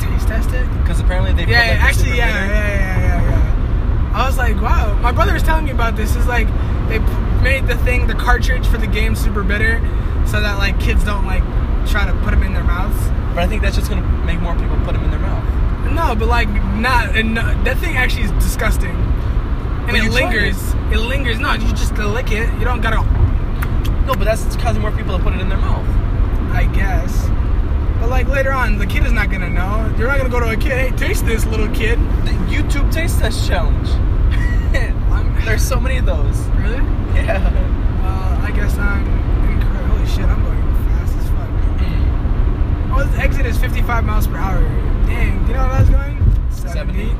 Taste 0.00 0.28
test 0.28 0.50
it. 0.52 0.66
Because 0.82 1.00
apparently 1.00 1.32
they 1.32 1.50
Yeah, 1.50 1.58
like, 1.58 1.82
actually, 1.82 2.16
yeah, 2.16 2.28
yeah, 2.28 2.46
yeah, 2.46 3.00
yeah, 3.00 3.30
yeah. 3.30 4.14
I 4.22 4.26
was 4.26 4.38
like, 4.38 4.60
wow. 4.60 4.96
My 5.02 5.12
brother 5.12 5.32
was 5.34 5.42
telling 5.42 5.64
me 5.64 5.70
about 5.72 5.96
this. 5.96 6.14
Is 6.16 6.26
like 6.26 6.46
they 6.88 6.98
p- 7.00 7.04
made 7.42 7.66
the 7.66 7.76
thing, 7.78 8.06
the 8.06 8.14
cartridge 8.14 8.66
for 8.66 8.78
the 8.78 8.86
game, 8.86 9.14
super 9.14 9.42
bitter, 9.42 9.80
so 10.24 10.40
that 10.40 10.58
like 10.58 10.78
kids 10.80 11.04
don't 11.04 11.26
like 11.26 11.42
try 11.86 12.06
to 12.06 12.12
put 12.24 12.30
them 12.30 12.42
in 12.42 12.54
their 12.54 12.64
mouths. 12.64 12.96
But 13.34 13.42
I 13.42 13.46
think 13.46 13.62
that's 13.62 13.76
just 13.76 13.88
gonna 13.90 14.06
make 14.24 14.40
more 14.40 14.54
people 14.54 14.76
put 14.84 14.94
them 14.94 15.04
in 15.04 15.10
their 15.10 15.20
mouth. 15.20 15.44
No, 15.92 16.14
but 16.14 16.28
like 16.28 16.48
not. 16.76 17.16
And 17.16 17.34
no, 17.34 17.42
that 17.64 17.78
thing 17.78 17.96
actually 17.96 18.24
is 18.24 18.30
disgusting, 18.32 18.90
and 18.90 19.86
But 19.92 19.96
it 19.96 20.10
lingers. 20.12 20.74
It. 20.92 20.98
lingers. 20.98 21.38
No, 21.38 21.52
you 21.54 21.68
just 21.70 21.96
lick 21.98 22.30
it. 22.32 22.48
You 22.58 22.64
don't 22.64 22.80
gotta. 22.80 23.04
No, 24.06 24.14
but 24.14 24.24
that's 24.24 24.56
causing 24.56 24.82
more 24.82 24.92
people 24.92 25.16
to 25.18 25.22
put 25.22 25.34
it 25.34 25.40
in 25.40 25.48
their 25.48 25.58
mouth. 25.58 25.84
I 26.56 26.64
guess. 26.74 27.28
But 28.00 28.08
like 28.08 28.28
later 28.28 28.50
on, 28.50 28.78
the 28.78 28.86
kid 28.86 29.04
is 29.04 29.12
not 29.12 29.30
gonna 29.30 29.50
know. 29.50 29.94
You're 29.98 30.08
not 30.08 30.16
gonna 30.16 30.30
go 30.30 30.40
to 30.40 30.48
a 30.48 30.56
kid. 30.56 30.72
Hey, 30.72 30.90
taste 30.96 31.26
this, 31.26 31.44
little 31.44 31.68
kid. 31.74 31.98
The 32.24 32.32
YouTube 32.48 32.90
taste 32.90 33.18
test 33.18 33.46
challenge. 33.46 33.88
There's 35.44 35.62
so 35.62 35.78
many 35.78 35.98
of 35.98 36.06
those. 36.06 36.38
really. 36.56 36.76
Yeah. 37.14 37.40
Well, 38.02 38.40
I 38.42 38.50
guess 38.54 38.76
I'm 38.78 39.06
incorrect. 39.50 39.86
Holy 39.86 40.06
shit, 40.06 40.24
I'm 40.24 40.42
going 40.42 40.62
fast 40.86 41.14
as 41.16 41.28
fuck. 41.28 41.50
Oh, 42.98 43.04
this 43.06 43.18
exit 43.20 43.44
is 43.46 43.58
55 43.58 44.04
miles 44.04 44.26
per 44.26 44.36
hour. 44.36 44.60
Dang, 45.06 45.42
do 45.42 45.48
you 45.48 45.54
know 45.54 45.60
I 45.60 45.80
was 45.80 45.90
going? 45.90 46.16
70. 46.50 47.16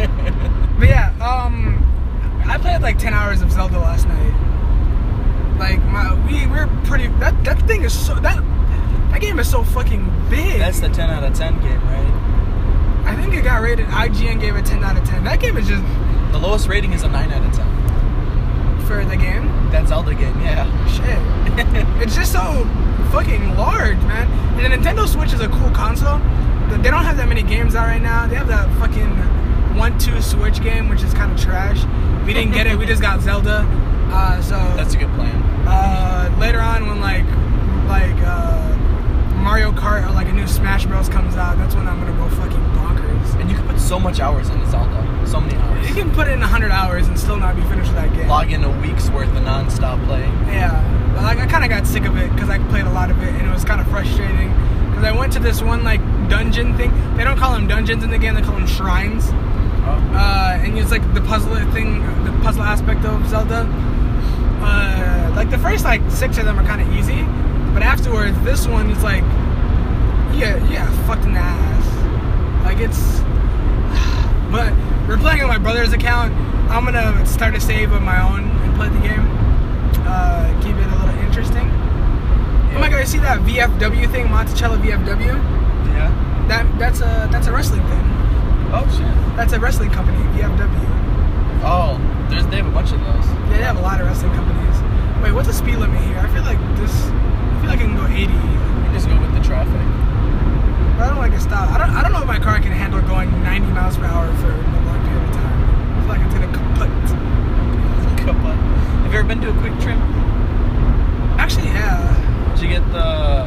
But 0.78 0.88
yeah, 0.88 1.10
um, 1.20 1.76
I 2.46 2.56
played 2.56 2.80
like 2.80 2.98
10 2.98 3.12
hours 3.12 3.42
of 3.42 3.52
Zelda 3.52 3.78
last 3.78 4.08
night. 4.08 4.50
Like 5.58 5.82
my, 5.84 6.14
we 6.26 6.46
we're 6.46 6.66
pretty. 6.84 7.08
That 7.18 7.44
that 7.44 7.60
thing 7.68 7.82
is 7.82 7.92
so 7.92 8.14
that 8.14 8.42
that 9.10 9.20
game 9.20 9.38
is 9.38 9.48
so 9.50 9.62
fucking 9.62 10.04
big. 10.28 10.58
That's 10.58 10.80
the 10.80 10.88
10 10.88 11.10
out 11.10 11.22
of 11.24 11.34
10 11.34 11.60
game, 11.60 11.80
right? 11.86 13.06
I 13.06 13.16
think 13.16 13.34
it 13.34 13.42
got 13.42 13.60
rated. 13.62 13.86
IGN 13.86 14.40
gave 14.40 14.56
it 14.56 14.64
10 14.66 14.84
out 14.84 14.96
of 14.96 15.04
10. 15.08 15.24
That 15.24 15.40
game 15.40 15.56
is 15.56 15.66
just 15.68 15.82
The 16.32 16.38
lowest 16.38 16.68
rating 16.68 16.92
is 16.92 17.02
a 17.02 17.08
9 17.08 17.30
out 17.32 17.44
of 17.46 17.52
10. 17.52 18.86
for 18.86 19.04
the 19.04 19.16
game. 19.16 19.46
That 19.70 19.86
Zelda 19.88 20.14
game, 20.14 20.38
yeah. 20.40 20.66
Shit. 20.88 21.18
it's 22.02 22.14
just 22.16 22.32
so 22.32 22.40
fucking 23.12 23.56
large, 23.56 23.98
man. 24.02 24.28
And 24.58 24.64
the 24.64 24.76
Nintendo 24.76 25.06
Switch 25.08 25.32
is 25.32 25.40
a 25.40 25.48
cool 25.48 25.70
console. 25.70 26.18
But 26.68 26.82
They 26.82 26.90
don't 26.90 27.04
have 27.04 27.16
that 27.16 27.28
many 27.28 27.42
games 27.42 27.74
out 27.74 27.86
right 27.86 28.02
now. 28.02 28.26
They 28.26 28.36
have 28.36 28.48
that 28.48 28.68
fucking 28.78 29.10
one-two 29.76 30.20
Switch 30.22 30.60
game, 30.62 30.88
which 30.88 31.02
is 31.02 31.12
kind 31.14 31.32
of 31.32 31.40
trash. 31.40 31.84
We 32.26 32.32
didn't 32.34 32.52
get 32.52 32.66
it. 32.66 32.76
We 32.78 32.86
just 32.86 33.02
got 33.02 33.20
Zelda. 33.26 33.64
Uh, 34.12 34.40
so 34.42 34.56
That's 34.76 34.94
a 34.94 34.98
good 34.98 35.10
plan. 35.14 35.34
uh, 35.66 36.36
later 36.40 36.60
on, 36.60 36.86
when 36.88 37.00
like 37.00 37.24
like 37.88 38.16
uh, 38.26 38.76
Mario 39.40 39.72
Kart 39.72 40.08
or 40.08 40.12
like 40.12 40.28
a 40.28 40.32
new 40.32 40.46
Smash 40.46 40.86
Bros 40.86 41.08
comes 41.08 41.36
out, 41.36 41.56
that's 41.56 41.74
when 41.74 41.88
I'm 41.88 41.98
gonna 41.98 42.16
go 42.16 42.28
fucking 42.36 42.60
bonkers. 42.76 43.40
And 43.40 43.50
you 43.50 43.56
can 43.56 43.66
put 43.66 43.80
so 43.80 43.98
much 43.98 44.20
hours 44.20 44.48
into 44.48 44.66
Zelda. 44.70 45.26
So 45.26 45.40
many 45.40 45.56
hours. 45.56 45.88
You 45.88 45.94
can 45.94 46.10
put 46.12 46.28
in 46.28 46.40
100 46.40 46.70
hours 46.70 47.08
and 47.08 47.18
still 47.18 47.36
not 47.36 47.56
be 47.56 47.62
finished 47.62 47.88
with 47.88 47.96
that 47.96 48.12
game. 48.14 48.28
log 48.28 48.52
in 48.52 48.64
a 48.64 48.80
week's 48.80 49.08
worth 49.10 49.34
of 49.34 49.42
non-stop 49.42 49.98
playing. 50.06 50.30
Yeah, 50.48 51.12
but, 51.14 51.22
like 51.22 51.38
I 51.38 51.46
kind 51.46 51.64
of 51.64 51.70
got 51.70 51.86
sick 51.86 52.04
of 52.04 52.16
it 52.16 52.32
because 52.32 52.48
I 52.50 52.58
played 52.68 52.84
a 52.84 52.92
lot 52.92 53.10
of 53.10 53.22
it 53.22 53.34
and 53.34 53.46
it 53.46 53.50
was 53.52 53.64
kind 53.64 53.80
of 53.80 53.88
frustrating. 53.88 54.50
Because 54.90 55.04
I 55.04 55.12
went 55.12 55.32
to 55.34 55.38
this 55.38 55.62
one 55.62 55.84
like 55.84 56.00
dungeon 56.28 56.76
thing. 56.76 56.92
They 57.16 57.24
don't 57.24 57.38
call 57.38 57.52
them 57.52 57.66
dungeons 57.66 58.04
in 58.04 58.10
the 58.10 58.18
game; 58.18 58.34
they 58.34 58.42
call 58.42 58.54
them 58.54 58.66
shrines. 58.66 59.28
Oh. 59.30 60.12
Uh, 60.14 60.58
and 60.60 60.78
it's 60.78 60.90
like 60.90 61.02
the 61.14 61.22
puzzle 61.22 61.54
thing, 61.72 62.00
the 62.24 62.32
puzzle 62.42 62.62
aspect 62.62 63.04
of 63.04 63.26
Zelda. 63.28 63.66
Uh, 64.62 65.32
like 65.34 65.48
the 65.50 65.58
first 65.58 65.84
like 65.84 66.02
six 66.10 66.36
of 66.36 66.44
them 66.44 66.58
are 66.58 66.64
kind 66.64 66.82
of 66.82 66.92
easy, 66.92 67.24
but 67.72 67.82
afterwards, 67.82 68.38
this 68.42 68.66
one 68.66 68.90
is 68.90 69.02
like, 69.02 69.22
yeah, 70.34 70.56
yeah, 70.70 70.90
fucked 71.06 71.24
in 71.24 71.34
the 71.34 71.40
ass. 71.40 72.64
Like 72.64 72.78
it's. 72.78 73.20
But 74.50 74.74
we're 75.06 75.16
playing 75.16 75.42
on 75.42 75.48
my 75.48 75.58
brother's 75.58 75.92
account. 75.92 76.34
I'm 76.70 76.84
gonna 76.84 77.24
start 77.24 77.54
a 77.54 77.60
save 77.60 77.92
of 77.92 78.02
my 78.02 78.20
own 78.20 78.50
and 78.50 78.74
play 78.74 78.88
the 78.88 78.98
game. 78.98 79.22
Uh, 80.06 80.50
keep 80.62 80.74
it 80.74 80.86
a 80.86 80.96
little 80.98 81.22
interesting. 81.22 81.70
Oh 82.74 82.78
my 82.80 82.88
god, 82.88 82.98
you 82.98 83.06
see 83.06 83.18
that 83.18 83.40
VFW 83.40 84.10
thing, 84.10 84.30
Monticello 84.30 84.76
VFW? 84.78 85.34
Yeah. 85.94 86.46
That 86.48 86.78
that's 86.78 87.00
a 87.00 87.28
that's 87.30 87.46
a 87.46 87.52
wrestling 87.52 87.82
thing. 87.82 88.02
Oh 88.72 88.86
shit. 88.90 89.36
That's 89.36 89.52
a 89.52 89.60
wrestling 89.60 89.90
company, 89.90 90.18
VFW. 90.38 90.86
Oh, 91.62 91.98
there's 92.30 92.46
they 92.46 92.56
have 92.56 92.66
a 92.66 92.70
bunch 92.70 92.92
of 92.92 93.00
those. 93.00 93.26
Yeah, 93.50 93.56
they 93.58 93.62
have 93.62 93.78
a 93.78 93.82
lot 93.82 94.00
of 94.00 94.06
wrestling 94.06 94.32
companies. 94.34 94.78
Wait, 95.22 95.32
what's 95.32 95.48
the 95.48 95.54
speed 95.54 95.76
limit 95.76 96.02
here? 96.04 96.18
I 96.18 96.26
feel 96.32 96.42
like 96.42 96.58
this. 96.78 96.94
I 97.60 97.62
feel 97.62 97.70
like 97.72 97.80
I 97.80 97.82
can 97.82 97.96
go 97.96 98.06
80. 98.08 98.32
You 98.32 98.92
just 98.96 99.06
go 99.06 99.20
with 99.20 99.34
the 99.36 99.44
traffic. 99.44 99.84
But 100.96 101.04
I 101.04 101.08
don't 101.10 101.18
like 101.18 101.32
to 101.32 101.40
stop. 101.40 101.68
I 101.68 101.76
don't. 101.76 101.90
I 101.90 102.00
don't 102.02 102.12
know 102.12 102.22
if 102.22 102.26
my 102.26 102.38
car 102.38 102.58
can 102.58 102.72
handle 102.72 103.02
going 103.02 103.30
90 103.42 103.66
miles 103.72 103.98
per 103.98 104.06
hour 104.06 104.32
for 104.40 104.48
a 104.48 104.80
long 104.88 104.96
period 105.04 105.28
of 105.28 105.34
time. 105.36 105.60
I 105.92 106.00
feel 106.00 106.08
like 106.08 106.22
it's 106.24 106.32
gonna 106.32 106.52
kaput. 106.56 106.88
Kaput. 108.24 108.56
Have 109.04 109.12
you 109.12 109.18
ever 109.18 109.28
been 109.28 109.42
to 109.42 109.50
a 109.50 109.52
Kwik 109.60 109.76
Trip? 109.76 110.00
Actually, 111.36 111.68
yeah. 111.68 112.00
Did 112.54 112.62
you 112.62 112.68
get 112.70 112.84
the 112.92 113.44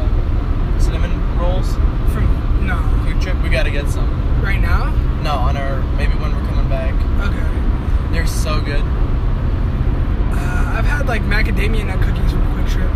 cinnamon 0.78 1.10
rolls? 1.40 1.74
From 2.14 2.30
no. 2.68 2.78
Kwik 3.02 3.20
Trip. 3.20 3.42
We 3.42 3.50
gotta 3.50 3.72
get 3.72 3.90
some. 3.90 4.06
Right 4.44 4.62
now. 4.62 4.94
No, 5.24 5.34
on 5.34 5.58
our 5.58 5.82
maybe 5.98 6.14
when 6.22 6.36
we're 6.36 6.46
coming 6.46 6.70
back. 6.70 6.94
Okay. 7.18 8.14
They're 8.14 8.28
so 8.28 8.62
good. 8.62 8.86
Uh, 10.38 10.78
I've 10.78 10.86
had 10.86 11.08
like 11.08 11.24
macadamia 11.24 11.88
nut 11.88 12.00
cookies 12.06 12.30
from 12.30 12.46
Kwik 12.54 12.70
Trip. 12.70 12.92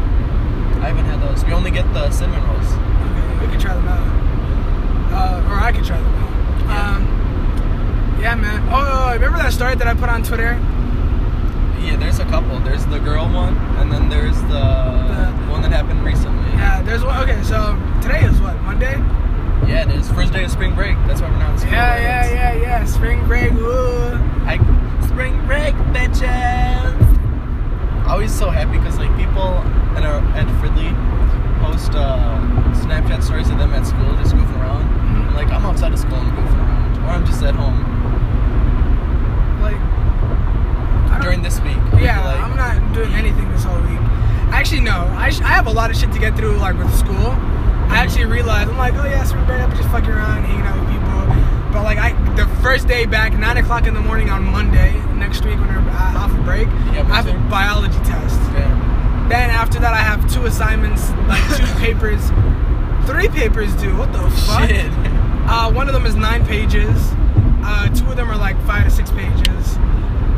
I 0.77 0.89
haven't 0.89 1.05
had 1.05 1.21
those. 1.21 1.43
We 1.43 1.53
only 1.53 1.71
get 1.71 1.91
the 1.93 2.09
cinnamon 2.11 2.43
rolls. 2.47 2.71
Okay, 2.71 3.45
we 3.45 3.51
could 3.51 3.59
try 3.59 3.73
them 3.73 3.87
out. 3.87 4.07
Uh, 5.11 5.49
or 5.49 5.59
I 5.59 5.71
could 5.71 5.83
try 5.83 5.99
them 5.99 6.15
out. 6.15 6.31
Yeah. 6.61 6.95
Um, 6.95 8.19
yeah, 8.21 8.35
man. 8.35 8.69
Oh, 8.71 9.17
that 9.79 9.87
I 9.87 9.93
put 9.93 10.09
on 10.09 10.23
Twitter? 10.23 10.53
Yeah, 11.81 11.95
there's 11.97 12.19
a 12.19 12.25
couple. 12.25 12.59
There's 12.59 12.85
the 12.87 12.99
girl 12.99 13.25
one, 13.29 13.55
and 13.77 13.91
then 13.91 14.09
there's 14.09 14.39
the, 14.43 14.47
The- 14.49 15.51
one 15.51 15.61
that 15.61 15.71
happened 15.71 16.03
recently. 16.03 16.49
Yeah, 16.51 16.81
there's 16.81 17.03
one. 17.03 17.17
Okay, 17.23 17.41
so 17.43 17.77
today 18.01 18.23
is 18.25 18.39
what 18.41 18.59
Monday? 18.63 18.97
Yeah, 19.67 19.83
it 19.89 19.91
is. 19.95 20.09
First 20.11 20.33
day 20.33 20.43
of 20.43 20.51
spring 20.51 20.75
break. 20.75 20.95
That's 21.07 21.21
why 21.21 21.29
we're 21.29 21.37
not 21.39 21.51
in 21.53 21.57
school. 21.59 21.71
Yeah, 21.71 21.97
yeah, 21.97 22.33
yeah, 22.33 22.53
yeah. 22.61 22.85
Spring 22.85 23.25
break. 23.27 23.51
Ooh. 23.53 24.13
I, 24.45 24.57
spring 25.07 25.33
break, 25.45 25.73
bitches. 25.95 26.27
I 28.05 28.11
always 28.11 28.33
so 28.33 28.49
happy 28.49 28.77
because 28.77 28.97
like 28.97 29.15
people 29.17 29.41
at 29.97 30.03
our 30.03 30.19
at 30.37 30.47
Fridley 30.61 30.93
post 31.61 31.91
uh, 31.91 32.39
Snapchat 32.85 33.21
stories 33.23 33.49
of 33.49 33.57
them 33.57 33.71
at 33.73 33.85
school 33.85 34.15
just 34.17 34.33
goofing 34.35 34.59
around. 34.61 34.85
Mhm. 34.85 35.27
I'm 35.29 35.35
like 35.35 35.49
I'm 35.51 35.65
outside 35.65 35.91
of 35.91 35.99
school 35.99 36.15
and 36.17 36.31
goofing 36.31 36.57
around, 36.59 36.97
or 37.03 37.09
I'm 37.09 37.25
just 37.25 37.43
at 37.43 37.55
home 37.55 37.83
Like 39.61 39.75
I 39.75 40.99
don't- 41.01 41.06
during 41.21 41.41
this 41.41 41.59
week. 41.61 41.77
Yeah, 41.99 42.23
like, 42.25 42.39
I'm 42.41 42.55
not 42.55 42.93
doing 42.93 43.13
anything 43.13 43.49
this 43.51 43.63
whole 43.63 43.79
week. 43.81 43.99
Actually, 44.53 44.81
no. 44.81 45.07
I, 45.17 45.29
sh- 45.29 45.41
I 45.41 45.47
have 45.49 45.67
a 45.67 45.71
lot 45.71 45.89
of 45.91 45.97
shit 45.97 46.11
to 46.13 46.19
get 46.19 46.35
through, 46.35 46.57
like 46.57 46.77
with 46.77 46.93
school. 46.95 47.35
I 47.89 47.97
actually 48.03 48.25
realized 48.25 48.69
I'm 48.69 48.77
like, 48.77 48.93
oh 48.95 49.05
yeah, 49.05 49.23
spring 49.23 49.45
break. 49.45 49.61
I'm 49.61 49.71
just 49.75 49.89
fucking 49.89 50.09
around, 50.09 50.43
hanging 50.43 50.65
out 50.65 50.79
with 50.79 50.89
people. 50.91 51.73
But 51.73 51.83
like, 51.83 51.97
I 51.97 52.11
the 52.35 52.45
first 52.61 52.87
day 52.87 53.05
back, 53.05 53.33
nine 53.37 53.57
o'clock 53.57 53.87
in 53.87 53.93
the 53.93 54.01
morning 54.01 54.29
on 54.29 54.43
Monday 54.43 54.93
next 55.15 55.43
week 55.45 55.59
when 55.59 55.67
we're 55.67 55.89
uh, 55.91 56.17
off 56.17 56.31
of 56.31 56.43
break, 56.45 56.67
Yeah, 56.67 57.07
I 57.11 57.21
have 57.21 57.27
a 57.27 57.49
biology 57.49 57.97
test. 58.03 58.39
Damn. 58.53 59.29
Then 59.29 59.49
after 59.49 59.79
that, 59.79 59.93
I 59.93 59.97
have 59.97 60.31
two 60.31 60.45
assignments, 60.45 61.09
like 61.27 61.43
two 61.57 61.65
papers, 61.79 62.29
three 63.05 63.27
papers 63.29 63.73
due. 63.75 63.95
What 63.97 64.11
the 64.13 64.19
fuck? 64.47 64.69
Shit. 64.69 64.91
Uh, 65.49 65.71
one 65.71 65.87
of 65.87 65.93
them 65.93 66.05
is 66.05 66.15
nine 66.15 66.45
pages. 66.45 66.95
Uh, 67.63 67.89
two 67.93 68.05
of 68.09 68.15
them 68.17 68.29
are 68.29 68.37
like 68.37 68.61
five 68.65 68.85
to 68.85 68.89
six 68.91 69.11
pages. 69.11 69.76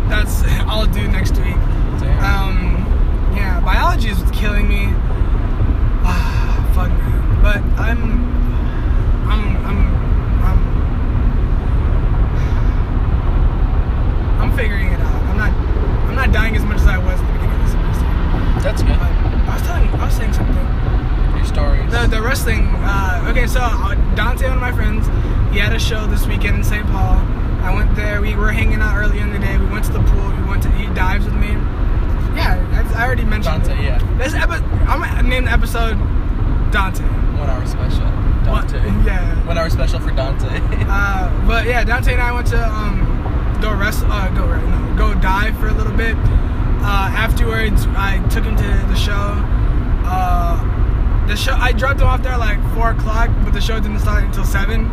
That's 0.10 0.44
all 0.68 0.86
due 0.86 1.08
next 1.08 1.38
week. 1.38 1.56
Damn. 2.00 2.24
Um, 2.24 3.36
yeah, 3.36 3.60
biology 3.64 4.10
is 4.10 4.18
killing 4.32 4.68
me. 4.68 4.88
Ah, 6.04 6.72
fuck 6.74 6.90
man. 6.90 7.42
But 7.42 7.58
I'm, 7.80 8.02
I'm, 9.30 9.58
I'm, 9.66 9.80
I'm, 10.44 10.60
I'm 14.42 14.58
figuring 14.58 14.88
it 14.88 15.00
out. 15.00 15.22
I'm 15.24 15.38
not, 15.38 15.52
I'm 16.10 16.16
not 16.16 16.32
dying 16.32 16.56
as 16.56 16.64
much 16.64 16.78
as 16.78 16.88
I 16.88 16.98
was 16.98 17.20
at 17.20 17.28
the 17.28 17.34
beginning 17.34 17.56
of 17.56 17.62
the 17.62 17.70
semester. 17.70 18.06
That's 18.64 18.82
But 18.82 18.90
good. 18.90 19.00
I 19.00 19.54
was 19.54 19.62
telling, 19.68 19.86
you, 19.86 19.94
I 19.96 20.06
was 20.06 20.16
saying 20.16 20.34
something. 20.34 20.56
Your 21.38 21.46
stories. 21.46 21.92
The, 21.92 22.08
the 22.08 22.22
wrestling. 22.22 22.68
Uh, 22.82 23.28
okay, 23.30 23.46
so 23.48 23.60
uh, 23.62 23.94
Dante, 24.16 24.48
one 24.48 24.58
of 24.58 24.62
my 24.62 24.72
friends, 24.72 25.08
he 25.54 25.60
had 25.60 25.74
a 25.74 25.80
show 25.80 26.08
this 26.08 26.26
weekend 26.28 26.58
in 26.58 26.64
St. 26.64 26.86
Paul. 26.88 27.18
I 27.62 27.74
went 27.74 27.96
there. 27.96 28.22
We 28.22 28.36
were 28.36 28.52
hanging 28.52 28.82
out 28.82 28.96
early 28.98 29.20
in 29.20 29.32
the 29.32 29.40
day. 29.40 29.58
We 29.58 29.66
went 29.68 29.86
to 29.86 29.92
the 29.92 30.00
pool. 30.04 30.30
We 30.36 30.44
went 30.50 30.64
to 30.64 30.82
eat 30.82 30.94
dives 30.94 31.26
with 31.26 31.34
me. 31.36 31.50
Yeah, 32.36 32.94
I, 32.96 33.06
already 33.06 33.24
mentioned 33.26 33.64
Dante, 33.64 33.80
it. 33.80 33.84
yeah. 33.84 34.18
This 34.18 34.34
epi- 34.34 34.64
I'm 34.88 35.02
gonna 35.02 35.24
name 35.24 35.46
the 35.46 35.52
episode 35.52 35.98
Dante. 36.72 37.04
One 37.04 37.50
hour 37.50 37.66
special. 37.66 38.06
Dante. 38.46 38.80
What? 38.80 39.06
Yeah. 39.06 39.46
One 39.48 39.58
hour 39.58 39.70
special 39.70 40.00
for 40.00 40.12
Dante. 40.12 40.48
Uh, 40.88 41.48
but 41.48 41.66
yeah, 41.68 41.84
Dante 41.84 42.14
and 42.14 42.22
I 42.22 42.32
went 42.32 42.48
to 42.48 42.66
um, 42.68 43.60
go 43.62 43.74
rest, 43.76 44.04
uh, 44.08 44.30
go 44.30 44.46
no, 44.48 44.96
go 44.98 45.14
dive 45.20 45.58
for 45.60 45.68
a 45.68 45.74
little 45.74 45.96
bit. 45.96 46.16
Uh, 46.82 47.12
afterwards, 47.12 47.86
I 47.90 48.26
took 48.30 48.44
him 48.46 48.56
to 48.56 48.64
the 48.64 48.96
show. 48.96 49.34
Uh, 50.06 51.28
the 51.28 51.36
show 51.36 51.54
I 51.54 51.74
dropped 51.74 52.00
him 52.00 52.08
off 52.08 52.24
there 52.24 52.38
like 52.38 52.60
four 52.74 52.92
o'clock, 52.92 53.30
but 53.44 53.54
the 53.54 53.62
show 53.62 53.80
didn't 53.80 54.00
start 54.00 54.24
until 54.24 54.46
seven, 54.46 54.86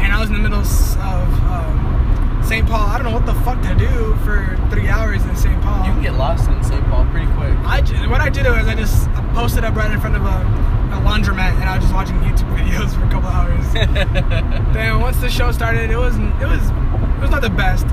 and 0.00 0.12
I 0.12 0.20
was 0.20 0.28
in 0.28 0.34
the 0.34 0.42
middle 0.42 0.60
of 0.60 0.98
um, 0.98 1.87
St. 2.48 2.66
Paul. 2.66 2.88
I 2.88 2.96
don't 2.96 3.04
know 3.04 3.12
what 3.12 3.26
the 3.26 3.34
fuck 3.44 3.60
to 3.60 3.74
do 3.74 4.14
for 4.24 4.56
three 4.70 4.88
hours 4.88 5.22
in 5.22 5.36
St. 5.36 5.60
Paul. 5.60 5.84
you 5.84 5.92
can 5.92 6.02
get 6.02 6.14
lost 6.14 6.48
in 6.48 6.64
St. 6.64 6.82
Paul 6.86 7.04
pretty 7.12 7.26
quick. 7.32 7.52
I 7.60 7.82
what 8.08 8.22
I 8.22 8.30
did 8.30 8.46
was 8.46 8.66
I 8.66 8.74
just 8.74 9.06
posted 9.34 9.64
up 9.64 9.76
right 9.76 9.90
in 9.90 10.00
front 10.00 10.16
of 10.16 10.22
a, 10.22 10.38
a 10.96 10.98
laundromat, 11.04 11.60
and 11.60 11.68
I 11.68 11.76
was 11.76 11.84
just 11.84 11.94
watching 11.94 12.16
YouTube 12.20 12.48
videos 12.56 12.94
for 12.94 13.04
a 13.04 13.10
couple 13.10 13.28
hours. 13.28 13.66
Then 14.74 14.98
once 14.98 15.20
the 15.20 15.28
show 15.28 15.52
started, 15.52 15.90
it 15.90 15.98
was 15.98 16.16
it 16.16 16.48
was 16.48 16.64
it 16.64 17.20
was 17.20 17.30
not 17.30 17.42
the 17.42 17.50
best. 17.50 17.84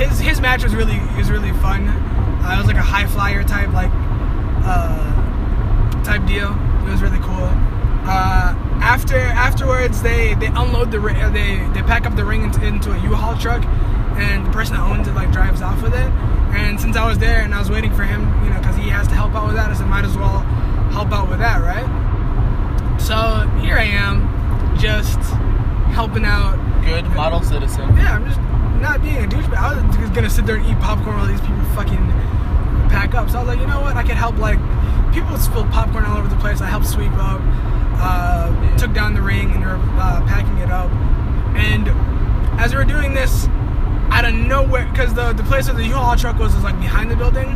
His 0.00 0.18
his 0.18 0.40
match 0.40 0.64
was 0.64 0.74
really 0.74 0.98
was 1.18 1.30
really 1.30 1.52
fun. 1.60 1.86
Uh, 1.86 2.54
it 2.54 2.56
was 2.56 2.66
like 2.66 2.76
a 2.76 2.88
high 2.94 3.06
flyer 3.06 3.44
type 3.44 3.74
like 3.74 3.90
uh, 4.64 6.02
type 6.02 6.24
deal. 6.24 6.56
It 6.86 6.90
was 6.90 7.02
really 7.02 7.20
cool. 7.20 7.52
Uh, 8.08 8.56
after 8.80 9.18
afterwards, 9.18 10.00
they 10.00 10.32
they 10.34 10.46
unload 10.46 10.90
the 10.92 10.98
they 11.30 11.58
they 11.74 11.82
pack 11.82 12.06
up 12.06 12.16
the 12.16 12.24
ring 12.24 12.44
into, 12.44 12.64
into 12.64 12.90
a 12.92 12.98
U-Haul 13.02 13.36
truck, 13.36 13.62
and 14.18 14.46
the 14.46 14.50
person 14.50 14.74
that 14.74 14.82
owns 14.82 15.06
it 15.08 15.14
like 15.14 15.32
drives 15.32 15.62
off 15.62 15.82
with 15.82 15.94
it. 15.94 16.10
And 16.54 16.80
since 16.80 16.96
I 16.96 17.06
was 17.08 17.18
there 17.18 17.40
and 17.40 17.54
I 17.54 17.58
was 17.58 17.70
waiting 17.70 17.94
for 17.94 18.02
him, 18.02 18.22
you 18.44 18.50
know, 18.50 18.58
because 18.58 18.76
he 18.76 18.88
has 18.88 19.06
to 19.08 19.14
help 19.14 19.34
out 19.34 19.46
with 19.46 19.56
that, 19.56 19.70
I 19.70 19.74
said 19.74 19.86
might 19.86 20.04
as 20.04 20.16
well 20.16 20.40
help 20.90 21.12
out 21.12 21.28
with 21.28 21.38
that, 21.38 21.60
right? 21.62 21.86
So 23.00 23.46
here 23.60 23.76
I 23.76 23.84
am, 23.84 24.76
just 24.76 25.18
helping 25.94 26.24
out 26.24 26.56
Good 26.84 27.04
model 27.14 27.42
citizen. 27.42 27.96
yeah, 27.96 28.14
I'm 28.14 28.24
just 28.24 28.40
not 28.80 29.02
being 29.02 29.16
a 29.16 29.28
douchebag. 29.28 29.56
I 29.56 29.82
was 29.82 29.96
just 29.96 30.14
gonna 30.14 30.30
sit 30.30 30.46
there 30.46 30.56
and 30.56 30.66
eat 30.66 30.78
popcorn 30.80 31.16
while 31.16 31.26
these 31.26 31.40
people 31.40 31.62
fucking 31.74 32.06
pack 32.88 33.14
up. 33.14 33.28
So 33.30 33.38
I 33.38 33.40
was 33.42 33.48
like, 33.48 33.60
you 33.60 33.66
know 33.66 33.80
what? 33.80 33.96
I 33.96 34.02
could 34.02 34.16
help. 34.16 34.38
Like, 34.38 34.58
people 35.12 35.36
spilled 35.36 35.70
popcorn 35.70 36.04
all 36.04 36.18
over 36.18 36.28
the 36.28 36.36
place. 36.36 36.60
I 36.60 36.66
helped 36.66 36.86
sweep 36.86 37.12
up, 37.14 37.40
uh, 38.00 38.76
took 38.78 38.92
down 38.92 39.14
the 39.14 39.22
ring, 39.22 39.50
and 39.52 39.64
were 39.64 39.76
uh, 40.00 40.24
packing 40.26 40.58
it 40.58 40.70
up. 40.70 40.90
And 41.56 41.88
as 42.60 42.72
we 42.72 42.78
were 42.78 42.84
doing 42.84 43.14
this, 43.14 43.48
out 44.10 44.24
of 44.24 44.34
nowhere, 44.34 44.86
because 44.90 45.14
the 45.14 45.32
the 45.32 45.42
place 45.44 45.66
where 45.68 45.76
the 45.76 45.84
U-Haul 45.86 46.16
truck 46.16 46.38
was 46.38 46.54
was 46.54 46.64
like 46.64 46.78
behind 46.80 47.10
the 47.10 47.16
building, 47.16 47.48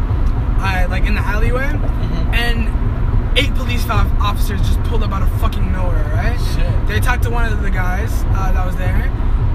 uh, 0.60 0.86
like 0.90 1.04
in 1.04 1.14
the 1.14 1.20
alleyway, 1.20 1.66
Mhm. 1.72 2.34
and 2.34 3.38
eight 3.38 3.54
police 3.54 3.88
officers 3.88 4.60
just 4.60 4.82
pulled 4.84 5.02
up 5.02 5.12
out 5.12 5.22
of 5.22 5.30
fucking 5.40 5.72
nowhere, 5.72 6.04
right? 6.14 6.38
Shit. 6.54 6.86
They 6.88 7.00
talked 7.00 7.22
to 7.24 7.30
one 7.30 7.50
of 7.50 7.62
the 7.62 7.70
guys 7.70 8.24
uh, 8.36 8.52
that 8.52 8.66
was 8.66 8.76
there. 8.76 9.10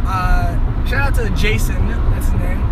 Uh, 0.08 0.56
shout 0.86 1.02
out 1.02 1.16
to 1.16 1.30
Jason, 1.36 1.88
that's 2.12 2.26
his 2.26 2.34
name. 2.40 2.64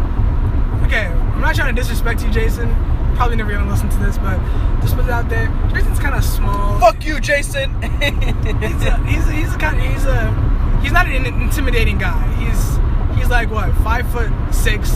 Okay, 0.85 1.05
I'm 1.07 1.41
not 1.41 1.53
trying 1.55 1.75
to 1.75 1.79
disrespect 1.81 2.23
you, 2.23 2.29
Jason. 2.31 2.73
Probably 3.15 3.35
never 3.37 3.51
gonna 3.51 3.69
listen 3.69 3.89
to 3.89 3.97
this, 3.97 4.17
but 4.17 4.39
just 4.81 4.95
put 4.95 5.05
it 5.05 5.11
out 5.11 5.29
there. 5.29 5.47
Jason's 5.73 5.99
kind 5.99 6.15
of 6.15 6.23
small. 6.23 6.79
Fuck 6.79 7.05
you, 7.05 7.19
Jason. 7.19 7.69
He's 7.81 8.83
a, 8.85 8.97
he's 9.05 9.27
a, 9.27 9.31
he's 9.31 9.53
a 9.53 9.57
kind 9.57 9.79
he's 9.81 10.05
a 10.05 10.79
he's 10.81 10.91
not 10.91 11.07
an 11.07 11.25
intimidating 11.25 11.97
guy. 11.97 12.21
He's 12.35 12.77
he's 13.25 13.31
like 13.31 13.49
what 13.49 13.73
five 13.77 14.07
foot 14.11 14.31
six. 14.51 14.91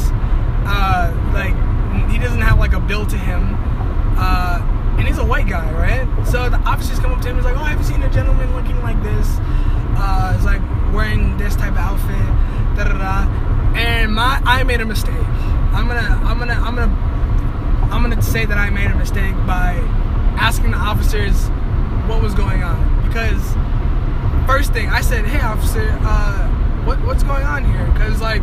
Uh, 0.66 1.10
like 1.34 1.56
he 2.12 2.20
doesn't 2.20 2.42
have 2.42 2.60
like 2.60 2.74
a 2.74 2.80
build 2.80 3.10
to 3.10 3.18
him. 3.18 3.56
Uh, 4.18 4.62
and 5.00 5.08
he's 5.08 5.18
a 5.18 5.26
white 5.26 5.48
guy, 5.48 5.72
right? 5.74 6.28
So 6.28 6.48
the 6.48 6.58
officers 6.58 7.00
come 7.00 7.12
up 7.12 7.22
to 7.22 7.30
him. 7.30 7.38
He's 7.38 7.46
like, 7.46 7.58
"Oh, 7.58 7.64
I've 7.64 7.84
seen 7.84 8.04
a 8.04 8.10
gentleman 8.12 8.54
looking 8.54 8.80
like 8.84 9.02
this? 9.02 9.28
Uh, 9.98 10.34
it's 10.36 10.46
like 10.46 10.62
wearing 10.94 11.38
this 11.38 11.56
type 11.56 11.72
of 11.72 11.78
outfit." 11.78 12.76
Da 12.78 12.84
da 12.84 12.98
da. 12.98 13.76
And 13.76 14.14
my 14.14 14.40
I 14.46 14.62
made 14.64 14.82
a 14.82 14.86
mistake. 14.86 15.26
I'm 15.74 15.88
gonna 15.88 16.22
I'm 16.24 16.38
gonna 16.38 16.54
I'm 16.54 16.76
gonna 16.76 17.90
I'm 17.92 18.04
gonna 18.04 18.22
say 18.22 18.46
that 18.46 18.58
I 18.60 18.70
made 18.70 18.92
a 18.92 18.96
mistake 18.96 19.34
by 19.48 19.74
asking 20.38 20.72
the 20.72 20.78
officers 20.78 21.48
what 22.08 22.22
was 22.22 22.36
going 22.36 22.62
on 22.62 23.08
because 23.08 23.42
first 24.46 24.72
thing 24.72 24.88
I 24.90 25.02
said, 25.02 25.26
"Hey, 25.26 25.42
officer, 25.42 25.98
uh, 26.02 26.59
what 26.90 27.00
what's 27.06 27.22
going 27.22 27.46
on 27.46 27.64
here?" 27.64 27.86
Because 27.94 28.20
like 28.20 28.42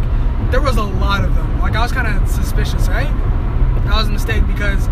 there 0.52 0.60
was 0.60 0.76
a 0.76 0.82
lot 0.82 1.24
of 1.24 1.34
them. 1.34 1.60
Like 1.60 1.74
I 1.74 1.82
was 1.82 1.90
kind 1.90 2.06
of 2.06 2.28
suspicious, 2.30 2.88
right? 2.88 3.10
That 3.84 3.96
was 3.96 4.08
a 4.08 4.12
mistake 4.12 4.46
because 4.46 4.86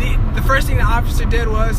the 0.00 0.16
the 0.34 0.42
first 0.42 0.66
thing 0.66 0.78
the 0.78 0.84
officer 0.84 1.26
did 1.26 1.48
was, 1.48 1.76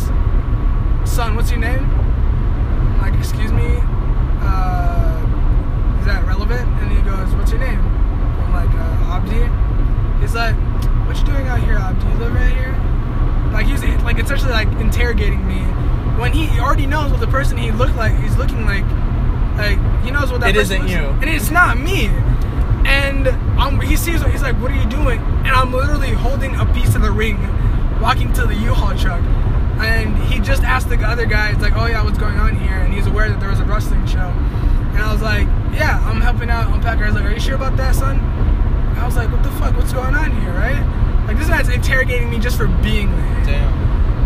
"Son, 1.04 1.36
what's 1.36 1.50
your 1.50 1.60
name?" 1.60 1.82
I'm 1.82 3.02
like, 3.02 3.16
"Excuse 3.16 3.52
me, 3.52 3.82
uh, 4.46 5.98
is 6.00 6.06
that 6.06 6.24
relevant?" 6.28 6.68
And 6.80 6.92
he 6.92 7.02
goes, 7.02 7.34
"What's 7.34 7.52
your 7.52 7.62
name?" 7.62 7.82
I'm 7.82 8.54
like, 8.54 8.70
uh, 8.70 9.16
"Abdi." 9.18 9.42
He 10.18 10.22
was 10.22 10.36
like, 10.36 10.56
"What 11.08 11.18
you 11.18 11.26
doing 11.26 11.48
out 11.48 11.60
here, 11.60 11.78
Ab? 11.78 12.00
Do 12.00 12.08
you 12.08 12.18
live 12.24 12.34
right 12.36 12.54
here?" 12.54 12.76
Like 13.52 13.66
he's 13.66 13.84
like 14.04 14.20
essentially 14.20 14.52
like 14.52 14.70
interrogating 14.80 15.48
me 15.48 15.62
when 16.22 16.34
he 16.34 16.60
already 16.60 16.86
knows 16.86 17.10
what 17.10 17.20
the 17.20 17.28
person 17.28 17.58
he 17.58 17.72
looked 17.72 17.96
like. 17.96 18.14
He's 18.20 18.38
looking 18.38 18.66
like, 18.66 18.86
like 19.58 20.04
he 20.04 20.12
knows 20.12 20.32
what 20.32 20.42
that. 20.42 20.50
It 20.52 20.58
isn't 20.58 20.88
you. 20.88 20.98
and 20.98 21.30
it's 21.30 21.52
not 21.52 21.78
me. 21.78 22.08
And 22.86 23.28
um, 23.60 23.80
he 23.82 23.96
sees 23.96 24.22
he's 24.24 24.42
like, 24.44 24.60
"What 24.62 24.72
are 24.72 24.76
you 24.76 24.88
doing?" 24.90 25.20
And 25.20 25.50
I'm 25.50 25.72
literally 25.74 26.12
holding 26.12 26.56
a 26.56 26.66
piece 26.74 26.96
of 26.96 27.02
the 27.02 27.12
ring, 27.12 27.38
walking 28.00 28.32
to 28.34 28.46
the 28.46 28.56
U-Haul 28.56 28.96
truck. 28.98 29.22
And 29.82 30.18
he 30.32 30.40
just 30.40 30.64
asked 30.64 30.90
the 30.90 31.00
other 31.02 31.26
guy, 31.26 31.52
"It's 31.52 31.62
like, 31.62 31.74
oh 31.76 31.86
yeah, 31.88 32.04
what's 32.04 32.18
going 32.18 32.38
on 32.38 32.56
here?" 32.56 32.78
And 32.78 32.94
he's 32.94 33.08
aware 33.08 33.30
that 33.30 33.40
there 33.40 33.50
was 33.50 33.60
a 33.60 33.66
wrestling 33.66 34.06
show. 34.06 34.30
And 34.94 34.98
I 35.00 35.12
was 35.12 35.22
like, 35.22 35.48
"Yeah, 35.74 36.00
I'm 36.08 36.22
helping 36.22 36.50
out 36.50 36.72
unpack." 36.74 37.00
I 37.00 37.08
was 37.08 37.16
like, 37.16 37.26
"Are 37.26 37.34
you 37.34 37.40
sure 37.40 37.56
about 37.56 37.76
that, 37.78 37.96
son?" 37.96 38.20
And 38.20 39.00
I 39.00 39.06
was 39.06 39.16
like, 39.16 39.32
"What 39.32 39.42
the 39.44 39.52
fuck? 39.52 39.76
What's 39.76 39.92
going 39.94 40.14
on 40.16 40.32
here, 40.42 40.54
right?" 40.54 41.26
Like 41.28 41.38
this 41.40 41.48
guy's 41.50 41.70
interrogating 41.70 42.30
me 42.30 42.38
just 42.38 42.56
for 42.56 42.68
being 42.68 43.10
there 43.10 43.46
Damn. 43.46 43.74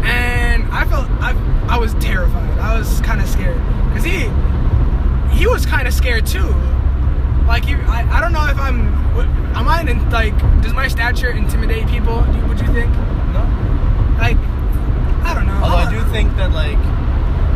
and 0.04 0.64
I 0.70 0.84
felt 0.86 1.08
I, 1.22 1.32
I 1.70 1.78
was 1.80 1.94
terrified. 1.96 2.60
I 2.60 2.78
was 2.78 3.00
kind 3.02 3.22
of 3.22 3.30
scared 3.30 3.58
because 3.88 4.04
he 4.04 4.26
he 5.40 5.48
was 5.48 5.66
kind 5.66 5.88
of 5.88 5.94
scared 5.94 6.26
too. 6.26 6.48
Like 7.48 7.66
he, 7.66 7.74
I, 7.74 8.18
I 8.18 8.22
don't 8.22 8.34
know 8.34 8.46
if 8.48 8.58
I'm 8.60 8.88
am 9.56 9.68
I 9.68 9.82
in, 9.82 10.10
like 10.12 10.38
does 10.62 10.74
my 10.74 10.88
stature 10.88 11.32
intimidate 11.32 11.88
people? 11.88 12.22
Do- 12.34 12.46
Would 12.48 12.60
you 12.60 12.68
think? 12.68 12.92
No. 13.34 13.42
Like 14.20 14.38
I 15.26 15.34
don't 15.34 15.48
know. 15.48 15.60
Although 15.64 15.78
I 15.78 15.90
do 15.90 16.04
think 16.12 16.36
that 16.38 16.52
like 16.52 16.78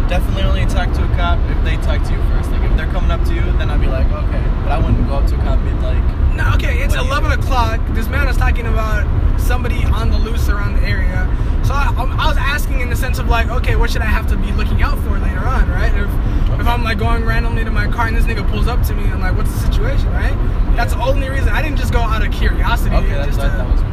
definitely 0.09 0.43
only 0.43 0.65
talk 0.65 0.91
to 0.93 1.03
a 1.03 1.15
cop 1.15 1.39
if 1.49 1.63
they 1.63 1.75
talk 1.77 2.03
to 2.07 2.11
you 2.13 2.21
first. 2.29 2.51
Like 2.51 2.63
if 2.69 2.75
they're 2.77 2.91
coming 2.91 3.11
up 3.11 3.23
to 3.25 3.33
you, 3.33 3.41
then 3.57 3.69
I'd 3.69 3.81
be 3.81 3.87
like, 3.87 4.07
okay. 4.07 4.43
But 4.63 4.71
I 4.71 4.77
wouldn't 4.79 5.07
go 5.07 5.15
up 5.15 5.27
to 5.27 5.35
a 5.35 5.37
cop 5.39 5.59
and 5.59 5.65
be 5.79 5.85
like, 5.85 6.03
No, 6.35 6.51
okay, 6.55 6.79
it's 6.83 6.95
What 6.95 7.01
do 7.03 7.07
you 7.07 7.11
11 7.13 7.39
o'clock. 7.39 7.81
This 7.93 8.07
man 8.07 8.27
is 8.27 8.37
talking 8.37 8.65
about 8.67 9.05
somebody 9.39 9.83
on 9.85 10.09
the 10.09 10.17
loose 10.17 10.49
around 10.49 10.75
the 10.75 10.87
area. 10.87 11.27
So 11.63 11.73
I, 11.73 11.93
I'm- 11.97 12.17
was 12.17 12.37
asking 12.37 12.79
in 12.81 12.89
the 12.89 12.95
sense 12.95 13.19
of 13.19 13.27
like, 13.29 13.49
okay, 13.49 13.75
what 13.75 13.89
should 13.91 14.01
I 14.01 14.05
have 14.05 14.27
to 14.27 14.35
be 14.37 14.51
looking 14.53 14.81
out 14.81 14.97
for 14.99 15.17
later 15.19 15.39
on, 15.39 15.69
right? 15.69 15.93
If, 15.93 16.59
if 16.59 16.67
I'm 16.67 16.83
like 16.83 16.97
going 16.97 17.23
randomly 17.25 17.63
to 17.63 17.71
my 17.71 17.87
car 17.87 18.07
and 18.07 18.15
this 18.17 18.25
nigga 18.25 18.47
pulls 18.49 18.67
up 18.67 18.81
to 18.87 18.93
me 18.95 19.03
and 19.05 19.19
like, 19.21 19.35
what's 19.37 19.51
the 19.53 19.59
situation, 19.59 20.07
right? 20.11 20.33
That's 20.75 20.93
the 20.93 21.01
only 21.01 21.29
reason. 21.29 21.49
I 21.49 21.61
didn't 21.61 21.77
just 21.77 21.93
go 21.93 21.99
out 21.99 22.25
of 22.25 22.31
curiosity. 22.33 22.95
okay, 22.95 23.09
that's 23.09 23.37
that, 23.37 23.51
to- 23.51 23.57
that 23.57 23.69
was 23.69 23.92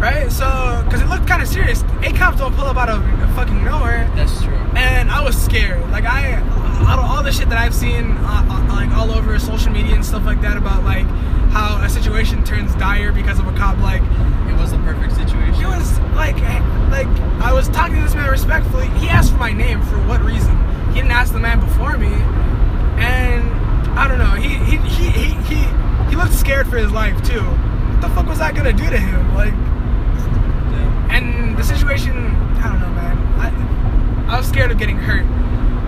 right? 0.00 0.30
So, 0.32 0.82
because 0.84 1.00
it 1.02 1.08
looked 1.08 1.26
kind 1.26 1.42
of 1.42 1.48
serious. 1.48 1.84
Eight 2.02 2.16
cops 2.16 2.38
don't 2.38 2.54
pull 2.54 2.64
up 2.66 2.76
out 2.76 2.88
of 2.88 3.02
fucking 3.34 3.64
nowhere 3.64 4.10
that's 4.16 4.42
true. 4.42 4.54
and 4.74 5.10
I 5.10 5.22
was 5.22 5.40
scared. 5.40 5.80
Like 5.90 6.04
I, 6.04 6.34
out 6.88 6.98
of 6.98 7.04
all 7.04 7.22
the 7.22 7.32
shit 7.32 7.48
that 7.50 7.58
I've 7.58 7.74
seen, 7.74 8.12
uh, 8.18 8.46
uh, 8.48 8.74
like 8.74 8.90
all 8.96 9.10
over 9.12 9.38
social 9.38 9.70
media 9.72 9.94
and 9.94 10.04
stuff 10.04 10.24
like 10.24 10.40
that, 10.40 10.56
about 10.56 10.82
like 10.84 11.06
how 11.52 11.80
a 11.82 11.88
situation 11.88 12.42
turns 12.44 12.74
dire 12.76 13.12
because 13.12 13.38
of 13.38 13.46
a 13.46 13.52
cop. 13.52 13.78
Like 13.78 14.02
It 14.48 14.56
was 14.58 14.70
the 14.72 14.78
perfect 14.78 15.14
situation. 15.14 15.62
it 15.62 15.66
was 15.66 15.98
like, 16.16 16.36
like 16.90 17.06
I 17.42 17.52
was 17.52 17.68
talking 17.68 17.96
to 17.96 18.02
this 18.02 18.14
man 18.14 18.30
respectfully. 18.30 18.88
He 18.98 19.08
asked 19.08 19.32
for 19.32 19.38
my 19.38 19.52
name 19.52 19.82
for 19.82 19.96
what 20.08 20.22
reason? 20.22 20.56
He 20.88 20.94
didn't 20.96 21.12
ask 21.12 21.32
the 21.32 21.38
man 21.38 21.60
before 21.60 21.96
me, 21.96 22.12
and 22.98 23.48
I 23.98 24.08
don't 24.08 24.18
know. 24.18 24.34
He 24.34 24.56
he 24.64 24.76
he 24.88 25.10
he 25.10 25.54
he, 25.54 26.10
he 26.10 26.16
looked 26.16 26.32
scared 26.32 26.66
for 26.68 26.78
his 26.78 26.90
life 26.90 27.20
too. 27.22 27.42
What 27.42 28.00
the 28.00 28.08
fuck 28.08 28.26
was 28.26 28.40
I 28.40 28.52
gonna 28.52 28.72
do 28.72 28.88
to 28.88 28.98
him? 28.98 29.34
Like. 29.34 29.54
And 31.10 31.56
the 31.56 31.62
situation, 31.64 32.16
I 32.16 32.68
don't 32.68 32.80
know, 32.80 32.90
man. 32.90 33.16
I, 34.28 34.34
I 34.34 34.38
was 34.38 34.46
scared 34.48 34.70
of 34.70 34.78
getting 34.78 34.96
hurt. 34.96 35.24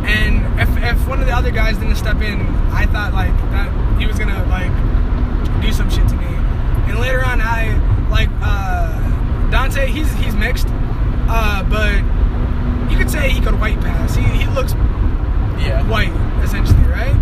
And 0.04 0.60
if, 0.60 0.68
if 0.82 1.08
one 1.08 1.20
of 1.20 1.26
the 1.26 1.32
other 1.32 1.50
guys 1.52 1.78
didn't 1.78 1.96
step 1.96 2.20
in, 2.20 2.40
I 2.72 2.86
thought 2.86 3.12
like 3.12 3.34
that 3.52 3.70
he 4.00 4.06
was 4.06 4.18
gonna 4.18 4.44
like 4.46 4.72
do 5.62 5.72
some 5.72 5.88
shit 5.90 6.08
to 6.08 6.16
me. 6.16 6.26
And 6.90 6.98
later 6.98 7.24
on, 7.24 7.40
I 7.40 7.70
like 8.10 8.28
uh, 8.42 9.50
Dante. 9.50 9.86
He's 9.86 10.12
he's 10.14 10.34
mixed, 10.34 10.66
uh, 11.28 11.62
but 11.70 12.02
you 12.90 12.98
could 12.98 13.10
say 13.10 13.30
he 13.30 13.40
could 13.40 13.58
white 13.60 13.80
pass. 13.80 14.16
He 14.16 14.22
he 14.24 14.46
looks 14.50 14.72
Yeah. 15.62 15.88
white 15.88 16.10
essentially, 16.42 16.82
right? 16.88 17.14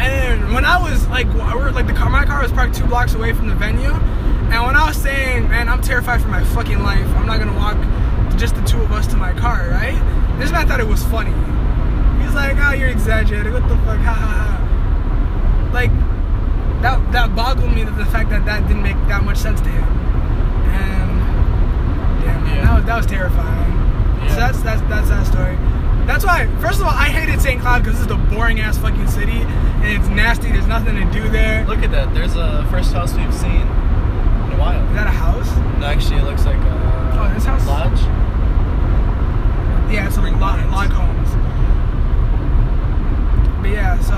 And 0.00 0.52
when 0.52 0.64
I 0.64 0.82
was 0.82 1.06
like, 1.08 1.26
we're 1.28 1.70
like 1.70 1.86
the 1.86 1.92
car, 1.92 2.10
my 2.10 2.24
car 2.24 2.42
was 2.42 2.50
parked 2.52 2.74
two 2.74 2.86
blocks 2.86 3.14
away 3.14 3.32
from 3.32 3.48
the 3.48 3.54
venue, 3.54 3.90
and 4.50 4.64
when 4.64 4.76
I 4.76 4.88
was 4.88 4.96
saying, 4.96 5.48
man, 5.48 5.68
I'm 5.68 5.82
terrified 5.82 6.22
for 6.22 6.28
my 6.28 6.42
fucking 6.44 6.82
life. 6.82 7.06
I'm 7.16 7.26
not 7.26 7.38
gonna 7.38 7.56
walk 7.56 7.76
just 8.38 8.54
the 8.54 8.62
two 8.62 8.80
of 8.80 8.92
us 8.92 9.06
to 9.08 9.16
my 9.16 9.32
car, 9.34 9.68
right? 9.70 9.98
This 10.38 10.52
man 10.52 10.66
thought 10.68 10.80
it 10.80 10.86
was 10.86 11.02
funny. 11.04 11.32
He's 12.22 12.34
like, 12.34 12.56
oh, 12.58 12.72
you're 12.72 12.88
exaggerating. 12.88 13.52
What 13.52 13.62
the 13.68 13.76
fuck? 13.78 13.98
Ha 13.98 14.12
ha 14.12 14.14
ha. 14.14 15.70
Like 15.72 15.90
that 16.82 17.12
that 17.12 17.34
boggled 17.34 17.72
me 17.74 17.82
that 17.84 17.96
the 17.98 18.06
fact 18.06 18.30
that 18.30 18.44
that 18.46 18.66
didn't 18.68 18.82
make 18.82 18.96
that 19.08 19.22
much 19.24 19.36
sense 19.38 19.60
to 19.60 19.68
him. 19.68 19.82
And 19.84 21.20
damn, 22.22 22.44
man, 22.44 22.56
Yeah. 22.56 22.64
that 22.64 22.74
was 22.76 22.84
that 22.86 22.96
was 22.96 23.06
terrifying. 23.06 23.72
Yeah. 24.22 24.28
So 24.28 24.36
that's 24.36 24.60
that's 24.62 24.80
that's 24.82 25.08
that 25.08 25.26
story. 25.26 25.56
That's 26.06 26.24
why, 26.24 26.46
first 26.62 26.80
of 26.80 26.86
all, 26.86 26.92
I 26.94 27.08
hated 27.10 27.38
St. 27.42 27.60
Cloud 27.60 27.82
because 27.82 27.96
this 27.98 28.02
is 28.02 28.06
the 28.06 28.16
boring 28.16 28.60
ass 28.60 28.78
fucking 28.78 29.08
city 29.08 29.40
and 29.42 29.84
it's 29.84 30.08
nasty. 30.08 30.50
There's 30.50 30.66
nothing 30.66 30.94
to 30.96 31.04
do 31.12 31.28
there. 31.28 31.66
Look 31.66 31.82
at 31.82 31.90
that. 31.90 32.14
There's 32.14 32.34
a 32.34 32.64
first 32.70 32.94
house 32.94 33.12
we've 33.14 33.34
seen 33.34 33.66
while. 34.58 34.84
Is 34.88 34.94
that 34.94 35.06
a 35.06 35.10
house? 35.10 35.48
No, 35.78 35.86
actually, 35.86 36.16
it 36.20 36.24
looks 36.24 36.44
like 36.44 36.56
a 36.58 37.18
Oh, 37.20 37.34
this 37.34 37.44
house? 37.44 37.66
lodge. 37.66 38.00
Yeah, 39.92 40.06
it's 40.06 40.16
a 40.16 40.20
Spring 40.20 40.38
log, 40.38 40.60
log 40.70 40.90
homes. 40.90 41.30
But 43.62 43.70
yeah, 43.70 43.98
so 44.00 44.14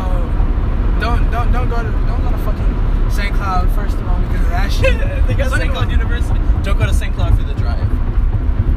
don't 1.00 1.30
don't 1.30 1.52
don't 1.52 1.68
go 1.70 1.76
to 1.82 1.90
don't 2.06 2.22
go 2.22 2.30
to 2.30 2.38
fucking 2.38 3.10
St. 3.10 3.34
Cloud 3.34 3.70
first 3.72 3.96
of 3.96 4.06
all 4.06 4.20
because 4.20 4.40
of 4.44 4.50
that 4.50 4.70
shit. 4.72 5.26
they 5.26 5.34
got 5.34 5.50
St. 5.50 5.70
Cloud 5.72 5.90
University. 5.90 6.38
Don't 6.62 6.78
go 6.78 6.86
to 6.86 6.94
St. 6.94 7.14
Cloud 7.14 7.36
for 7.36 7.44
the 7.44 7.54
drive. 7.54 7.86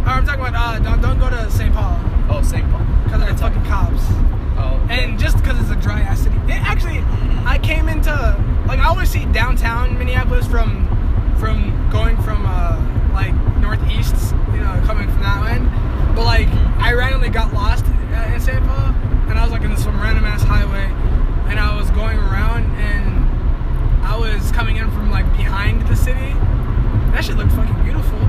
Oh, 0.05 0.09
I'm 0.09 0.25
talking 0.25 0.45
about 0.45 0.55
uh, 0.55 0.79
don't 0.79 1.01
don't 1.01 1.19
go 1.19 1.29
to 1.29 1.49
St. 1.51 1.73
Paul 1.73 1.99
Oh, 2.29 2.41
St. 2.41 2.63
Paul. 2.71 2.81
because 3.03 3.21
of 3.21 3.27
the 3.27 3.35
fucking 3.37 3.63
cops. 3.65 4.03
Oh. 4.57 4.79
And 4.89 5.19
just 5.19 5.37
because 5.37 5.59
it's 5.59 5.69
a 5.71 5.75
dry 5.75 6.01
ass 6.01 6.19
city. 6.21 6.35
It 6.47 6.61
actually, 6.61 6.99
I 7.45 7.59
came 7.61 7.89
into 7.89 8.11
like 8.67 8.79
I 8.79 8.85
always 8.87 9.09
see 9.09 9.25
downtown 9.25 9.97
Minneapolis 9.97 10.47
from 10.47 10.87
from 11.43 11.89
going 11.91 12.15
from 12.23 12.45
uh, 12.45 12.79
like 13.13 13.33
northeast, 13.59 14.33
you 14.53 14.59
know, 14.59 14.81
coming 14.85 15.09
from 15.11 15.21
that 15.21 15.51
end. 15.51 16.15
But 16.15 16.23
like 16.25 16.47
I 16.79 16.93
randomly 16.93 17.29
got 17.29 17.53
lost 17.53 17.85
in 17.85 18.39
St. 18.39 18.63
Paul, 18.65 18.93
and 19.29 19.37
I 19.37 19.43
was 19.43 19.51
like 19.51 19.63
in 19.63 19.75
some 19.77 19.99
random 20.01 20.25
ass 20.25 20.43
highway, 20.43 20.85
and 21.49 21.59
I 21.59 21.75
was 21.75 21.89
going 21.91 22.17
around, 22.17 22.65
and 22.77 24.05
I 24.05 24.15
was 24.17 24.51
coming 24.51 24.77
in 24.77 24.89
from 24.91 25.11
like 25.11 25.25
behind 25.35 25.85
the 25.87 25.95
city. 25.95 26.33
That 27.11 27.23
shit 27.25 27.35
looked 27.35 27.51
fucking 27.51 27.83
beautiful. 27.83 28.19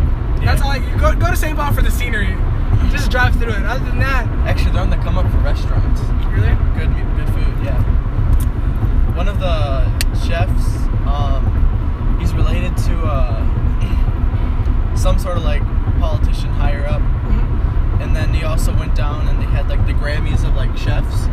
That's 0.45 0.61
all. 0.61 0.69
Like, 0.69 0.83
go 1.01 1.15
go 1.15 1.31
to 1.31 1.37
St. 1.37 1.57
Paul 1.57 1.73
for 1.73 1.83
the 1.83 1.91
scenery. 1.91 2.37
Just 2.91 3.11
drive 3.11 3.35
through 3.37 3.53
it. 3.53 3.63
Other 3.65 3.85
than 3.85 3.99
that, 4.01 4.27
Actually, 4.47 4.73
they're 4.73 4.83
on 4.83 4.91
the 4.91 4.97
come 4.97 5.17
up 5.19 5.31
for 5.31 5.39
restaurants. 5.39 6.01
really. 6.35 6.55
Good, 6.77 6.91
mu- 6.91 7.17
good 7.17 7.29
food. 7.35 7.55
Yeah. 7.65 7.81
One 9.17 9.29
of 9.29 9.39
the 9.41 9.85
chefs, 10.27 10.77
um, 11.07 12.17
he's 12.21 12.33
related 12.35 12.77
to 12.89 12.95
uh, 13.05 14.97
some 14.97 15.19
sort 15.19 15.37
of 15.39 15.45
like 15.45 15.63
politician 15.99 16.51
higher 16.51 16.85
up, 16.87 17.01
Mhm. 17.01 18.03
and 18.03 18.15
then 18.17 18.35
he 18.35 18.45
also 18.45 18.75
went 18.77 18.95
down 18.95 19.27
and 19.29 19.41
they 19.41 19.47
had 19.47 19.69
like 19.69 19.85
the 19.87 19.93
Grammys 19.95 20.45
of 20.47 20.55
like 20.57 20.77
chefs, 20.77 21.25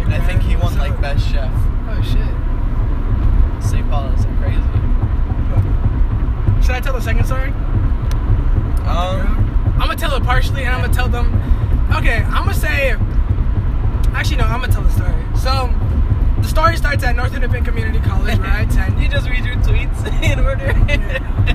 and 0.00 0.14
I 0.14 0.20
think 0.26 0.42
he 0.42 0.56
won 0.56 0.76
like 0.78 0.98
best 1.00 1.28
chef. 1.30 1.50
Oh 1.90 2.00
shit. 2.02 3.62
St. 3.62 3.88
Paul 3.90 4.06
is 4.12 4.24
like 4.24 4.38
crazy. 4.38 4.62
Should 6.64 6.74
I 6.74 6.80
tell 6.80 6.94
the 6.94 7.00
second 7.00 7.24
story? 7.26 7.50
Um, 8.86 9.42
I'm 9.74 9.88
gonna 9.88 9.96
tell 9.96 10.14
it 10.14 10.22
partially, 10.22 10.64
and 10.64 10.74
I'm 10.74 10.80
gonna 10.80 10.92
tell 10.94 11.08
them. 11.08 11.26
Okay, 11.96 12.22
I'm 12.22 12.44
gonna 12.44 12.54
say. 12.54 12.96
Actually, 14.14 14.36
no, 14.38 14.44
I'm 14.44 14.60
gonna 14.60 14.72
tell 14.72 14.82
the 14.82 14.90
story. 14.90 15.14
So, 15.36 15.70
the 16.40 16.48
story 16.48 16.76
starts 16.76 17.04
at 17.04 17.14
North 17.14 17.32
Hennepin 17.32 17.64
Community 17.64 17.98
College, 18.00 18.38
where 18.38 18.48
I 18.48 18.60
attend. 18.62 19.00
you 19.00 19.08
just 19.08 19.28
read 19.28 19.44
your 19.44 19.56
tweets 19.56 20.06
in 20.22 20.40
order. 20.40 20.72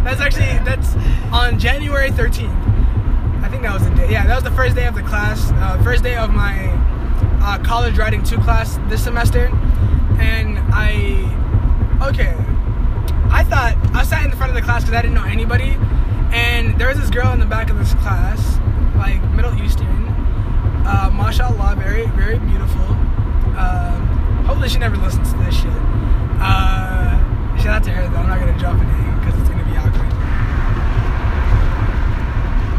That's 0.03 0.21
actually 0.21 0.59
that's 0.65 0.95
on 1.31 1.57
January 1.59 2.11
13th. 2.11 2.55
I 3.43 3.47
think 3.49 3.63
that 3.63 3.73
was 3.73 3.83
the 3.83 3.95
day. 3.95 4.11
Yeah, 4.11 4.25
that 4.27 4.35
was 4.35 4.43
the 4.43 4.51
first 4.51 4.75
day 4.75 4.85
of 4.87 4.95
the 4.95 5.01
class. 5.03 5.51
Uh, 5.53 5.80
first 5.91 6.03
day 6.03 6.15
of 6.15 6.29
my 6.29 6.69
uh, 7.43 7.61
college 7.65 7.97
writing 7.97 8.23
two 8.23 8.37
class 8.37 8.79
this 8.87 9.03
semester, 9.03 9.47
and 10.21 10.57
I 10.71 11.27
okay. 12.07 12.33
I 13.29 13.43
thought 13.43 13.75
I 13.93 14.03
sat 14.03 14.23
in 14.23 14.31
the 14.31 14.37
front 14.37 14.51
of 14.51 14.55
the 14.55 14.61
class 14.61 14.83
because 14.83 14.95
I 14.95 15.01
didn't 15.01 15.15
know 15.15 15.25
anybody, 15.25 15.75
and 16.31 16.79
there 16.79 16.87
was 16.87 16.97
this 16.97 17.09
girl 17.09 17.33
in 17.33 17.41
the 17.41 17.45
back 17.45 17.69
of 17.69 17.77
this 17.77 17.93
class, 17.95 18.57
like 18.95 19.21
Middle 19.31 19.53
Eastern. 19.61 20.07
Uh, 20.87 21.11
mashallah, 21.11 21.75
very 21.75 22.07
very 22.15 22.39
beautiful. 22.39 22.87
Um, 23.59 24.45
hopefully 24.47 24.69
she 24.69 24.79
never 24.79 24.95
listens 24.95 25.33
to 25.33 25.39
this 25.39 25.53
shit. 25.59 25.75
Uh, 26.39 27.19
shout 27.57 27.67
out 27.67 27.83
to 27.83 27.91
her 27.91 28.07
though. 28.07 28.15
I'm 28.15 28.29
not 28.29 28.39
gonna 28.39 28.57
drop 28.57 28.79
a 28.79 28.83
name 28.85 29.19
because 29.19 29.37
it's 29.41 29.49
gonna 29.49 29.65
be 29.65 29.75
awkward. 29.75 30.07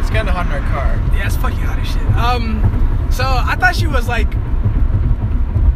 it's 0.00 0.08
kind 0.08 0.26
of 0.26 0.34
hot 0.34 0.46
in 0.46 0.52
our 0.52 0.64
car. 0.72 0.96
Yeah, 1.14 1.26
it's 1.26 1.36
fucking 1.36 1.58
hot 1.58 1.78
as 1.78 1.86
shit. 1.86 2.06
Um, 2.16 2.91
so 3.12 3.24
I 3.24 3.56
thought 3.56 3.76
she 3.76 3.86
was 3.86 4.08
like, 4.08 4.28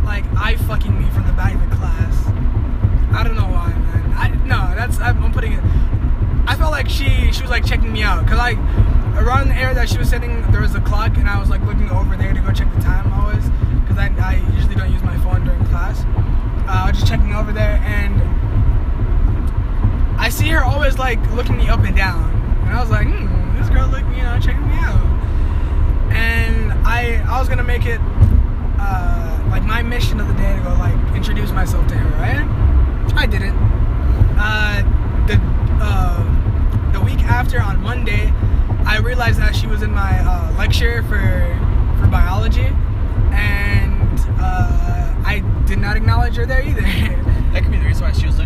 like 0.05 0.25
I 0.37 0.57
fucking 0.67 0.99
me 0.99 1.09
from 1.11 1.27
the 1.27 1.35
back 1.35 1.55
of 1.55 1.61
the 1.69 1.77
class. 1.77 2.27
I 3.13 3.23
don't 3.23 3.37
know 3.37 3.47
why, 3.47 3.75
man. 3.75 4.13
I 4.17 4.29
no, 4.47 4.75
that's 4.75 4.99
I'm, 5.01 5.33
putting 5.33 5.53
it. 5.53 5.61
I 6.47 6.55
felt 6.57 6.71
like 6.71 6.89
she 6.89 7.31
she 7.33 7.43
was 7.43 7.51
like 7.51 7.67
checking 7.67 7.93
me 7.93 8.03
out 8.03 8.25
because 8.25 8.39
like 8.39 8.57
around 9.19 9.49
the 9.49 9.55
area 9.55 9.75
that 9.75 9.89
she 9.89 9.99
was 9.99 10.09
sitting 10.09 10.51
there 10.51 10.63
was 10.63 10.75
a 10.75 10.81
clock 10.81 11.17
and 11.19 11.29
I 11.29 11.39
was 11.39 11.51
like 11.51 11.61
looking 11.63 11.91
over 11.91 12.17
there 12.17 12.33
to 12.33 12.41
go 12.41 12.53
check 12.53 12.73
the 12.75 12.81
time 12.81 13.13
always 13.13 13.45
because 13.81 13.99
I, 13.99 14.09
I 14.19 14.37
usually 14.55 14.75
don't 14.75 14.93
use 14.93 15.03
my 15.03 15.19
phone 15.19 15.45
during 15.45 15.65
class. 15.67 16.05
Uh, 16.67 16.85
I 16.85 16.91
was 16.91 16.99
just 16.99 17.11
checking 17.11 17.35
over 17.35 17.53
there 17.53 17.83
and 17.85 18.23
I 20.19 20.31
see 20.31 20.49
her 20.49 20.65
always 20.65 20.97
like 20.99 21.21
looking 21.33 21.59
me 21.59 21.69
up 21.69 21.81
and 21.81 21.95
down 21.95 22.31
and 22.65 22.71
I 22.71 22.81
was 22.81 22.91
like, 22.91 23.07
hmm, 23.07 23.59
this 23.59 23.69
girl 23.69 23.89
look 23.89 24.05
you 24.17 24.23
know 24.23 24.39
checking 24.41 24.67
me 24.67 24.75
out. 24.77 25.05
And 26.13 26.66
I 26.87 27.23
I 27.29 27.39
was 27.41 27.49
gonna 27.49 27.65
make 27.65 27.85
it 27.85 28.01
uh, 28.79 29.45
like 29.51 29.65
my 29.65 29.83
mission 29.83 30.21
of 30.21 30.29
the 30.29 30.35
day 30.35 30.55
to 30.57 30.63
go 30.63 30.71
like 30.75 30.95
introduce 31.17 31.51
myself 31.51 31.87
to 31.89 31.95
her, 31.95 32.09
right? 32.21 32.47
I 33.17 33.27
didn't. 33.27 33.57
Uh, 34.39 34.83
the 35.27 35.41
uh, 35.83 36.93
the 36.93 37.01
week 37.01 37.23
after 37.25 37.61
on 37.61 37.83
Monday, 37.83 38.33
I 38.87 38.99
realized 38.99 39.41
that 39.41 39.57
she 39.57 39.67
was 39.67 39.83
in 39.83 39.91
my 39.93 40.21
uh, 40.21 40.55
lecture 40.57 41.03
for 41.03 41.59
for 42.01 42.07
biology, 42.07 42.71
and 43.33 44.21
uh, 44.39 45.15
I 45.25 45.43
did 45.67 45.79
not 45.79 45.97
acknowledge 45.97 46.37
her 46.37 46.47
there 46.47 46.63
either. 46.63 46.83
That 47.57 47.63
could 47.63 47.73
be 47.73 47.79
the 47.79 47.87
reason 47.87 48.03
why 48.05 48.13
she 48.13 48.27
was 48.27 48.37
looking 48.37 48.46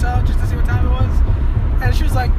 so 0.00 0.22
just 0.26 0.38
to 0.40 0.46
see 0.46 0.56
what 0.56 0.64
time 0.64 0.86
it 0.86 0.90
was, 0.90 1.82
and 1.82 1.94
she 1.94 2.02
was 2.02 2.14
like, 2.14 2.30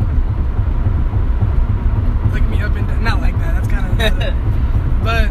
looking 2.34 2.50
me 2.50 2.62
up 2.62 2.76
and 2.76 2.88
down. 2.88 3.04
Not 3.04 3.22
like 3.22 3.38
that. 3.40 3.54
That's 3.56 3.68
kind 3.68 4.02
of. 4.02 5.04
But 5.04 5.30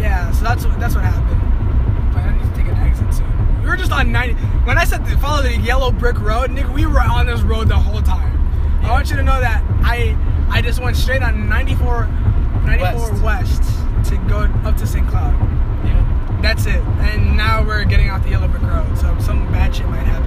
yeah, 0.00 0.30
so 0.32 0.44
that's 0.44 0.64
what 0.64 0.78
that's 0.80 0.94
what 0.94 1.04
happened. 1.04 1.40
But 2.12 2.22
I 2.22 2.32
need 2.36 2.42
to 2.50 2.56
take 2.56 2.66
an 2.68 2.76
exit 2.76 3.12
soon. 3.14 3.62
We 3.62 3.68
were 3.68 3.76
just 3.76 3.92
on 3.92 4.12
90. 4.12 4.34
When 4.64 4.78
I 4.78 4.84
said 4.84 5.04
to 5.06 5.16
follow 5.18 5.42
the 5.42 5.56
yellow 5.56 5.90
brick 5.90 6.18
road, 6.20 6.50
nigga, 6.50 6.72
we 6.72 6.86
were 6.86 7.00
on 7.00 7.26
this 7.26 7.42
road 7.42 7.68
the 7.68 7.76
whole 7.78 8.02
time. 8.02 8.32
I 8.84 8.90
want 8.90 9.10
you 9.10 9.16
to 9.16 9.22
know 9.22 9.40
that 9.40 9.62
I 9.82 10.16
I 10.50 10.62
just 10.62 10.80
went 10.80 10.96
straight 10.96 11.22
on 11.22 11.48
94 11.48 12.06
94 12.06 13.22
west, 13.22 13.22
West. 13.22 13.62
to 14.10 14.16
go 14.28 14.38
up 14.64 14.76
to 14.76 14.86
St. 14.86 15.06
Cloud. 15.08 15.34
yeah. 15.84 16.38
That's 16.42 16.66
it. 16.66 16.80
And 17.10 17.36
now 17.36 17.64
we're 17.64 17.84
getting 17.84 18.10
off 18.10 18.22
the 18.22 18.30
yellow 18.30 18.48
brick 18.48 18.62
road, 18.62 18.96
so 18.98 19.16
some 19.20 19.50
bad 19.52 19.74
shit 19.74 19.86
might 19.88 20.06
happen. 20.06 20.25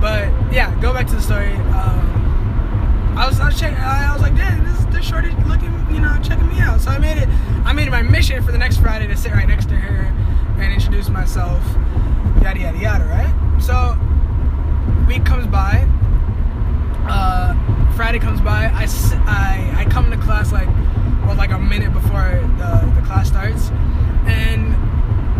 But 0.00 0.28
yeah, 0.52 0.78
go 0.80 0.92
back 0.92 1.06
to 1.08 1.14
the 1.14 1.20
story. 1.20 1.52
Um, 1.52 3.14
I 3.16 3.26
was 3.26 3.40
I 3.40 3.46
was, 3.46 3.60
I 3.62 4.12
was 4.12 4.22
like, 4.22 4.36
damn, 4.36 4.64
this 4.64 4.84
this 4.94 5.04
shorty 5.04 5.30
looking, 5.46 5.72
you 5.90 6.00
know, 6.00 6.18
checking 6.22 6.48
me 6.48 6.60
out. 6.60 6.80
So 6.80 6.90
I 6.90 6.98
made 6.98 7.18
it. 7.18 7.28
I 7.64 7.72
made 7.72 7.88
it 7.88 7.90
my 7.90 8.02
mission 8.02 8.42
for 8.44 8.52
the 8.52 8.58
next 8.58 8.78
Friday 8.78 9.08
to 9.08 9.16
sit 9.16 9.32
right 9.32 9.48
next 9.48 9.68
to 9.70 9.76
her 9.76 10.04
and 10.60 10.72
introduce 10.72 11.08
myself. 11.08 11.62
Yada 12.42 12.60
yada 12.60 12.78
yada. 12.78 13.04
Right. 13.04 13.60
So 13.60 13.98
week 15.08 15.24
comes 15.24 15.46
by. 15.48 15.86
Uh, 17.10 17.54
Friday 17.96 18.20
comes 18.20 18.40
by. 18.40 18.70
I 18.72 18.86
I 19.76 19.84
come 19.90 20.10
to 20.12 20.16
class 20.18 20.52
like 20.52 20.68
well 21.26 21.34
like 21.34 21.50
a 21.50 21.58
minute 21.58 21.92
before 21.92 22.40
the 22.58 22.92
the 22.94 23.02
class 23.04 23.28
starts, 23.28 23.70
and 24.26 24.76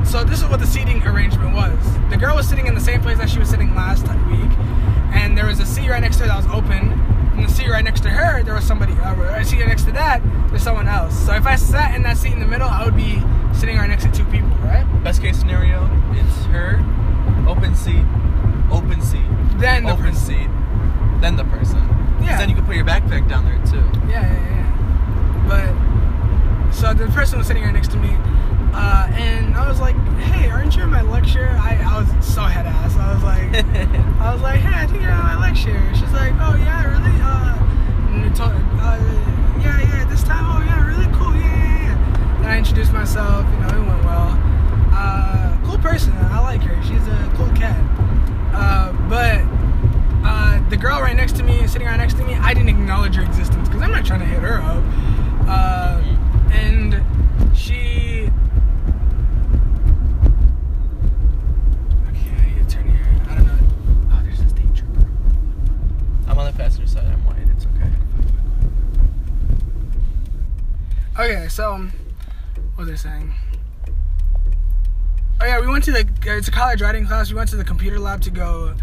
so 0.09 0.25
this 0.25 0.41
is 0.43 0.49
what 0.49 0.61
the 0.61 0.67
seating 0.67 1.03
arrangement 1.07 1.55
was. 1.55 1.79
The 2.11 2.17
girl 2.17 2.35
was 2.37 2.49
sitting 2.49 2.67
in 2.67 2.75
the 2.75 2.81
same 2.81 3.01
place 3.01 3.19
that 3.19 3.29
she 3.29 3.39
was 3.39 3.49
sitting 3.49 3.75
last 3.75 4.03
week, 4.29 4.51
and 5.15 5.37
there 5.37 5.47
was 5.47 5.61
a 5.61 5.67
seat 5.67 5.89
right 5.89 6.01
next 6.01 6.17
to 6.17 6.23
her 6.23 6.29
that 6.29 6.37
was 6.37 6.47
open. 6.47 6.93
And 7.37 7.47
the 7.47 7.53
seat 7.53 7.69
right 7.69 7.85
next 7.85 8.01
to 8.03 8.11
her, 8.11 8.43
there 8.43 8.55
was 8.55 8.65
somebody. 8.65 8.93
Uh, 8.95 9.15
a 9.15 9.45
seat 9.45 9.59
right 9.61 9.69
next 9.69 9.85
to 9.85 9.93
that, 9.93 10.23
there's 10.49 10.63
someone 10.63 10.89
else. 10.89 11.17
So 11.27 11.35
if 11.35 11.47
I 11.47 11.55
sat 11.57 11.95
in 11.95 12.03
that 12.03 12.17
seat 12.17 12.33
in 12.33 12.41
the 12.41 12.47
middle, 12.47 12.69
I 12.69 12.85
would 12.85 12.97
be 12.97 13.23
sitting 13.55 13.77
right 13.77 13.89
next 13.89 14.05
to 14.05 14.13
two 14.13 14.25
people, 14.25 14.49
right? 14.65 14.85
Best 15.05 15.21
case 15.21 15.39
scenario, 15.39 15.85
it's 16.13 16.45
her, 16.47 16.79
open 17.49 17.75
seat, 17.77 18.05
open 18.73 19.01
seat, 19.03 19.27
Then 19.59 19.85
the 19.85 19.93
open 19.93 20.07
person. 20.07 20.27
seat, 20.27 20.49
then 21.21 21.37
the 21.37 21.45
person. 21.45 21.79
Yeah. 22.23 22.39
Then 22.39 22.49
you 22.49 22.57
can 22.57 22.65
put 22.67 22.75
your 22.77 22.85
backpack 22.85 23.29
down 23.29 23.45
there 23.45 23.59
too. 23.67 23.85
Yeah, 24.09 24.23
yeah, 24.27 24.57
yeah. 24.57 25.45
But 25.47 26.73
so 26.75 26.93
the 26.95 27.07
person 27.13 27.39
was 27.39 27.47
sitting 27.47 27.63
right 27.63 27.73
next 27.73 27.91
to 27.93 27.97
me, 27.97 28.11
uh, 28.73 29.09
and 29.12 29.55
I 29.57 29.69
was 29.69 29.81
like, 29.81 29.97
"Hey, 30.19 30.49
aren't 30.49 30.77
you 30.77 30.83
in 30.83 30.91
my 30.91 31.03
lecture?" 31.03 31.49
I, 31.61 31.77
I 31.77 32.01
was 32.01 32.27
so 32.27 32.43
head 32.43 32.66
ass. 32.66 32.97
I 32.97 33.14
was 33.14 33.23
like, 33.23 33.64
I 34.21 34.33
was 34.33 34.43
like, 34.43 34.61
"Hey, 34.61 34.83
I 34.83 34.87
think 34.87 35.03
you're 35.03 35.11
in 35.11 35.19
my 35.19 35.39
lecture." 35.39 35.81
She's 35.95 36.12
like, 36.12 36.33
"Oh 36.41 36.55
yeah, 36.57 36.85
really?" 36.85 37.21
Uh, 37.21 38.35
told, 38.35 38.53
uh, 38.53 38.99
yeah, 39.61 39.81
yeah, 39.81 40.05
this 40.05 40.23
time. 40.23 40.45
Oh 40.47 40.64
yeah, 40.64 40.87
really 40.87 41.11
cool. 41.16 41.35
Yeah, 41.35 41.47
yeah, 41.47 41.83
yeah. 41.83 42.39
Then 42.41 42.51
I 42.51 42.59
introduced 42.59 42.93
myself. 42.93 43.47
You 43.53 43.59
know, 43.61 43.83
it 43.83 43.87
went 43.87 44.05
well. 44.05 44.39
Uh, 44.93 45.57
cool 45.64 45.79
person. 45.79 46.12
I 46.12 46.41
like 46.41 46.62
her. 46.62 46.81
She's 46.83 47.07
a 47.07 47.33
cool 47.37 47.49
cat. 47.57 47.79
Uh, 48.55 48.93
but 49.09 49.43
uh, 50.25 50.69
the 50.69 50.77
girl 50.77 51.01
right 51.01 51.16
next 51.16 51.37
to 51.37 51.43
me, 51.43 51.66
sitting 51.66 51.87
right 51.87 51.97
next 51.97 52.14
to 52.14 52.25
me, 52.25 52.35
I 52.35 52.55
didn't 52.55 52.69
acknowledge 52.69 53.14
her 53.16 53.23
existence 53.23 53.69
because 53.69 53.83
I'm 53.83 53.93
not 53.93 54.05
trying 54.05 54.21
to 54.21 54.27
hit 54.27 54.41
her 54.41 54.61
up. 54.61 54.85
Uh, 55.49 56.03
and 56.53 57.03
she. 57.57 58.31
Okay, 62.09 62.31
I 62.37 62.55
need 62.55 62.69
to 62.69 62.75
turn 62.75 62.89
here. 62.89 63.07
I 63.29 63.35
don't 63.35 63.47
know. 63.47 63.59
Oh, 64.12 64.21
there's 64.23 64.41
a 64.41 64.49
state 64.49 64.75
trooper. 64.75 65.07
I'm 66.27 66.39
on 66.39 66.47
the 66.47 66.57
passenger 66.57 66.87
side. 66.87 67.07
I'm 67.07 67.25
white. 67.25 67.37
It's 67.57 67.66
okay. 67.66 67.91
Okay, 71.19 71.48
so 71.59 71.75
um, 71.75 71.93
what 72.77 72.87
was 72.87 73.05
I 73.05 73.11
saying? 73.11 73.35
Oh 75.41 75.45
yeah, 75.45 75.61
we 75.61 75.67
went 75.67 75.83
to 75.87 75.91
the 75.91 76.09
it's 76.27 76.47
a 76.47 76.53
college 76.53 76.81
writing 76.81 77.05
class. 77.05 77.31
We 77.31 77.35
went 77.35 77.51
to 77.51 77.57
the 77.57 77.65
computer 77.65 77.99
lab 77.99 78.21
to 78.23 78.31
go 78.31 78.77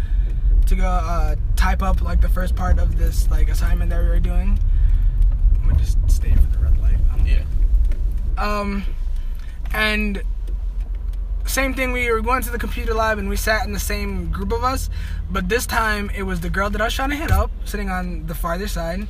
to 0.66 0.74
go 0.74 0.84
uh, 0.84 1.36
type 1.56 1.82
up 1.82 2.02
like 2.02 2.20
the 2.20 2.28
first 2.28 2.54
part 2.54 2.78
of 2.78 2.98
this 2.98 3.30
like 3.30 3.48
assignment 3.48 3.88
that 3.88 4.02
we 4.02 4.08
were 4.08 4.20
doing. 4.20 4.58
I'm 5.54 5.70
gonna 5.70 5.78
just 5.78 5.96
stay 6.10 6.34
for 6.34 6.42
the 6.54 6.58
red 6.58 6.78
light. 6.78 6.98
I'm 7.10 7.26
Yeah. 7.26 7.44
Um, 8.36 8.84
and 9.72 10.22
same 11.46 11.72
thing. 11.72 11.92
We 11.92 12.12
were 12.12 12.20
going 12.20 12.42
to 12.42 12.50
the 12.50 12.58
computer 12.58 12.92
lab 12.92 13.16
and 13.16 13.30
we 13.30 13.36
sat 13.36 13.66
in 13.66 13.72
the 13.72 13.80
same 13.80 14.30
group 14.30 14.52
of 14.52 14.62
us, 14.62 14.90
but 15.30 15.48
this 15.48 15.64
time 15.64 16.10
it 16.14 16.24
was 16.24 16.42
the 16.42 16.50
girl 16.50 16.68
that 16.68 16.82
I 16.82 16.84
was 16.84 16.94
trying 16.94 17.08
to 17.08 17.16
hit 17.16 17.30
up, 17.30 17.50
sitting 17.64 17.88
on 17.88 18.26
the 18.26 18.34
farther 18.34 18.68
side. 18.68 19.08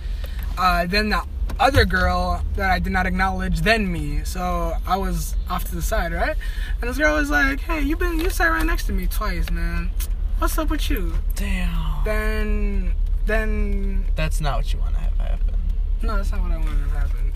Uh, 0.56 0.86
then 0.86 1.08
the 1.08 1.24
other 1.58 1.84
girl 1.84 2.42
that 2.56 2.70
I 2.70 2.78
did 2.78 2.92
not 2.92 3.06
acknowledge, 3.06 3.60
than 3.62 3.90
me. 3.90 4.22
So 4.24 4.74
I 4.86 4.96
was 4.96 5.34
off 5.48 5.64
to 5.64 5.74
the 5.74 5.82
side, 5.82 6.12
right? 6.12 6.36
And 6.80 6.90
this 6.90 6.98
girl 6.98 7.16
was 7.16 7.30
like, 7.30 7.60
"Hey, 7.60 7.80
you 7.82 7.96
been 7.96 8.20
you 8.20 8.30
sat 8.30 8.48
right 8.48 8.64
next 8.66 8.84
to 8.86 8.92
me 8.92 9.06
twice, 9.06 9.50
man. 9.50 9.90
What's 10.38 10.58
up 10.58 10.70
with 10.70 10.90
you?" 10.90 11.14
Damn. 11.34 12.04
Then, 12.04 12.94
then 13.26 14.04
That's 14.16 14.40
not 14.40 14.58
what 14.58 14.72
you 14.72 14.78
want 14.78 14.94
to 14.94 15.00
have 15.00 15.16
happen. 15.18 15.54
no, 16.02 16.16
that's 16.16 16.30
not 16.30 16.42
what 16.42 16.52
I 16.52 16.56
wanted 16.58 16.84
to 16.84 16.90
have 16.90 17.10
happen. 17.10 17.32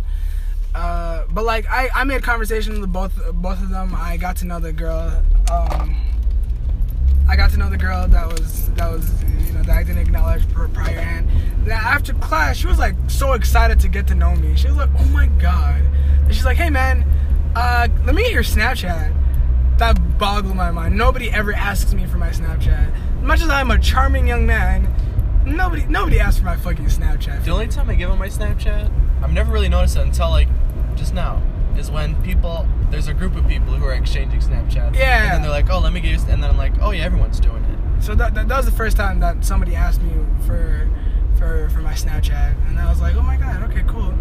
Uh, 0.75 1.25
but 1.33 1.45
like 1.45 1.67
I, 1.69 1.89
I 1.95 2.05
made 2.05 2.23
conversation 2.23 2.81
with 2.81 2.93
both 2.93 3.13
both 3.35 3.61
of 3.63 3.71
them. 3.71 3.95
I 3.97 4.17
got 4.17 4.37
to 4.37 4.45
know 4.47 4.61
the 4.61 4.73
girl. 4.73 5.23
Um, 5.51 5.97
I 7.31 7.37
got 7.37 7.51
to 7.53 7.59
know 7.59 7.71
the 7.71 7.77
girl 7.77 8.09
that 8.09 8.27
was 8.27 8.71
that 8.73 8.91
was 8.91 9.09
you 9.47 9.53
know 9.53 9.63
that 9.63 9.77
I 9.77 9.85
didn't 9.85 10.03
acknowledge 10.03 10.43
prior. 10.53 11.25
Then 11.63 11.71
after 11.71 12.13
class, 12.15 12.57
she 12.57 12.67
was 12.67 12.81
like 12.81 12.97
so 13.07 13.35
excited 13.35 13.79
to 13.81 13.89
get 13.89 14.09
to 14.09 14.17
know 14.17 14.35
me. 14.35 14.57
She 14.57 14.67
was 14.67 14.77
like, 14.77 14.91
"Oh 14.99 15.05
my 15.05 15.27
god!" 15.27 15.81
And 16.25 16.35
she's 16.35 16.45
like, 16.45 16.57
"Hey 16.57 16.71
man, 16.71 17.05
uh, 17.55 17.87
let 18.05 18.17
me 18.17 18.25
get 18.25 18.33
your 18.33 18.43
Snapchat." 18.43 19.15
That 19.79 20.19
boggled 20.19 20.57
my 20.57 20.73
mind. 20.73 20.97
Nobody 20.97 21.31
ever 21.31 21.53
asks 21.53 21.95
me 21.95 22.05
for 22.05 22.19
my 22.19 22.31
Snapchat. 22.31 22.93
As 23.19 23.23
much 23.23 23.43
as 23.43 23.49
I'm 23.49 23.71
a 23.71 23.79
charming 23.79 24.27
young 24.27 24.45
man, 24.45 24.93
nobody 25.47 25.87
nobody 25.87 26.19
asks 26.19 26.41
for 26.41 26.47
my 26.47 26.57
fucking 26.57 26.87
Snapchat. 26.87 27.45
The 27.45 27.53
only 27.53 27.69
time 27.69 27.89
I 27.89 27.95
give 27.95 28.09
them 28.09 28.19
my 28.19 28.29
Snapchat, 28.29 28.91
I've 29.23 29.33
never 29.33 29.53
really 29.53 29.69
noticed 29.69 29.97
it 29.97 30.03
until 30.03 30.31
like 30.31 30.49
just 30.97 31.15
now, 31.15 31.41
is 31.77 31.91
when 31.91 32.21
people 32.23 32.67
there's 32.91 33.09
a 33.09 33.15
group 33.15 33.37
of 33.37 33.47
people 33.47 33.75
who 33.75 33.85
are 33.85 33.95
exchanging 33.95 34.41
Snapchat. 34.41 34.95
Yeah. 34.95 35.25
And 35.25 35.33
then 35.33 35.43
they're 35.43 35.51
like, 35.51 35.71
oh, 35.71 35.79
let 35.79 35.93
me 35.93 36.01
get 36.01 36.13
you, 36.13 36.27
and 36.29 36.43
then 36.43 36.51
I'm 36.51 36.57
like, 36.57 36.73
oh 36.81 36.91
yeah, 36.91 37.05
everyone's 37.05 37.41
doing 37.41 37.65
it. 37.65 38.03
So 38.03 38.15
that, 38.15 38.35
that, 38.35 38.49
that 38.49 38.57
was 38.57 38.67
the 38.67 38.73
first 38.73 38.97
time 38.97 39.21
that 39.21 39.45
somebody 39.45 39.75
asked 39.75 40.03
me 40.03 40.13
for 40.47 40.91
for 41.37 41.69
for 41.71 41.81
my 41.81 41.93
Snapchat, 41.93 42.69
and 42.69 42.79
I 42.79 42.89
was 42.89 43.01
like, 43.01 43.15
oh 43.17 43.23
my 43.23 43.37
god, 43.37 43.63
okay, 43.71 43.85
cool. 43.87 44.15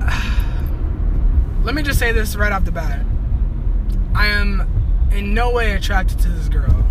Let 1.64 1.74
me 1.74 1.82
just 1.82 1.98
say 1.98 2.12
this 2.12 2.36
right 2.36 2.52
off 2.52 2.64
the 2.64 2.72
bat: 2.72 3.04
I 4.14 4.26
am 4.26 4.68
in 5.12 5.32
no 5.32 5.50
way 5.50 5.72
attracted 5.72 6.18
to 6.20 6.28
this 6.28 6.48
girl. 6.48 6.84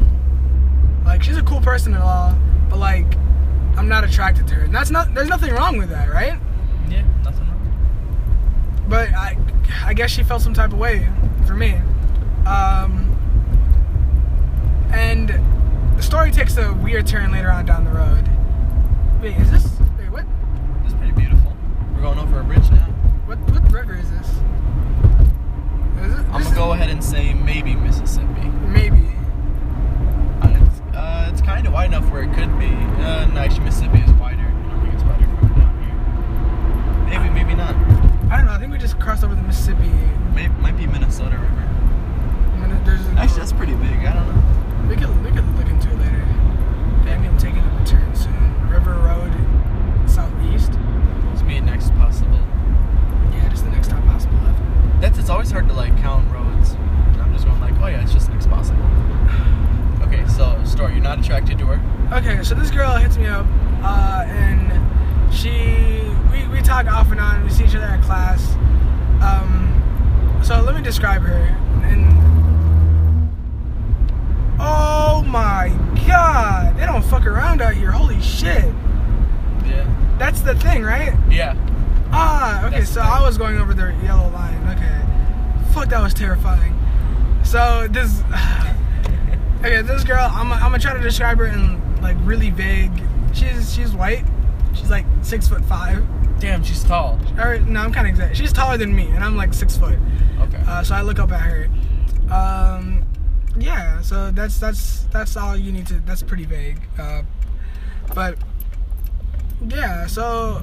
Like 1.06 1.24
she's 1.24 1.38
a 1.38 1.44
cool 1.44 1.62
person 1.62 1.94
and 1.94 2.04
all, 2.04 2.36
but 2.70 2.80
like 2.80 3.18
I'm 3.78 3.88
not 3.88 4.04
attracted 4.04 4.48
to 4.48 4.56
her. 4.56 4.62
And 4.64 4.74
that's 4.74 4.92
not. 4.92 5.14
There's 5.14 5.30
nothing 5.30 5.54
wrong 5.54 5.78
with 5.78 5.90
that, 5.90 6.10
right? 6.10 6.40
Yeah, 6.90 7.04
nothing 7.24 7.48
wrong. 7.48 7.53
But 8.88 9.14
I, 9.14 9.38
I 9.86 9.94
guess 9.94 10.12
she 10.12 10.24
felt 10.24 10.42
some 10.42 10.54
type 10.54 10.72
of 10.72 10.80
way 10.80 11.08
for 11.46 11.54
me. 11.54 11.74
Um, 12.46 13.10
and 14.92 15.30
the 15.98 16.04
story 16.04 16.32
takes 16.32 16.58
a 16.58 16.74
weird 16.74 17.08
turn 17.08 17.32
later 17.32 17.50
on 17.50 17.66
down 17.66 17.86
the 17.86 17.92
road. 17.92 18.30
Wait, 19.22 19.38
is 19.38 19.52
this? 19.52 19.80
Wait, 19.98 20.10
what? 20.10 20.26
It's 20.86 20.94
pretty 20.96 21.14
beautiful. 21.14 21.54
We're 21.94 22.02
going 22.02 22.20
over 22.20 22.40
a 22.42 22.44
bridge 22.44 22.70
now. 22.72 22.88
What? 23.26 23.40
What 23.52 23.72
river 23.72 23.96
is 23.96 24.10
this? 24.12 24.28
Is 24.28 26.20
it, 26.20 26.26
I'm 26.30 26.42
this 26.42 26.50
gonna 26.50 26.56
go 26.56 26.74
ahead 26.74 26.90
and 26.90 27.02
say 27.02 27.34
maybe 27.34 27.76
Mississippi. 27.76 28.50
Maybe. 28.68 29.16
Uh, 30.42 30.60
it's, 30.62 30.82
uh, 30.94 31.30
it's 31.32 31.42
kind 31.42 31.66
of 31.66 31.72
wide 31.72 31.88
enough 31.88 32.12
where 32.12 32.24
it 32.24 32.34
could 32.34 32.60
be. 32.60 32.68
Uh, 32.68 33.32
actually, 33.38 33.64
Mississippi 33.64 34.00
is 34.00 34.12
wider. 34.14 34.42
I 34.42 34.70
don't 34.70 34.82
think 34.82 34.94
it's 34.94 35.04
wider 35.04 35.26
from 35.38 35.48
down 35.56 35.74
here. 37.10 37.20
Maybe, 37.20 37.34
maybe 37.34 37.56
not. 37.56 37.74
I 38.30 38.38
don't 38.38 38.46
know. 38.48 38.52
I 38.54 38.60
think 38.60 38.72
we 38.74 38.78
just 38.78 39.00
crossed 39.00 39.24
over 39.24 39.36
the 39.36 39.43
Mississippi. 39.54 39.94
Maybe 40.34 40.52
might 40.56 40.76
be 40.76 40.88
Minnesota 40.88 41.38
River. 41.38 41.70
Mean, 42.58 43.18
Actually, 43.20 43.38
that's 43.38 43.54
pretty 43.54 43.76
big. 43.76 44.04
I 44.04 44.14
don't 44.14 44.26
know. 44.26 44.90
we 44.90 44.96
could 44.96 45.14
we 45.24 45.30
could 45.30 45.46
look 45.56 45.68
into 45.68 45.92
it 45.92 46.00
later. 46.00 46.26
Maybe 47.06 47.28
I'm 47.28 47.38
taking 47.38 47.60
a 47.60 47.86
turn 47.86 48.16
soon. 48.16 48.34
River 48.68 48.96
Road, 48.96 49.32
southeast. 50.10 50.72
It's 51.34 51.44
me 51.44 51.60
next 51.60 51.94
possible. 51.94 52.40
Yeah, 53.32 53.48
just 53.50 53.64
the 53.64 53.70
next 53.70 53.90
stop 53.90 54.04
possible 54.06 54.40
left. 54.40 54.60
That's 55.00 55.20
it's 55.20 55.30
always 55.30 55.52
hard 55.52 55.68
to 55.68 55.74
like 55.76 55.96
count 56.00 56.26
roads. 56.34 56.72
I'm 57.22 57.32
just 57.32 57.46
going 57.46 57.62
like, 57.62 57.80
oh 57.80 57.86
yeah, 57.86 58.02
it's 58.02 58.12
just 58.12 58.30
next 58.32 58.50
possible. 58.50 58.90
Okay, 60.02 60.26
so 60.30 60.60
story. 60.66 60.94
You're 60.94 61.04
not 61.04 61.20
attracted 61.20 61.60
to 61.60 61.68
her. 61.68 62.18
Okay, 62.18 62.42
so 62.44 62.56
this 62.56 62.72
girl 62.72 62.96
hits 62.96 63.18
me 63.18 63.28
up, 63.28 63.46
uh, 63.84 64.26
and 64.26 65.32
she 65.32 66.02
we, 66.32 66.48
we 66.48 66.60
talk 66.64 66.88
off 66.88 67.12
and 67.12 67.20
on. 67.20 67.44
We 67.44 67.52
see 67.52 67.66
each 67.66 67.76
other 67.76 67.86
at 67.86 68.02
class. 68.02 68.58
Um, 69.24 70.42
so 70.44 70.62
let 70.62 70.76
me 70.76 70.82
describe 70.82 71.22
her. 71.22 71.34
And 71.86 73.30
oh 74.60 75.24
my 75.28 75.70
god, 76.08 76.78
they 76.78 76.86
don't 76.86 77.04
fuck 77.04 77.26
around 77.26 77.62
out 77.62 77.74
here. 77.74 77.92
Holy 77.92 78.22
shit, 78.22 78.66
Yeah. 79.66 79.86
that's 80.20 80.42
the 80.42 80.56
thing, 80.56 80.84
right? 80.84 81.14
Yeah. 81.30 81.56
Ah, 82.12 82.66
okay. 82.68 82.80
That's 82.80 82.92
So. 82.92 83.02
I 83.02 83.22
was 83.22 83.38
going 83.38 83.58
over 83.58 83.74
the 83.74 83.94
yellow 84.04 84.30
line. 84.30 84.62
Okay, 84.70 85.02
fuck, 85.74 85.90
that 85.90 86.02
was 86.02 86.14
terrifying. 86.14 86.78
So 87.44 87.88
this, 87.90 88.22
okay, 89.60 89.82
this 89.82 90.04
girl, 90.04 90.30
I'm, 90.32 90.52
I'm 90.52 90.60
gonna 90.62 90.80
try 90.80 90.94
to 90.94 91.02
describe 91.02 91.38
her 91.40 91.46
in 91.46 91.80
like 92.02 92.18
really 92.22 92.50
vague. 92.50 92.92
She's 93.34 93.74
she's 93.74 93.92
white. 93.94 94.26
She's 94.74 94.90
like 94.90 95.06
six 95.24 95.48
foot 95.48 95.64
five. 95.66 96.04
Damn, 96.44 96.62
she's 96.62 96.84
tall. 96.84 97.18
Or 97.38 97.58
no, 97.60 97.80
I'm 97.80 97.94
kind 97.94 98.06
of 98.06 98.12
exact. 98.12 98.36
She's 98.36 98.52
taller 98.52 98.78
than 98.78 98.94
me, 98.94 99.08
and 99.08 99.24
I'm 99.24 99.38
like 99.38 99.54
six 99.54 99.78
foot. 99.78 99.98
Okay. 100.42 100.62
Uh, 100.68 100.84
so 100.84 100.94
I 100.94 101.02
look 101.02 101.18
up 101.18 101.32
at 101.32 101.40
her. 101.40 101.70
Um, 102.30 103.06
yeah. 103.58 104.02
So 104.02 104.30
that's 104.30 104.60
that's 104.60 105.04
that's 105.04 105.38
all 105.38 105.56
you 105.56 105.72
need 105.72 105.88
to. 105.88 106.02
That's 106.02 106.22
pretty 106.22 106.44
vague. 106.44 106.82
Uh, 107.00 107.22
but 108.14 108.38
yeah. 109.70 110.06
So 110.06 110.62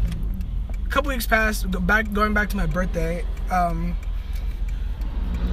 a 0.68 0.88
couple 0.90 1.08
weeks 1.08 1.26
passed. 1.26 1.70
Back 1.86 2.12
going 2.12 2.34
back 2.34 2.50
to 2.50 2.58
my 2.58 2.66
birthday. 2.66 3.24
Um, 3.50 3.96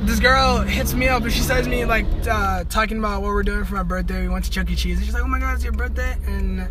this 0.02 0.20
girl 0.20 0.60
hits 0.60 0.94
me 0.94 1.08
up 1.08 1.24
and 1.24 1.32
she 1.32 1.40
says 1.40 1.70
me 1.70 1.86
like 1.86 2.06
uh, 2.30 2.66
talking 2.66 3.00
about 3.00 3.22
what 3.22 3.30
we're 3.30 3.44
doing 3.44 3.64
for 3.64 3.76
my 3.76 3.84
birthday. 3.84 4.24
We 4.24 4.28
went 4.28 4.44
to 4.44 4.52
Chuck 4.52 4.70
E. 4.70 4.76
Cheese. 4.76 4.98
And 4.98 5.06
she's 5.06 5.14
like, 5.14 5.24
"Oh 5.24 5.30
my 5.30 5.40
God, 5.40 5.56
it's 5.56 5.64
your 5.64 5.72
birthday!" 5.72 6.18
And 6.26 6.68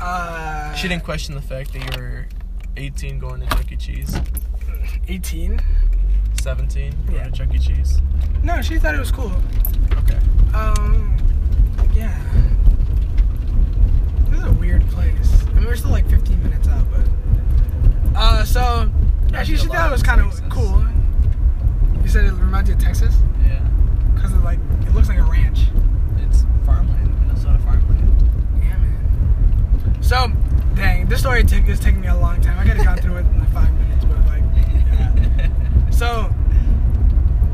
uh, 0.00 0.72
she 0.72 0.88
didn't 0.88 1.04
question 1.04 1.34
the 1.34 1.42
fact 1.42 1.74
that 1.74 1.80
you 1.80 2.02
were 2.02 2.26
18 2.76 3.18
going 3.18 3.40
to 3.40 3.46
Chuck 3.46 3.70
E. 3.72 3.76
Cheese, 3.76 4.16
18. 5.08 5.60
17 6.40 6.92
going 7.06 7.16
Yeah. 7.16 7.24
to 7.24 7.30
Chuck 7.32 7.54
E. 7.54 7.58
Cheese. 7.58 8.00
No, 8.42 8.60
she 8.62 8.78
thought 8.78 8.94
it 8.94 8.98
was 9.00 9.10
cool. 9.10 9.32
Okay. 9.98 10.18
Um, 10.54 11.16
yeah. 11.94 12.16
This 14.28 14.38
is 14.40 14.44
a 14.44 14.52
weird 14.52 14.86
place. 14.88 15.44
I 15.48 15.54
mean, 15.54 15.64
we're 15.64 15.76
still 15.76 15.90
like 15.90 16.08
15 16.08 16.42
minutes 16.42 16.68
out, 16.68 16.84
but. 16.90 17.08
Uh, 18.14 18.44
so. 18.44 18.90
Yeah, 19.32 19.42
she, 19.42 19.56
she 19.56 19.66
thought 19.66 19.88
it 19.88 19.92
was 19.92 20.02
kind 20.02 20.20
of 20.20 20.48
cool. 20.50 20.84
You 22.02 22.08
said 22.08 22.24
it 22.26 22.32
reminds 22.32 22.70
you 22.70 22.76
of 22.76 22.82
Texas? 22.82 23.16
Yeah. 23.42 23.58
Because 24.14 24.32
it, 24.32 24.42
like, 24.44 24.60
it 24.86 24.94
looks 24.94 25.08
like 25.08 25.18
a 25.18 25.22
ranch. 25.24 25.64
It's 26.18 26.44
farmland, 26.64 27.26
Minnesota 27.26 27.58
farmland. 27.58 28.22
Yeah, 28.62 28.76
man. 28.78 30.02
So, 30.02 30.30
dang, 30.76 31.06
this 31.06 31.20
story 31.20 31.42
took 31.44 31.66
is 31.68 31.80
taking 31.80 32.00
me 32.00 32.08
a 32.08 32.16
long 32.16 32.40
time. 32.40 32.58
I 32.58 32.64
could 32.64 32.76
have 32.76 32.84
gone 32.86 32.98
through 32.98 33.16
it 33.16 33.20
in 33.20 33.40
like 33.40 33.52
five 33.52 33.72
minutes, 33.74 34.04
but 34.04 34.18
like, 34.26 34.42
yeah. 34.56 35.90
So, 35.90 36.30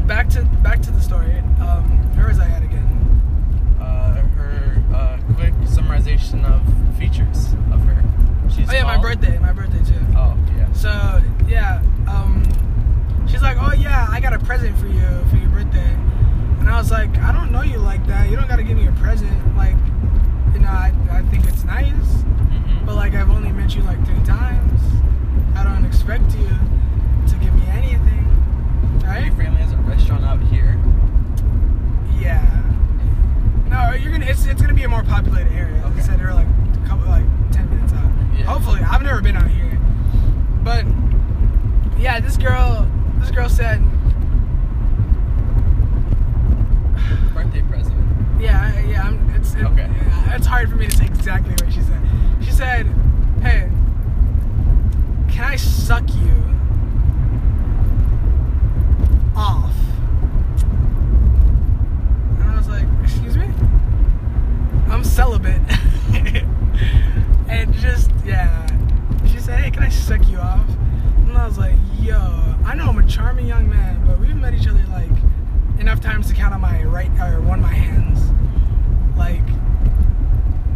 back 0.06 0.28
to 0.30 0.42
back 0.62 0.82
to 0.82 0.90
the 0.90 1.00
story. 1.00 1.38
Um, 1.60 2.16
where 2.16 2.28
was 2.28 2.38
I 2.40 2.48
at 2.48 2.62
again? 2.62 2.88
uh, 3.80 4.14
her 4.36 4.82
uh, 4.94 5.18
quick 5.34 5.54
summarization 5.64 6.44
of 6.44 6.62
features 6.98 7.52
of 7.72 7.80
her. 7.84 8.02
She's 8.50 8.68
Oh 8.68 8.72
yeah, 8.72 8.84
my 8.84 8.98
birthday. 8.98 9.38
My 9.38 9.52
birthday 9.52 9.78
too. 9.84 10.00
Oh 10.16 10.36
yeah. 10.56 10.72
So 10.72 11.22
yeah, 11.48 11.82
um, 12.08 12.42
she's 13.28 13.42
like, 13.42 13.56
"Oh 13.60 13.72
yeah, 13.72 14.06
I 14.10 14.20
got 14.20 14.32
a 14.32 14.38
present 14.38 14.76
for 14.78 14.86
you 14.86 15.06
for 15.30 15.36
your 15.36 15.48
birthday," 15.48 15.92
and 16.60 16.68
I 16.68 16.76
was 16.78 16.90
like, 16.90 17.16
"I 17.18 17.32
don't 17.32 17.52
know 17.52 17.62
you 17.62 17.78
like 17.78 18.04
that. 18.08 18.28
You 18.30 18.36
don't 18.36 18.48
gotta 18.48 18.64
give 18.64 18.76
me 18.76 18.86
a 18.88 18.92
present. 18.92 19.56
Like, 19.56 19.76
you 20.54 20.60
know, 20.60 20.68
I, 20.68 20.92
I 21.10 21.22
think 21.30 21.46
it's 21.46 21.64
nice, 21.64 22.24
Mhm. 22.64 22.86
but 22.86 22.94
like 22.96 23.14
I've 23.14 23.30
only 23.30 23.52
met 23.52 23.74
you 23.74 23.82
like 23.82 24.04
three 24.06 24.22
times. 24.24 24.80
I 25.56 25.64
don't 25.64 25.84
expect 25.84 26.34
you 26.36 26.48
to 27.28 27.34
give 27.36 27.54
me 27.54 27.64
anything, 27.68 28.26
right? 29.04 29.24
Your 29.26 29.34
family 29.34 29.60
has 29.62 29.72
a 29.72 29.76
restaurant 29.78 30.24
out 30.24 30.40
here. 30.42 30.78
Yeah. 32.18 32.44
No, 33.68 33.92
you're 33.92 34.12
gonna. 34.12 34.26
It's, 34.26 34.46
it's 34.46 34.60
gonna 34.60 34.74
be 34.74 34.82
a 34.84 34.88
more 34.88 35.02
populated 35.02 35.52
area. 35.52 35.82
As 35.86 35.96
I 35.96 36.00
said, 36.12 36.20
they're 36.20 36.34
like 36.34 36.46
a 36.46 36.88
couple, 36.88 37.06
like 37.08 37.24
ten 37.52 37.68
minutes 37.70 37.92
out. 37.92 38.10
Yeah. 38.36 38.44
Hopefully, 38.44 38.80
I've 38.80 39.02
never 39.02 39.20
been 39.20 39.36
out 39.36 39.48
here, 39.48 39.78
but 40.62 40.84
yeah, 41.98 42.20
this 42.20 42.36
girl, 42.36 42.86
this 43.20 43.30
girl 43.30 43.48
said, 43.48 43.80
Birthday 47.34 47.62
present. 47.62 47.96
yeah, 48.40 48.78
yeah, 48.80 49.02
I'm, 49.02 49.30
it's 49.34 49.54
it, 49.54 49.64
Okay. 49.64 49.88
yeah, 49.90 50.36
it's 50.36 50.46
hard 50.46 50.68
for 50.70 50.76
me 50.76 50.86
to 50.86 50.96
say 50.96 51.06
exactly 51.06 51.52
what 51.52 51.72
she 51.72 51.80
said. 51.80 51.91
She 52.44 52.50
said, 52.50 52.86
hey, 53.42 53.70
can 55.30 55.44
I 55.44 55.56
suck 55.56 56.02
you 56.14 56.32
off? 59.36 59.74
And 62.38 62.50
I 62.50 62.56
was 62.56 62.68
like, 62.68 62.86
excuse 63.02 63.36
me? 63.36 63.48
I'm 64.88 65.04
celibate. 65.04 65.60
and 67.48 67.72
just, 67.74 68.10
yeah. 68.24 68.66
She 69.26 69.38
said, 69.38 69.60
hey, 69.60 69.70
can 69.70 69.82
I 69.82 69.88
suck 69.88 70.28
you 70.28 70.38
off? 70.38 70.68
And 71.26 71.36
I 71.36 71.46
was 71.46 71.58
like, 71.58 71.76
yo, 72.00 72.18
I 72.64 72.74
know 72.74 72.86
I'm 72.86 72.98
a 72.98 73.06
charming 73.06 73.46
young 73.46 73.68
man, 73.68 74.04
but 74.06 74.18
we've 74.20 74.36
met 74.36 74.54
each 74.54 74.66
other 74.66 74.84
like 74.90 75.10
enough 75.78 76.00
times 76.00 76.28
to 76.28 76.34
count 76.34 76.54
on 76.54 76.60
my 76.60 76.82
right 76.84 77.10
or 77.20 77.40
one 77.40 77.58
of 77.60 77.64
my 77.64 77.74
hands. 77.74 78.20
Like, 79.16 79.46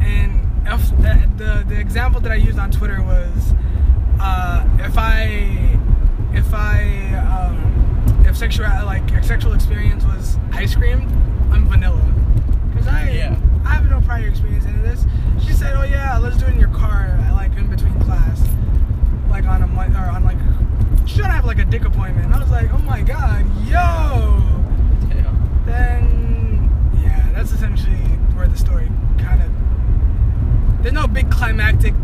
and 0.00 0.45
if 0.66 0.90
the, 0.90 1.30
the, 1.36 1.64
the 1.68 1.80
example 1.80 2.20
that 2.20 2.32
I 2.32 2.36
used 2.36 2.58
on 2.58 2.70
Twitter 2.70 3.02
was 3.02 3.54
uh, 4.20 4.66
if 4.80 4.96
I 4.98 5.78
if 6.32 6.52
I 6.52 7.14
um, 7.14 8.24
if 8.26 8.36
sexual 8.36 8.66
like 8.84 9.24
sexual 9.24 9.52
experience 9.52 10.04
was 10.04 10.38
ice 10.52 10.74
cream, 10.74 11.00
I'm 11.52 11.68
vanilla. 11.68 12.00
Cause 12.74 12.86
I 12.86 13.10
Yeah. 13.10 13.36
I 13.64 13.74
have 13.74 13.90
no 13.90 14.00
prior 14.00 14.28
experience 14.28 14.64
in 14.64 14.82
this. 14.82 15.04
She 15.44 15.52
said, 15.52 15.74
"Oh 15.76 15.82
yeah, 15.82 16.18
let's 16.18 16.36
do 16.36 16.46
it 16.46 16.52
in 16.54 16.60
your 16.60 16.70
car, 16.70 17.18
like 17.32 17.56
in 17.56 17.68
between 17.68 17.98
class, 18.00 18.42
like 19.28 19.44
on 19.44 19.62
a 19.62 19.66
or 19.66 20.10
on 20.10 20.24
like." 20.24 20.38
She 21.06 21.16
should 21.16 21.26
have 21.26 21.44
like 21.44 21.58
a 21.58 21.64
dick 21.64 21.84
appointment. 21.84 22.34
I 22.34 22.38
was 22.38 22.50
like, 22.50 22.72
"Oh 22.72 22.78
my 22.78 23.00
god, 23.02 23.44
yo!" 23.66 24.42
Damn. 25.08 25.62
Then 25.66 26.70
yeah, 27.02 27.28
that's 27.32 27.52
essentially 27.52 27.96
where 28.34 28.46
the 28.46 28.56
story 28.56 28.88
kind 29.18 29.42
of. 29.42 29.55
There's 30.87 30.95
no 30.95 31.09
big 31.09 31.32
climactic 31.32 31.95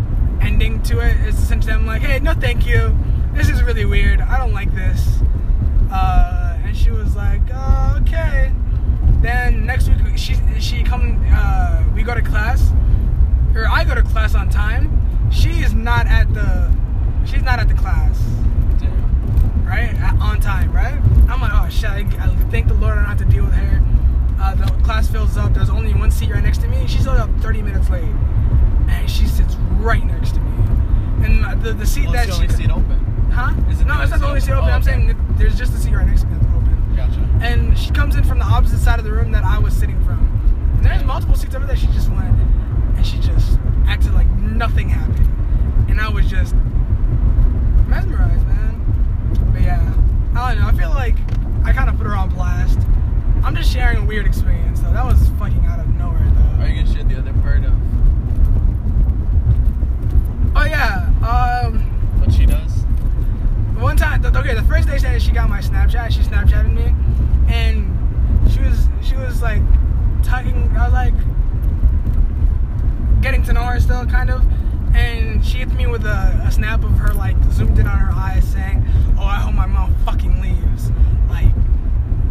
ending 0.41 0.83
to 0.83 0.99
it. 0.99 1.17
It's 1.21 1.39
essentially 1.39 1.73
I'm 1.73 1.87
like, 1.87 2.03
hey, 2.03 2.19
no, 2.19 2.35
thank 2.35 2.67
you. 2.67 2.99
This 3.33 3.49
is 3.49 3.63
really 3.63 3.85
weird. 3.85 4.21
I 4.21 4.37
don't 4.39 4.53
like 4.53 4.75
this. 4.75 5.21
Uh, 5.89 6.59
and 6.65 6.77
she 6.77 6.91
was 6.91 7.15
like, 7.15 7.43
oh, 7.55 8.01
okay. 8.01 8.53
Then 9.21 9.67
next 9.67 9.89
week 9.89 10.19
she 10.19 10.35
she 10.59 10.83
come. 10.83 11.25
Uh, 11.31 11.85
we 11.95 12.03
go 12.03 12.13
to 12.13 12.23
class, 12.23 12.73
or 13.55 13.69
I 13.69 13.85
go 13.85 13.95
to 13.95 14.03
class 14.03 14.35
on 14.35 14.51
time. 14.51 15.31
She 15.31 15.61
is 15.61 15.73
not 15.73 16.09
at 16.09 16.35
the. 16.35 16.77
She's 17.25 17.43
not 17.43 17.61
at 17.61 17.69
the 17.69 17.75
class 17.75 18.19
Damn. 18.81 19.65
right? 19.65 19.95
On 20.21 20.41
time, 20.41 20.73
right? 20.73 21.01
I'm 21.31 21.41
like, 21.41 21.53
oh 21.55 21.69
shit, 21.71 21.89
I, 21.89 22.01
I 22.19 22.35
thank 22.51 22.67
the 22.67 22.75
Lord 22.75 22.99
I 22.99 23.03
don't 23.03 23.05
have 23.05 23.19
to 23.19 23.25
deal 23.27 23.45
with 23.45 23.55
her. 23.55 23.81
Uh, 24.41 24.57
the 24.57 24.65
class 24.83 25.09
fills 25.09 25.37
up. 25.37 25.55
There's 25.55 25.71
only 25.71 25.95
one 25.95 26.11
seat 26.11 26.33
right 26.33 26.43
next 26.43 26.59
to 26.63 26.67
me. 26.67 26.85
She's 26.89 27.07
up 27.07 27.31
30 27.39 27.63
minutes 27.63 27.89
late, 27.89 28.13
and 28.93 29.11
she 29.11 29.27
sits 29.27 29.55
right 29.79 30.05
next 30.05 30.33
to 30.35 30.41
me. 30.41 30.53
And 31.25 31.63
the 31.63 31.73
the 31.73 31.87
seat 31.87 32.05
Well, 32.05 32.13
that 32.15 32.27
the 32.29 32.35
only 32.35 32.49
she, 32.49 32.55
seat 32.55 32.71
open. 32.71 33.31
huh? 33.33 33.53
Is 33.71 33.81
it 33.81 33.87
no, 33.87 34.01
it's 34.01 34.11
not 34.11 34.21
the 34.21 34.27
only 34.27 34.41
seat 34.41 34.53
open. 34.53 34.65
open? 34.65 34.71
Oh, 34.71 34.75
I'm 34.75 34.83
okay. 34.83 34.91
saying 34.93 35.37
there's 35.39 35.57
just 35.57 35.73
a 35.75 35.77
seat 35.79 35.95
right 35.95 36.07
next 36.07 36.23
to 36.23 36.27
me 36.29 36.35
that's 36.39 36.47
open. 36.55 36.95
Gotcha. 36.97 37.21
And 37.43 37.79
she 37.79 37.91
comes 37.93 38.17
in 38.17 38.25
from 38.25 38.39
the 38.39 38.45
opposite 38.45 38.79
side 38.81 38.99
of 38.99 39.05
the 39.05 39.13
room 39.13 39.33
that 39.33 39.45
I 39.45 39.59
was 39.59 39.75
sitting 39.75 40.03
from. 40.05 40.19
And 40.77 40.85
there's 40.85 41.05
multiple 41.05 41.37
seats 41.37 41.55
over 41.55 41.65
there. 41.67 41.77
She 41.77 41.87
just 41.89 42.09
went, 42.11 42.39
and 42.97 43.07
she 43.07 43.19
just 43.19 43.59
acted 43.87 44.13
like 44.15 44.29
nothing 44.31 44.89
happened, 44.89 45.29
and 45.89 46.01
I 46.01 46.09
was 46.09 46.27
just 46.29 46.55
mesmerized, 47.89 48.47
man. 48.47 49.51
But 49.53 49.63
yeah, 49.63 49.81
I 50.35 50.55
don't 50.55 50.63
know. 50.63 50.69
I 50.69 50.73
feel 50.73 50.91
like 50.91 51.15
I 51.65 51.73
kind 51.73 51.89
of 51.89 51.97
put 51.97 52.07
her 52.07 52.17
on 52.17 52.31
blast. 52.31 52.79
I'm 53.45 53.55
just 53.57 53.73
sharing 53.73 53.99
a 53.99 54.05
weird 54.05 54.27
experience 54.27 54.81
though. 54.81 54.93
That 54.93 55.05
was 55.05 55.29
fucking 55.39 55.65
out 55.67 55.81
of 55.81 55.89
nowhere 55.89 56.31
though. 56.35 56.63
Are 56.65 56.69
you 56.69 56.83
gonna 56.83 56.95
share 56.95 57.05
the 57.05 57.19
other 57.19 57.33
part 57.43 57.65
of 57.65 57.73
Oh 60.63 60.65
yeah. 60.65 61.09
Um, 61.67 61.81
what 62.21 62.33
she 62.33 62.47
does? 62.47 62.85
one 63.81 63.97
time. 63.97 64.23
th- 64.23 64.33
Okay, 64.33 64.55
the 64.55 64.63
first 64.63 64.87
day 64.87 65.19
she 65.19 65.33
got 65.33 65.49
my 65.49 65.59
Snapchat, 65.61 66.13
she 66.13 66.21
Snapchatted 66.21 66.73
me, 66.73 66.95
and 67.53 67.91
she 68.49 68.61
was 68.61 68.87
she 69.03 69.17
was 69.17 69.43
like 69.43 69.61
talking. 70.23 70.71
I 70.77 70.85
was 70.85 70.93
like 70.93 71.15
getting 73.23 73.43
to 73.43 73.53
know 73.53 73.65
her 73.65 73.81
still, 73.81 74.07
kind 74.07 74.31
of. 74.31 74.45
And 74.95 75.45
she 75.45 75.59
hit 75.59 75.73
me 75.73 75.89
with 75.89 76.05
a, 76.05 76.41
a 76.47 76.53
snap 76.53 76.85
of 76.85 76.93
her 76.93 77.13
like 77.13 77.37
zoomed 77.51 77.81
in 77.81 77.89
on 77.89 77.99
her 77.99 78.13
eyes, 78.13 78.45
saying, 78.47 78.87
"Oh, 79.19 79.25
I 79.25 79.37
hope 79.41 79.55
my 79.55 79.67
mom 79.67 79.97
fucking 80.05 80.41
leaves." 80.41 80.93
Like, 81.29 81.53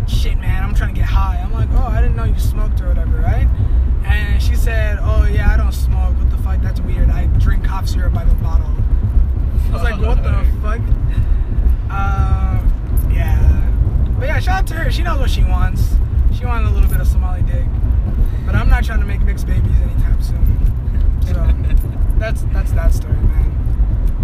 shit, 0.07 0.37
man, 0.37 0.63
I'm 0.63 0.73
trying 0.75 0.93
to 0.93 0.99
get 0.99 1.09
high. 1.09 1.39
I'm 1.43 1.51
like, 1.53 1.69
"Oh, 1.73 1.87
I 1.87 2.01
didn't 2.01 2.15
know 2.15 2.23
you 2.25 2.37
smoked 2.39 2.81
or 2.81 2.87
whatever, 2.89 3.17
right?" 3.17 3.47
And 4.05 4.41
she 4.41 4.55
said, 4.55 4.99
"Oh 5.01 5.25
yeah, 5.25 5.51
I 5.53 5.57
don't 5.57 5.71
smoke. 5.71 6.17
What 6.17 6.29
the 6.29 6.37
fuck? 6.37 6.61
That's 6.61 6.81
weird. 6.81 7.09
I 7.09 7.25
drink 7.39 7.63
cough 7.63 7.87
syrup 7.87 8.13
by 8.13 8.25
the 8.25 8.33
bottle." 8.35 8.67
I 9.69 9.73
was 9.73 9.83
like, 9.83 9.99
"What 9.99 10.23
the 10.23 10.33
fuck?" 10.61 10.81
Uh, 11.89 12.59
yeah. 13.11 13.67
But 14.19 14.25
yeah, 14.27 14.39
shout 14.39 14.59
out 14.59 14.67
to 14.67 14.73
her. 14.75 14.91
She 14.91 15.03
knows 15.03 15.19
what 15.19 15.29
she 15.29 15.43
wants. 15.43 15.95
She 16.33 16.45
wanted 16.45 16.67
a 16.69 16.71
little 16.71 16.89
bit 16.89 16.99
of 16.99 17.07
Somali 17.07 17.41
dick. 17.43 17.65
But 18.45 18.55
I'm 18.55 18.69
not 18.69 18.83
trying 18.83 18.99
to 18.99 19.05
make 19.05 19.21
mixed 19.21 19.45
babies 19.47 19.79
anytime 19.81 20.21
soon. 20.21 21.21
So 21.25 21.33
that's 22.19 22.41
that's 22.53 22.71
that 22.71 22.93
story, 22.93 23.13
man. 23.13 23.51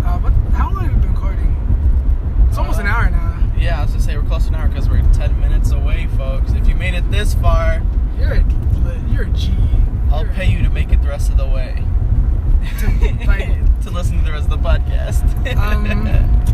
Uh, 0.05 0.19
what? 0.19 0.34
How 0.53 0.71
long 0.71 0.86
have 0.86 0.95
we 0.95 1.01
been 1.01 1.13
recording? 1.13 2.45
It's 2.49 2.57
almost 2.57 2.80
an 2.80 2.88
Uh, 2.88 2.91
hour 2.91 3.09
now. 3.09 3.34
Yeah, 3.57 3.79
I 3.79 3.81
was 3.81 3.91
gonna 3.91 4.03
say 4.03 4.17
we're 4.17 4.23
close 4.23 4.43
to 4.43 4.49
an 4.49 4.55
hour 4.55 4.67
because 4.67 4.89
we're 4.89 5.01
10 5.13 5.39
minutes 5.39 5.71
away, 5.71 6.07
folks. 6.17 6.51
If 6.53 6.67
you 6.67 6.75
made 6.75 6.93
it 6.93 7.09
this 7.11 7.33
far, 7.35 7.81
You're 8.17 8.33
a 8.33 8.45
you're 9.09 9.23
a 9.23 9.29
G. 9.29 9.53
I'll 10.11 10.21
You're 10.23 10.31
a- 10.31 10.35
pay 10.35 10.45
you 10.49 10.61
to 10.63 10.69
make 10.69 10.91
it 10.91 11.01
the 11.01 11.07
rest 11.09 11.29
of 11.29 11.37
the 11.37 11.47
way. 11.47 11.83
To, 12.79 12.85
to 13.83 13.89
listen 13.91 14.17
to 14.19 14.23
the 14.23 14.31
rest 14.31 14.45
of 14.45 14.51
the 14.51 14.57
podcast. 14.57 15.23
Um, 15.57 16.07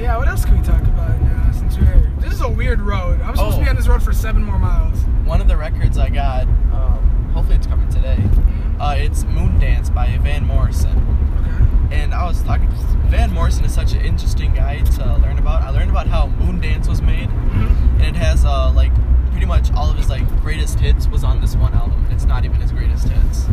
Yeah. 0.00 0.16
What 0.16 0.28
else 0.28 0.46
can 0.46 0.58
we 0.58 0.64
talk 0.66 0.80
about 0.80 1.20
now? 1.20 1.52
Since 1.52 1.76
we're 1.78 2.10
this 2.20 2.32
is 2.32 2.40
a 2.40 2.48
weird 2.48 2.80
road. 2.80 3.20
I'm 3.20 3.36
supposed 3.36 3.56
to 3.58 3.62
be 3.62 3.66
Oh. 3.68 3.70
on 3.70 3.76
this 3.76 3.86
road 3.86 4.02
for 4.02 4.14
seven 4.14 4.42
more 4.42 4.58
miles. 4.58 4.98
One 5.26 5.42
of 5.42 5.48
the 5.48 5.56
records 5.58 5.98
I 5.98 6.08
got, 6.08 6.44
um, 6.72 7.30
hopefully 7.34 7.56
it's 7.56 7.66
coming 7.66 7.88
today. 7.90 8.18
Uh, 8.80 8.94
it's 8.96 9.24
Moondance 9.24 9.92
by 9.94 10.16
Van 10.22 10.46
Morrison. 10.46 10.96
Okay. 11.90 11.96
And 12.02 12.14
I 12.14 12.24
was 12.26 12.42
talking, 12.42 12.70
Van 13.10 13.32
Morrison 13.32 13.64
is 13.64 13.74
such 13.74 13.92
an 13.92 14.00
interesting 14.02 14.54
guy 14.54 14.78
to 14.80 15.16
learn 15.16 15.38
about. 15.38 15.62
I 15.62 15.70
learned 15.70 15.90
about 15.90 16.06
how 16.06 16.28
Moondance 16.38 16.86
was 16.88 17.02
made, 17.02 17.28
Mhm. 17.28 17.94
and 17.98 18.02
it 18.02 18.16
has 18.16 18.44
uh, 18.44 18.70
like 18.72 18.92
pretty 19.32 19.46
much 19.46 19.72
all 19.72 19.90
of 19.90 19.96
his 19.96 20.08
like 20.08 20.26
greatest 20.42 20.78
hits 20.78 21.08
was 21.08 21.24
on 21.24 21.40
this 21.40 21.56
one 21.56 21.74
album. 21.74 22.06
It's 22.10 22.24
not 22.24 22.44
even 22.44 22.60
his 22.60 22.70
greatest 22.72 23.08
hits. 23.08 23.48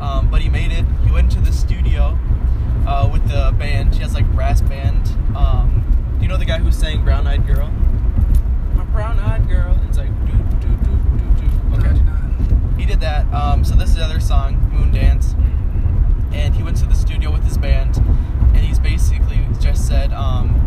Um, 0.00 0.28
but 0.28 0.40
he 0.40 0.48
made 0.48 0.72
it. 0.72 0.84
He 1.04 1.12
went 1.12 1.30
to 1.32 1.40
the 1.40 1.52
studio 1.52 2.18
uh, 2.86 3.08
with 3.12 3.28
the 3.28 3.54
band. 3.58 3.94
He 3.94 4.00
has 4.02 4.14
like 4.14 4.26
brass 4.32 4.60
band. 4.60 5.10
Um, 5.36 5.82
do 6.16 6.22
you 6.22 6.28
know 6.28 6.36
the 6.38 6.44
guy 6.44 6.58
who 6.58 6.72
sang 6.72 7.04
Brown 7.04 7.26
Eyed 7.26 7.46
Girl? 7.46 7.70
My 8.74 8.84
brown 8.84 9.18
eyed 9.20 9.46
girl. 9.48 9.78
It's 9.88 9.98
like 9.98 10.08
do 10.26 10.32
do 10.60 10.68
do 10.68 10.96
do 11.18 11.76
do. 11.76 11.88
Okay. 11.88 12.00
He 12.78 12.86
did 12.86 13.00
that. 13.00 13.32
Um, 13.32 13.64
so 13.64 13.74
this 13.74 13.90
is 13.90 13.96
the 13.96 14.04
other 14.04 14.18
song, 14.18 14.56
Moondance, 14.74 15.34
and 16.32 16.54
he 16.54 16.62
went 16.62 16.78
to 16.78 16.86
the 16.86 16.94
studio 16.94 17.30
with 17.30 17.44
his 17.44 17.56
band, 17.58 18.02
and 18.54 18.58
he's 18.58 18.78
basically 18.78 19.46
just 19.60 19.86
said, 19.86 20.12
um, 20.12 20.58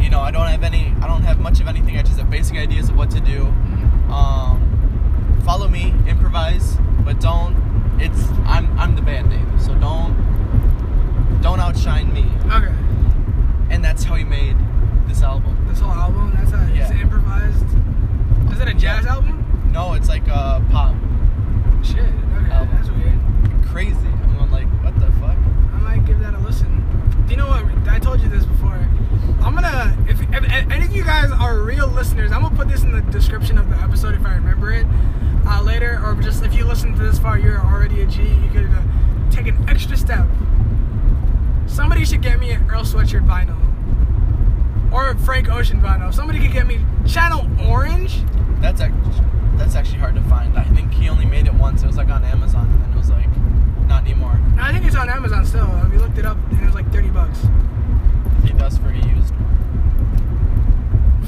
you 0.00 0.10
know, 0.10 0.20
I 0.20 0.30
don't 0.30 0.46
have 0.48 0.62
any, 0.62 0.92
I 1.00 1.06
don't 1.06 1.22
have 1.22 1.38
much 1.40 1.60
of 1.60 1.68
anything. 1.68 1.96
I 1.98 2.02
just 2.02 2.18
have 2.18 2.30
basic 2.30 2.56
ideas 2.56 2.88
of 2.90 2.96
what 2.96 3.10
to 3.12 3.20
do. 3.20 3.46
Um, 4.12 5.40
follow 5.44 5.68
me, 5.68 5.94
improvise, 6.06 6.76
but 7.04 7.20
don't. 7.20 7.56
It's 8.00 8.22
I'm 8.46 8.78
I'm 8.78 8.94
the 8.94 9.02
band 9.02 9.28
name, 9.30 9.58
so 9.58 9.74
don't 9.74 10.14
don't 11.42 11.60
outshine 11.60 12.12
me. 12.12 12.26
Okay. 12.52 12.72
And 13.70 13.84
that's 13.84 14.04
how 14.04 14.14
he 14.14 14.24
made 14.24 14.56
this 15.08 15.22
album. 15.22 15.66
This 15.68 15.80
whole 15.80 15.92
album, 15.92 16.32
that's 16.34 16.50
how 16.52 16.62
it's 16.64 16.76
Yeah. 16.76 17.00
improvised. 17.00 17.66
Is 18.52 18.60
it 18.60 18.68
a 18.68 18.74
jazz 18.74 19.04
album? 19.06 19.44
No, 19.72 19.92
it's 19.94 20.08
like 20.08 20.26
a 20.28 20.64
pop, 20.70 20.94
Shit. 21.82 21.98
Okay, 21.98 22.50
Album. 22.50 22.74
that's 22.76 22.90
weird. 22.90 23.18
crazy. 23.66 24.08
I'm 24.40 24.50
like, 24.50 24.66
what 24.82 24.94
the 24.98 25.10
fuck? 25.20 25.36
I 25.74 25.78
might 25.80 26.04
give 26.06 26.18
that 26.20 26.34
a 26.34 26.38
listen. 26.38 26.68
Do 27.28 27.34
you 27.34 27.36
know 27.36 27.48
what? 27.48 27.66
I 27.88 27.98
told 27.98 28.22
you 28.22 28.28
this 28.30 28.46
before. 28.46 28.72
I'm 29.42 29.54
gonna, 29.54 29.94
if, 30.08 30.18
if, 30.18 30.44
if 30.44 30.70
any 30.70 30.86
of 30.86 30.96
you 30.96 31.04
guys 31.04 31.30
are 31.30 31.58
real 31.58 31.86
listeners, 31.86 32.32
I'm 32.32 32.40
gonna 32.40 32.56
put 32.56 32.68
this 32.68 32.84
in 32.84 32.90
the 32.90 33.02
description 33.12 33.58
of 33.58 33.68
the 33.68 33.76
episode 33.76 34.14
if 34.14 34.24
I 34.24 34.36
remember 34.36 34.72
it 34.72 34.86
uh, 35.46 35.62
later, 35.62 36.00
or 36.02 36.14
just 36.14 36.42
if 36.42 36.54
you 36.54 36.64
listen 36.64 36.96
to 36.96 37.02
this 37.02 37.18
far, 37.18 37.38
you're 37.38 37.60
already 37.60 38.00
a 38.00 38.06
G. 38.06 38.22
You 38.22 38.48
could 38.50 38.70
uh, 38.70 38.82
take 39.30 39.46
an 39.46 39.68
extra 39.68 39.94
step. 39.94 40.26
Somebody 41.66 42.06
should 42.06 42.22
get 42.22 42.40
me 42.40 42.52
an 42.52 42.66
Earl 42.70 42.84
Sweatshirt 42.84 43.26
vinyl. 43.26 43.60
Or 44.90 45.10
a 45.10 45.18
Frank 45.18 45.50
Ocean 45.50 45.82
vinyl. 45.82 46.14
Somebody 46.14 46.38
could 46.38 46.54
get 46.54 46.66
me 46.66 46.80
Channel 47.06 47.46
Orange. 47.68 48.22
That's 48.62 48.80
actually 48.80 49.12
that's 49.58 49.74
actually 49.74 49.98
hard 49.98 50.14
to 50.14 50.22
find. 50.22 50.56
I 50.56 50.64
think 50.64 50.94
he 50.94 51.10
only 51.10 51.26
made 51.26 51.46
it 51.46 51.52
once. 51.52 51.82
It 51.82 51.88
was 51.88 51.98
like 51.98 52.08
on 52.08 52.24
Amazon, 52.24 52.70
and 52.84 52.94
it 52.94 52.96
was 52.96 53.10
like 53.10 53.28
not 53.88 54.02
anymore. 54.04 54.38
I 54.60 54.72
think 54.72 54.84
it's 54.86 54.96
on 54.96 55.08
Amazon 55.08 55.44
still. 55.46 55.68
We 55.90 55.98
looked 55.98 56.18
it 56.18 56.26
up 56.26 56.36
and 56.50 56.60
it 56.62 56.66
was 56.66 56.74
like 56.74 56.90
30 56.92 57.08
bucks. 57.10 57.40
He 58.44 58.52
does 58.52 58.78
for 58.78 58.88
a 58.88 58.94
used 58.96 59.34
one. 59.34 59.56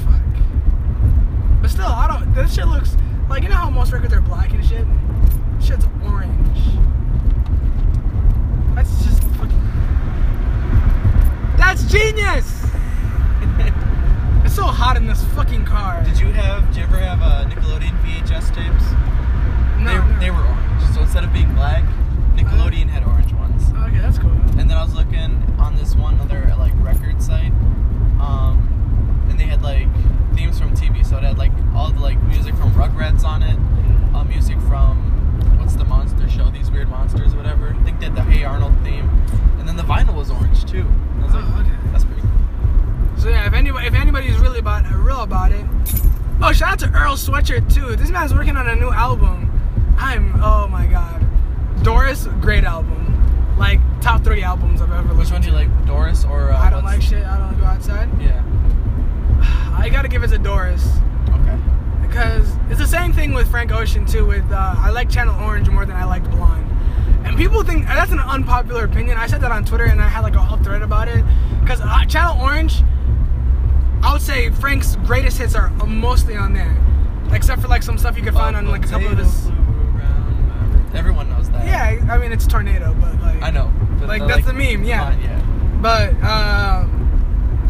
Fuck. 0.05 1.61
But 1.61 1.69
still, 1.69 1.85
I 1.85 2.07
don't. 2.07 2.33
This 2.33 2.53
shit 2.55 2.67
looks 2.67 2.95
like 3.29 3.43
you 3.43 3.49
know 3.49 3.55
how 3.55 3.69
most 3.69 3.91
records 3.91 4.13
are 4.13 4.21
black 4.21 4.51
and 4.51 4.65
shit. 4.65 4.85
Shit's 5.61 5.85
orange. 6.03 6.59
That's 8.75 9.03
just 9.05 9.23
fucking. 9.37 9.61
That's 11.57 11.83
genius. 11.85 12.65
It's 14.43 14.55
so 14.55 14.63
hot 14.63 14.97
in 14.97 15.07
this 15.07 15.23
fucking 15.35 15.65
car. 15.65 16.03
Did 16.03 16.19
you 16.19 16.25
have? 16.33 16.65
Did 16.67 16.77
you 16.77 16.83
ever 16.83 16.97
have 16.97 17.21
a 17.21 17.47
Nickelodeon 17.49 17.95
VHS 18.03 18.53
tapes? 18.53 18.83
No, 19.79 19.85
they, 19.85 20.13
no. 20.13 20.19
they 20.19 20.31
were 20.31 20.41
orange. 20.43 20.93
So 20.93 21.01
instead 21.01 21.23
of 21.23 21.31
being 21.31 21.53
black, 21.53 21.85
Nickelodeon 22.35 22.89
had 22.89 23.03
orange 23.05 23.31
ones. 23.33 23.63
Okay, 23.87 23.99
that's 23.99 24.17
cool. 24.17 24.31
And 24.59 24.69
then 24.69 24.71
I 24.77 24.83
was 24.83 24.93
looking 24.93 25.41
on 25.57 25.75
this 25.77 25.95
one 25.95 26.19
other 26.19 26.53
like 26.57 26.73
record 26.77 27.21
site, 27.21 27.53
um, 28.19 29.25
and 29.29 29.39
they 29.39 29.45
had 29.45 29.61
like 29.61 29.87
themes 30.35 30.57
from 30.59 30.75
TV. 30.75 31.05
So 31.05 31.17
it 31.17 31.23
had 31.23 31.37
like 31.37 31.51
all 31.73 31.91
the 31.91 32.01
like 32.01 32.21
music 32.23 32.55
from 32.55 32.71
Rugrats 32.73 33.23
on 33.23 33.43
it, 33.43 33.57
uh, 34.13 34.23
music 34.25 34.59
from 34.61 34.97
what's 35.59 35.75
the 35.75 35.85
monster 35.85 36.27
show? 36.29 36.49
These 36.49 36.71
weird 36.71 36.89
monsters, 36.89 37.35
whatever. 37.35 37.75
I 37.79 37.83
think 37.83 37.99
they 37.99 38.07
had 38.07 38.15
the 38.15 38.23
Hey 38.23 38.43
Arnold 38.43 38.73
theme, 38.83 39.07
and 39.59 39.67
then 39.67 39.77
the 39.77 39.83
vinyl 39.83 40.15
was 40.15 40.29
orange 40.31 40.65
too. 40.65 40.79
And 40.81 41.21
I 41.21 41.25
was 41.25 41.33
like, 41.35 41.45
Oh, 41.47 41.61
okay. 41.61 41.91
that's 41.91 42.03
pretty 42.05 42.21
cool. 42.21 42.29
So 43.17 43.29
yeah, 43.29 43.45
if 43.45 43.53
anybody 43.53 43.85
if 43.85 43.93
anybody's 43.93 44.39
really 44.39 44.57
about 44.59 44.83
real 44.91 45.21
about 45.21 45.51
it, 45.51 45.63
oh 46.41 46.51
shout 46.53 46.70
out 46.70 46.70
to 46.81 46.91
Earl 46.95 47.13
Sweatshirt 47.13 47.71
too. 47.71 47.95
This 47.95 48.09
man's 48.09 48.33
working 48.33 48.57
on 48.57 48.67
a 48.67 48.75
new 48.75 48.89
album. 48.89 49.51
I'm 49.99 50.33
oh 50.43 50.67
my 50.67 50.87
god, 50.87 51.23
Doris, 51.83 52.25
great 52.39 52.63
album. 52.63 53.55
Like 53.55 53.79
top 54.01 54.23
three 54.23 54.41
albums 54.41 54.81
I've 54.81 54.91
ever 54.91 55.13
listened 55.13 55.19
Which 55.19 55.31
one 55.31 55.41
do 55.41 55.47
you 55.49 55.53
like, 55.53 55.85
Doris 55.85 56.25
or? 56.25 56.51
Uh, 56.51 56.57
I 56.57 56.71
don't 56.71 56.83
like 56.83 57.03
shit. 57.03 57.23
I 57.23 57.37
don't 57.37 57.59
go 57.59 57.65
outside. 57.65 58.09
Yeah. 58.19 58.43
I 59.77 59.89
gotta 59.89 60.07
give 60.07 60.23
it 60.23 60.29
to 60.29 60.39
Doris 60.39 60.83
Okay. 61.29 61.55
because 62.01 62.51
it's 62.71 62.79
the 62.79 62.87
same 62.87 63.13
thing 63.13 63.33
with 63.33 63.47
Frank 63.51 63.71
Ocean 63.71 64.03
too. 64.07 64.25
With 64.25 64.51
uh, 64.51 64.73
I 64.75 64.89
like 64.89 65.07
Channel 65.07 65.39
Orange 65.39 65.69
more 65.69 65.85
than 65.85 65.95
I 65.95 66.05
liked 66.05 66.31
Blonde, 66.31 66.67
and 67.25 67.37
people 67.37 67.61
think 67.63 67.85
that's 67.85 68.11
an 68.11 68.19
unpopular 68.19 68.85
opinion. 68.85 69.17
I 69.17 69.27
said 69.27 69.41
that 69.41 69.51
on 69.51 69.65
Twitter 69.65 69.85
and 69.85 70.01
I 70.01 70.07
had 70.07 70.21
like 70.21 70.33
a 70.33 70.41
whole 70.41 70.57
thread 70.57 70.81
about 70.81 71.09
it 71.09 71.23
because 71.61 71.79
uh, 71.79 72.05
Channel 72.05 72.41
Orange, 72.41 72.81
I 74.03 74.13
would 74.13 74.21
say 74.21 74.49
Frank's 74.51 74.95
greatest 74.97 75.37
hits 75.37 75.55
are 75.55 75.69
mostly 75.85 76.35
on 76.35 76.53
there, 76.53 76.75
except 77.31 77.61
for 77.61 77.67
like 77.67 77.83
some 77.83 77.97
stuff 77.97 78.17
you 78.17 78.23
could 78.23 78.33
find 78.33 78.55
on 78.55 78.67
like 78.67 78.85
a 78.85 78.87
couple 78.89 79.07
of 79.09 79.17
his. 79.17 79.47
Everyone 80.93 81.29
knows 81.29 81.49
that. 81.51 81.65
Yeah, 81.65 82.13
I 82.13 82.17
mean 82.17 82.31
it's 82.31 82.45
Tornado, 82.47 82.93
but 82.99 83.19
like 83.21 83.41
I 83.41 83.49
know. 83.51 83.71
Like, 84.05 84.27
that's 84.27 84.45
the 84.45 84.53
meme, 84.53 84.83
yeah. 84.83 85.03
line, 85.03 85.21
yeah. 85.21 85.39
But 85.81 86.15
uh, 86.21 86.87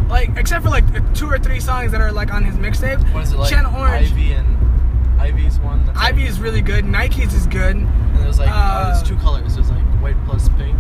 like 0.10 0.30
except 0.38 0.64
for 0.64 0.70
like 0.70 0.86
two 1.14 1.28
or 1.30 1.38
three 1.38 1.60
songs 1.60 1.92
that 1.92 2.02
are 2.02 2.12
like 2.12 2.34
on 2.34 2.44
his 2.44 2.56
mixtape. 2.56 3.02
What 3.14 3.24
is 3.24 3.34
it 3.34 3.38
like? 3.38 3.50
Channel 3.50 3.76
Orange. 3.76 4.12
Ivy 4.12 4.32
and 4.34 5.22
Ivy's 5.22 5.60
one. 5.60 5.86
that's 5.86 5.98
like- 5.98 6.08
Ivy 6.14 6.26
is 6.26 6.40
really 6.40 6.62
good. 6.62 6.86
Nike's 6.86 7.34
is 7.34 7.46
good. 7.48 7.76
And 7.76 8.26
was 8.26 8.40
like, 8.40 8.50
Uh, 8.50 8.84
oh, 8.86 8.92
there's 8.94 9.04
two 9.08 9.18
colors. 9.18 9.56
There's 9.56 9.70
like 9.70 9.84
white 10.02 10.16
plus 10.26 10.48
pink. 10.50 10.78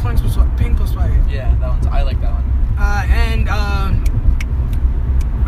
Pink 0.00 0.18
plus 0.20 0.36
white. 0.36 0.56
Pink 0.56 0.76
plus 0.76 0.94
white. 0.94 1.12
Yeah, 1.28 1.54
that 1.60 1.68
one's. 1.68 1.86
I 1.86 2.02
like 2.02 2.20
that 2.20 2.32
one. 2.32 2.44
Uh, 2.78 3.06
and 3.08 3.48
um, 3.48 4.04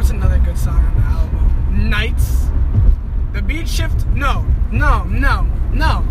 what's 0.06 0.14
another 0.14 0.38
good 0.38 0.56
song 0.56 0.76
on 0.84 0.94
the 0.94 1.02
album? 1.02 1.90
Nights. 1.90 2.46
The 3.32 3.42
beat 3.42 3.68
shift. 3.68 4.06
No, 4.14 4.46
no, 4.70 5.02
no, 5.02 5.42
no, 5.72 6.04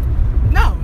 no. 0.52 0.78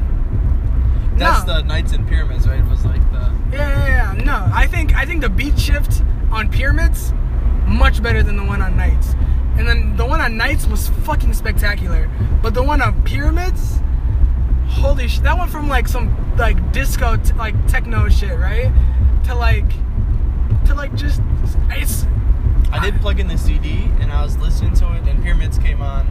That's 1.17 1.45
no. 1.45 1.55
the 1.55 1.63
Nights 1.63 1.91
and 1.91 2.07
Pyramids, 2.07 2.47
right? 2.47 2.61
It 2.61 2.69
was 2.69 2.85
like 2.85 3.01
the. 3.11 3.33
Yeah, 3.51 3.85
yeah, 3.85 4.13
yeah. 4.15 4.23
No, 4.23 4.49
I 4.53 4.65
think 4.65 4.95
I 4.95 5.05
think 5.05 5.19
the 5.19 5.29
beat 5.29 5.59
shift 5.59 6.01
on 6.31 6.49
Pyramids 6.49 7.11
much 7.67 8.01
better 8.01 8.23
than 8.23 8.37
the 8.37 8.45
one 8.45 8.61
on 8.61 8.77
Nights. 8.77 9.13
And 9.57 9.67
then 9.67 9.97
the 9.97 10.05
one 10.05 10.21
on 10.21 10.37
Nights 10.37 10.65
was 10.65 10.87
fucking 11.03 11.33
spectacular. 11.33 12.09
But 12.41 12.53
the 12.53 12.63
one 12.63 12.81
on 12.81 13.03
Pyramids, 13.03 13.79
holy 14.69 15.09
shit, 15.09 15.23
that 15.23 15.37
went 15.37 15.51
from 15.51 15.67
like 15.67 15.89
some 15.89 16.15
like 16.37 16.71
disco, 16.71 17.17
t- 17.17 17.33
like 17.33 17.55
techno 17.67 18.07
shit, 18.07 18.39
right? 18.39 18.71
To 19.25 19.35
like, 19.35 19.69
to 20.65 20.73
like 20.73 20.95
just, 20.95 21.21
it's, 21.71 22.05
I 22.71 22.79
did 22.79 22.99
plug 23.01 23.19
in 23.19 23.27
the 23.27 23.37
CD 23.37 23.89
and 23.99 24.11
I 24.11 24.23
was 24.23 24.37
listening 24.37 24.73
to 24.75 24.93
it, 24.93 25.07
and 25.07 25.21
Pyramids 25.23 25.57
came 25.57 25.81
on. 25.81 26.07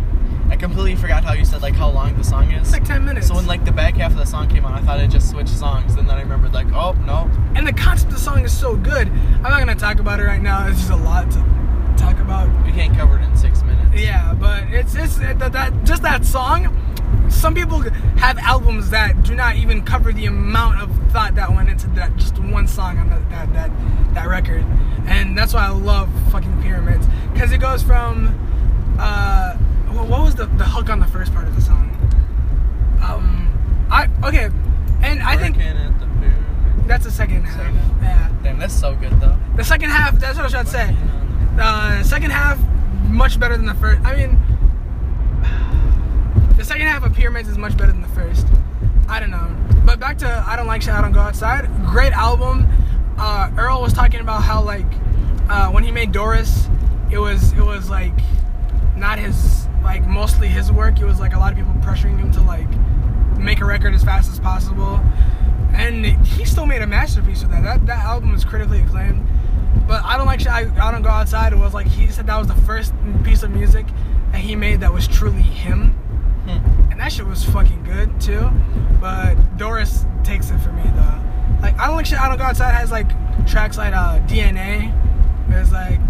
I 0.50 0.56
completely 0.56 0.96
forgot 0.96 1.24
how 1.24 1.32
you 1.32 1.44
said 1.44 1.62
like 1.62 1.74
how 1.74 1.88
long 1.88 2.16
the 2.16 2.24
song 2.24 2.50
is. 2.50 2.62
it's 2.62 2.72
like 2.72 2.84
10 2.84 3.04
minutes. 3.04 3.28
So 3.28 3.34
when 3.36 3.46
like 3.46 3.64
the 3.64 3.72
back 3.72 3.94
half 3.94 4.10
of 4.10 4.18
the 4.18 4.26
song 4.26 4.48
came 4.48 4.64
on, 4.64 4.72
I 4.72 4.80
thought 4.80 4.98
it 5.00 5.08
just 5.08 5.30
switched 5.30 5.50
songs. 5.50 5.94
And 5.94 6.08
then 6.08 6.16
I 6.16 6.20
remembered 6.20 6.52
like, 6.52 6.66
oh 6.72 6.92
no, 7.06 7.30
and 7.54 7.66
the 7.66 7.72
concept 7.72 8.12
of 8.12 8.18
the 8.18 8.24
song 8.24 8.44
is 8.44 8.56
so 8.56 8.76
good. 8.76 9.08
I'm 9.08 9.42
not 9.42 9.60
gonna 9.60 9.76
talk 9.76 10.00
about 10.00 10.20
it 10.20 10.24
right 10.24 10.42
now. 10.42 10.66
It's 10.66 10.78
just 10.78 10.90
a 10.90 10.96
lot 10.96 11.30
to 11.30 11.60
talk 11.96 12.18
about. 12.18 12.48
we 12.66 12.72
can't 12.72 12.96
cover 12.96 13.18
it 13.18 13.22
in 13.22 13.36
six 13.36 13.62
minutes. 13.62 14.00
Yeah, 14.00 14.34
but 14.34 14.64
it's 14.70 14.94
it's 14.94 15.18
it, 15.18 15.38
that, 15.38 15.52
that 15.52 15.84
just 15.84 16.02
that 16.02 16.24
song. 16.24 16.76
Some 17.30 17.54
people 17.54 17.80
have 18.18 18.36
albums 18.38 18.90
that 18.90 19.22
do 19.22 19.34
not 19.34 19.56
even 19.56 19.82
cover 19.84 20.12
the 20.12 20.26
amount 20.26 20.80
of 20.82 20.90
thought 21.10 21.34
that 21.36 21.50
went 21.54 21.70
into 21.70 21.86
that 21.90 22.14
just 22.16 22.38
one 22.38 22.66
song 22.68 22.98
on 22.98 23.08
that 23.10 23.30
that 23.30 23.52
that, 23.54 24.14
that 24.14 24.28
record, 24.28 24.62
and 25.06 25.36
that's 25.38 25.54
why 25.54 25.66
I 25.66 25.70
love 25.70 26.10
fucking 26.30 26.60
Pyramids 26.62 27.06
because 27.32 27.50
it 27.52 27.58
goes 27.58 27.82
from 27.82 28.28
uh, 28.98 29.54
wh- 29.54 30.10
what 30.10 30.20
was 30.22 30.34
the 30.34 30.46
the 30.46 30.64
hook 30.64 30.90
on 30.90 31.00
the 31.00 31.06
first 31.06 31.32
part 31.32 31.46
of 31.48 31.54
the 31.54 31.62
song? 31.62 31.88
Um, 33.02 33.86
I 33.90 34.08
okay, 34.24 34.50
and 35.02 35.22
I 35.22 35.36
think 35.38 35.56
at 35.58 35.98
the 35.98 36.06
pyramid. 36.06 36.86
that's 36.86 37.04
the 37.04 37.10
second 37.10 37.44
half. 37.44 37.56
Second. 37.56 38.02
Yeah, 38.02 38.28
Damn, 38.42 38.58
that's 38.58 38.74
so 38.74 38.94
good 38.96 39.18
though. 39.20 39.38
the 39.56 39.64
second 39.64 39.90
half. 39.90 40.18
That's 40.18 40.36
what 40.36 40.40
I 40.42 40.44
was 40.44 40.52
trying 40.52 40.64
to 40.66 40.70
say. 40.70 40.96
The- 41.56 41.62
Uh, 41.64 42.02
second 42.04 42.30
half 42.32 42.58
much 43.08 43.38
better 43.40 43.56
than 43.56 43.66
the 43.66 43.74
first. 43.74 44.00
I 44.04 44.14
mean, 44.16 44.38
the 46.60 46.66
second 46.66 46.86
half 46.88 47.02
of 47.02 47.14
Pyramids 47.14 47.48
is 47.48 47.56
much 47.56 47.74
better 47.74 47.90
than 47.90 48.02
the 48.02 48.08
first. 48.08 48.46
I 49.08 49.18
don't 49.18 49.30
know, 49.30 49.56
but 49.86 49.98
back 49.98 50.18
to 50.18 50.44
I 50.46 50.56
don't 50.56 50.66
like 50.66 50.82
shit. 50.82 50.92
I 50.92 51.00
don't 51.00 51.12
go 51.12 51.20
outside. 51.20 51.66
Great 51.86 52.12
album. 52.12 52.68
Uh, 53.16 53.50
Earl 53.56 53.80
was 53.80 53.94
talking 53.94 54.20
about 54.20 54.42
how 54.42 54.62
like 54.62 54.84
uh, 55.48 55.70
when 55.70 55.84
he 55.84 55.90
made 55.90 56.12
Doris, 56.12 56.68
it 57.10 57.16
was 57.16 57.54
it 57.54 57.64
was 57.64 57.88
like 57.88 58.12
not 58.94 59.18
his 59.18 59.68
like 59.82 60.06
mostly 60.06 60.48
his 60.48 60.70
work. 60.70 61.00
It 61.00 61.06
was 61.06 61.18
like 61.18 61.32
a 61.32 61.38
lot 61.38 61.50
of 61.50 61.56
people 61.56 61.72
pressuring 61.80 62.18
him 62.18 62.30
to 62.32 62.42
like 62.42 62.68
make 63.38 63.62
a 63.62 63.64
record 63.64 63.94
as 63.94 64.04
fast 64.04 64.30
as 64.30 64.38
possible, 64.38 65.00
and 65.72 66.04
he 66.04 66.44
still 66.44 66.66
made 66.66 66.82
a 66.82 66.86
masterpiece 66.86 67.40
with 67.40 67.52
that. 67.52 67.62
That 67.62 67.86
that 67.86 68.04
album 68.04 68.32
was 68.32 68.44
critically 68.44 68.82
acclaimed. 68.82 69.26
But 69.88 70.04
I 70.04 70.18
don't 70.18 70.26
like. 70.26 70.46
I, 70.46 70.70
I 70.78 70.90
don't 70.90 71.02
go 71.02 71.08
outside. 71.08 71.54
It 71.54 71.58
was 71.58 71.72
like 71.72 71.86
he 71.86 72.08
said 72.08 72.26
that 72.26 72.36
was 72.36 72.48
the 72.48 72.62
first 72.66 72.92
piece 73.24 73.42
of 73.42 73.50
music 73.50 73.86
that 74.32 74.42
he 74.42 74.56
made 74.56 74.80
that 74.80 74.92
was 74.92 75.08
truly 75.08 75.40
him, 75.40 75.98
Hmm. 76.46 76.90
and 76.90 77.00
that 77.00 77.12
shit 77.12 77.26
was 77.26 77.44
fucking 77.44 77.84
good 77.84 78.20
too. 78.20 78.50
But 79.00 79.34
Doris 79.56 80.06
takes 80.24 80.50
it 80.50 80.58
for 80.58 80.72
me 80.72 80.82
though. 80.94 81.20
Like 81.62 81.78
I 81.78 81.86
don't 81.86 81.96
like 81.96 82.06
shit. 82.06 82.20
I 82.20 82.28
don't 82.28 82.38
go 82.38 82.44
outside 82.44 82.72
has 82.72 82.90
like 82.90 83.08
tracks 83.46 83.76
like 83.76 83.94
uh, 83.94 84.20
DNA. 84.26 84.96
There's 85.48 85.72
like 85.72 86.00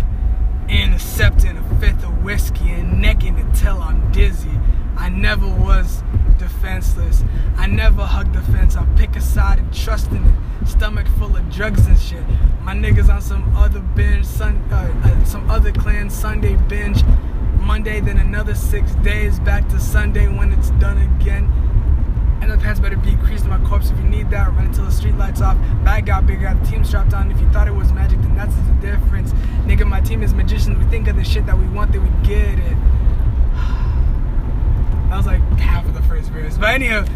intercepting 0.68 1.56
a 1.56 1.80
fifth 1.80 2.04
of 2.04 2.22
whiskey, 2.22 2.70
and 2.70 3.00
necking 3.00 3.38
until 3.38 3.80
I'm 3.82 4.10
dizzy. 4.12 4.50
I 4.96 5.08
never 5.08 5.46
was 5.46 6.02
defenseless. 6.38 7.24
I 7.56 7.66
never 7.66 8.04
hugged 8.04 8.34
the 8.34 8.42
fence. 8.52 8.76
I 8.76 8.84
pick 8.96 9.16
a 9.16 9.20
side 9.20 9.58
and 9.58 9.72
trust 9.72 10.10
in 10.10 10.24
it. 10.24 10.34
Stomach 10.66 11.06
full 11.18 11.34
of 11.36 11.50
drugs 11.50 11.86
and 11.86 11.98
shit. 11.98 12.22
My 12.62 12.74
niggas 12.74 13.12
on 13.12 13.22
some 13.22 13.54
other 13.56 13.80
binge, 13.80 14.26
sun, 14.26 14.56
uh, 14.70 14.92
uh, 15.04 15.24
some 15.24 15.50
other 15.50 15.72
clan 15.72 16.10
Sunday 16.10 16.56
binge. 16.68 17.02
Monday, 17.70 18.00
then 18.00 18.18
another 18.18 18.52
six 18.52 18.96
days. 18.96 19.38
Back 19.38 19.68
to 19.68 19.78
Sunday 19.78 20.26
when 20.26 20.52
it's 20.52 20.70
done 20.70 20.98
again. 20.98 21.44
And 22.42 22.50
the 22.50 22.58
pants 22.58 22.80
better 22.80 22.96
be 22.96 23.14
creased 23.18 23.44
in 23.44 23.50
my 23.50 23.64
corpse 23.64 23.90
if 23.90 23.98
you 23.98 24.08
need 24.08 24.28
that. 24.30 24.52
Run 24.54 24.66
until 24.66 24.86
the 24.86 24.90
street 24.90 25.14
lights 25.14 25.40
off. 25.40 25.56
Bag 25.84 26.06
got 26.06 26.26
bigger, 26.26 26.42
got 26.42 26.60
the 26.60 26.68
team 26.68 26.84
strapped 26.84 27.14
on. 27.14 27.30
If 27.30 27.40
you 27.40 27.48
thought 27.52 27.68
it 27.68 27.74
was 27.74 27.92
magic, 27.92 28.20
then 28.22 28.34
that's 28.34 28.56
the 28.56 28.72
difference. 28.80 29.32
Nigga, 29.66 29.86
my 29.86 30.00
team 30.00 30.24
is 30.24 30.34
magicians. 30.34 30.78
We 30.78 30.84
think 30.90 31.06
of 31.06 31.14
the 31.14 31.22
shit 31.22 31.46
that 31.46 31.56
we 31.56 31.64
want, 31.68 31.92
then 31.92 32.02
we 32.02 32.26
get 32.26 32.58
it. 32.58 32.76
That 35.08 35.16
was 35.16 35.26
like 35.26 35.40
half 35.60 35.86
of 35.86 35.94
the 35.94 36.02
first 36.02 36.30
verse. 36.30 36.58
But 36.58 36.70
anyhow, 36.70 37.06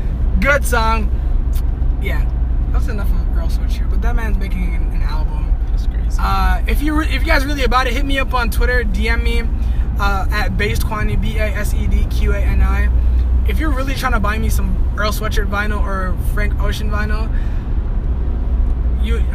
good 0.41 0.65
song. 0.65 1.11
Yeah, 2.01 2.31
that's 2.71 2.87
enough 2.87 3.11
of 3.11 3.21
a 3.21 3.35
girl 3.35 3.51
Switch 3.51 3.77
here. 3.77 3.89
But 3.91 4.03
that 4.03 4.15
man's 4.15 4.39
making 4.39 4.73
an, 4.73 4.93
an 4.93 5.03
album. 5.03 5.53
That's 5.71 5.89
crazy. 5.89 6.17
Uh, 6.21 6.63
if 6.69 6.81
you 6.81 6.97
re- 6.97 7.07
if 7.07 7.23
you 7.23 7.27
guys 7.27 7.45
really 7.45 7.65
about 7.65 7.89
it, 7.89 7.93
hit 7.93 8.05
me 8.05 8.21
up 8.21 8.35
on 8.35 8.51
Twitter, 8.51 8.85
DM 8.85 9.25
me 9.25 9.43
uh, 9.99 10.27
at 10.31 10.57
based 10.57 10.85
quantity 10.87 11.17
b 11.17 11.39
a 11.39 11.47
s 11.55 11.73
e 11.75 11.87
d 11.87 12.07
q 12.11 12.33
a 12.33 12.39
n 12.41 12.63
i. 12.63 12.89
If 13.49 13.59
you're 13.59 13.71
really 13.71 13.95
trying 13.95 14.13
to 14.13 14.21
buy 14.21 14.39
me 14.39 14.49
some 14.49 14.93
Earl 14.97 15.13
Sweatshirt 15.13 15.49
vinyl 15.51 15.81
or 15.83 16.17
Frank 16.33 16.59
Ocean 16.61 16.91
vinyl, 16.91 17.29
you 19.05 19.19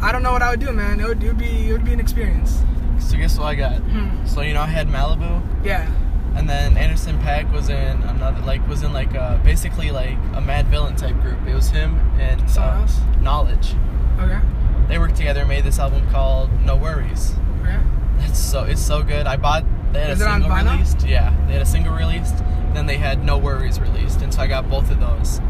I 0.00 0.12
don't 0.12 0.22
know 0.22 0.32
what 0.32 0.42
I 0.42 0.50
would 0.50 0.60
do, 0.60 0.72
man. 0.72 1.00
It 1.00 1.06
would, 1.08 1.22
it 1.22 1.26
would 1.28 1.38
be 1.38 1.68
it 1.68 1.72
would 1.72 1.84
be 1.84 1.92
an 1.92 2.00
experience. 2.00 2.62
so 3.00 3.16
guess 3.16 3.36
what 3.38 3.46
I 3.46 3.54
got? 3.56 3.78
Hmm. 3.78 4.24
So 4.26 4.42
you 4.42 4.54
know 4.54 4.60
I 4.62 4.66
had 4.66 4.86
Malibu, 4.88 5.42
Yeah. 5.64 5.90
and 6.36 6.48
then 6.48 6.76
Anderson 6.76 7.18
.Paak 7.18 7.50
was 7.52 7.68
in 7.68 8.02
another 8.02 8.40
like 8.42 8.66
was 8.68 8.82
in 8.84 8.92
like 8.92 9.14
uh 9.16 9.38
basically 9.38 9.90
like 9.90 10.16
a 10.34 10.40
Madvillain 10.40 10.96
type 10.96 11.20
group. 11.20 11.38
It 11.48 11.54
was 11.54 11.70
him 11.70 11.98
and 12.20 12.48
Someone 12.48 12.72
uh, 12.78 12.80
else? 12.82 13.00
Knxwledge. 13.20 13.74
Okay. 14.20 14.40
They 14.88 14.98
worked 14.98 15.16
together, 15.16 15.40
and 15.40 15.48
made 15.48 15.64
this 15.64 15.78
album 15.78 16.08
called 16.10 16.48
NxWorries. 16.64 17.32
Okay. 17.62 17.78
It's 18.20 18.38
so 18.38 18.64
it's 18.64 18.80
so 18.82 19.02
good. 19.02 19.26
I 19.26 19.36
bought. 19.36 19.64
They 19.92 20.00
had 20.00 20.10
Is 20.10 20.20
a 20.20 20.24
it 20.24 20.28
on 20.28 20.42
single 20.42 20.56
released. 20.72 21.06
Yeah, 21.06 21.34
they 21.46 21.52
had 21.54 21.62
a 21.62 21.66
single 21.66 21.94
released. 21.94 22.36
Then 22.74 22.86
they 22.86 22.96
had 22.98 23.22
NxWorries 23.22 23.80
released, 23.80 24.20
and 24.20 24.32
so 24.32 24.42
I 24.42 24.46
got 24.46 24.68
both 24.68 24.90
of 24.90 25.00
those. 25.00 25.40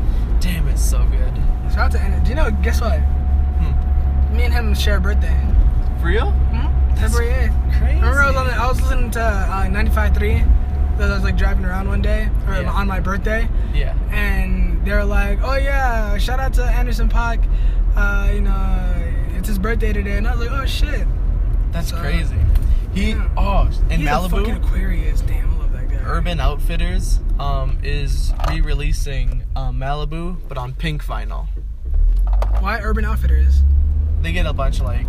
Damn, 0.40 0.68
it's 0.68 0.82
so 0.82 1.04
good. 1.06 1.34
Shout 1.72 1.78
out 1.78 1.90
to 1.92 2.00
Anna. 2.00 2.22
Do 2.22 2.30
you 2.30 2.36
know? 2.36 2.50
Guess 2.62 2.80
what? 2.80 2.98
Hmm. 3.00 4.36
Me 4.36 4.44
and 4.44 4.54
him 4.54 4.74
share 4.74 4.98
a 4.98 5.00
birthday. 5.00 5.36
For 6.00 6.06
real? 6.06 6.30
Hmm? 6.30 6.94
February 6.94 7.28
8th. 7.48 7.78
Crazy. 7.78 7.94
Remember, 7.96 8.20
I 8.22 8.26
was, 8.28 8.36
on 8.36 8.46
the, 8.46 8.52
I 8.54 8.68
was 8.68 8.80
listening 8.80 9.10
to 9.12 9.20
uh, 9.20 9.66
95.3. 9.66 11.00
I 11.00 11.14
was 11.14 11.22
like 11.24 11.36
driving 11.36 11.64
around 11.64 11.88
one 11.88 12.02
day, 12.02 12.28
or 12.46 12.54
Yeah. 12.60 12.70
on 12.72 12.86
my 12.88 12.98
birthday, 13.00 13.48
Yeah. 13.74 13.94
and 14.10 14.84
they 14.84 14.92
were 14.92 15.04
like, 15.04 15.38
"Oh 15.42 15.54
yeah, 15.56 16.16
shout 16.18 16.40
out 16.40 16.52
to 16.54 16.64
Anderson 16.64 17.08
.Paak. 17.08 17.44
Uh, 17.96 18.30
you 18.32 18.40
know, 18.40 19.12
it's 19.36 19.46
his 19.48 19.58
birthday 19.60 19.92
today." 19.92 20.16
And 20.18 20.26
I 20.26 20.34
was 20.36 20.48
like, 20.48 20.50
"Oh 20.60 20.66
shit." 20.66 21.06
That's 21.72 21.90
So- 21.90 21.98
crazy. 21.98 22.34
He 22.94 23.10
Yeah. 23.10 23.28
oh 23.36 23.70
in 23.90 24.00
He's 24.00 24.08
a 24.08 24.28
fucking 24.28 24.54
Malibu, 24.56 24.64
Aquarius. 24.64 25.20
Damn, 25.22 25.50
I 25.50 25.58
love 25.58 25.72
that 25.72 25.88
guy. 25.88 25.96
Urban 26.04 26.40
Outfitters 26.40 27.20
um 27.38 27.78
is 27.82 28.32
re-releasing 28.48 29.44
um, 29.54 29.78
Malibu, 29.78 30.36
but 30.48 30.58
on 30.58 30.74
pink 30.74 31.04
vinyl. 31.04 31.46
Why 32.60 32.80
Urban 32.82 33.04
Outfitters? 33.04 33.62
They 34.22 34.32
get 34.32 34.46
a 34.46 34.52
bunch 34.52 34.80
of 34.80 34.86
like 34.86 35.06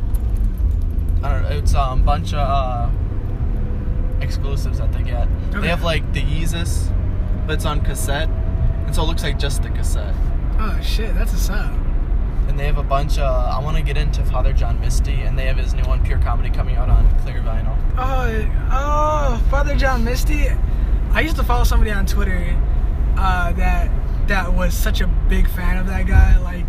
I 1.24 1.34
don't 1.34 1.42
know. 1.44 1.50
It's 1.58 1.74
um 1.74 2.04
bunch 2.04 2.34
of 2.34 2.40
uh, 2.40 2.90
exclusives 4.22 4.78
that 4.80 4.92
they 4.94 5.04
get. 5.04 5.28
Okay. 5.50 5.62
They 5.62 5.68
have 5.68 5.84
like 5.84 6.14
the 6.14 6.22
Yeezus, 6.22 6.94
but 7.48 7.54
it's 7.54 7.66
on 7.66 7.82
cassette, 7.82 8.30
and 8.86 8.96
so 8.96 9.04
it 9.04 9.06
looks 9.06 9.24
like 9.24 9.40
just 9.40 9.64
the 9.64 9.70
cassette. 9.70 10.14
Oh 10.60 10.80
shit, 10.82 11.14
that's 11.16 11.34
a 11.34 11.38
sub. 11.38 11.74
And 12.50 12.60
they 12.60 12.66
have 12.66 12.80
a 12.80 12.84
bunch 12.84 13.20
of. 13.20 13.24
I 13.47 13.60
want 13.60 13.78
to 13.78 13.84
get 13.84 13.95
into 13.95 14.26
Father 14.26 14.52
John 14.54 14.80
Misty, 14.82 15.22
and 15.22 15.38
they 15.38 15.45
have 15.45 15.58
his 15.58 15.76
new 15.76 15.84
one, 15.84 16.04
Pure 16.04 16.18
Comedy, 16.20 16.50
coming 16.50 16.76
out 16.78 16.89
on 16.89 17.08
clear 17.20 17.41
vinyl. 17.41 17.78
Oh, 17.95 18.68
oh, 18.72 19.47
Father 19.52 19.76
John 19.76 20.04
Misty. 20.04 20.47
I 21.12 21.22
used 21.22 21.36
to 21.36 21.43
follow 21.43 21.64
somebody 21.64 21.91
on 21.91 22.08
Twitter 22.08 22.58
uh, 23.18 23.52
that 23.54 23.91
that 24.28 24.52
was 24.52 24.74
such 24.74 25.00
a 25.02 25.08
big 25.30 25.47
fan 25.47 25.78
of 25.78 25.86
that 25.88 26.08
guy. 26.08 26.39
Like, 26.39 26.66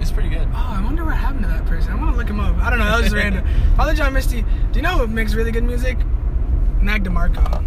It's 0.00 0.10
pretty 0.10 0.30
good. 0.30 0.48
oh, 0.52 0.74
I 0.78 0.82
wonder 0.82 1.04
what 1.04 1.16
happened 1.16 1.42
to 1.42 1.48
that 1.48 1.66
person. 1.66 1.92
I 1.92 1.96
want 1.96 2.12
to 2.12 2.16
look 2.16 2.28
him 2.28 2.40
up. 2.40 2.56
I 2.56 2.70
don't 2.70 2.78
know. 2.78 2.86
That 2.86 2.96
was 2.96 3.04
just 3.12 3.16
random. 3.16 3.46
Father 3.76 3.92
John 3.94 4.14
Misty. 4.14 4.40
Do 4.40 4.48
you 4.78 4.82
know 4.82 4.96
who 4.96 5.06
makes 5.06 5.34
really 5.34 5.52
good 5.52 5.64
music? 5.64 5.98
Mac 6.80 7.02
DeMarco. 7.02 7.62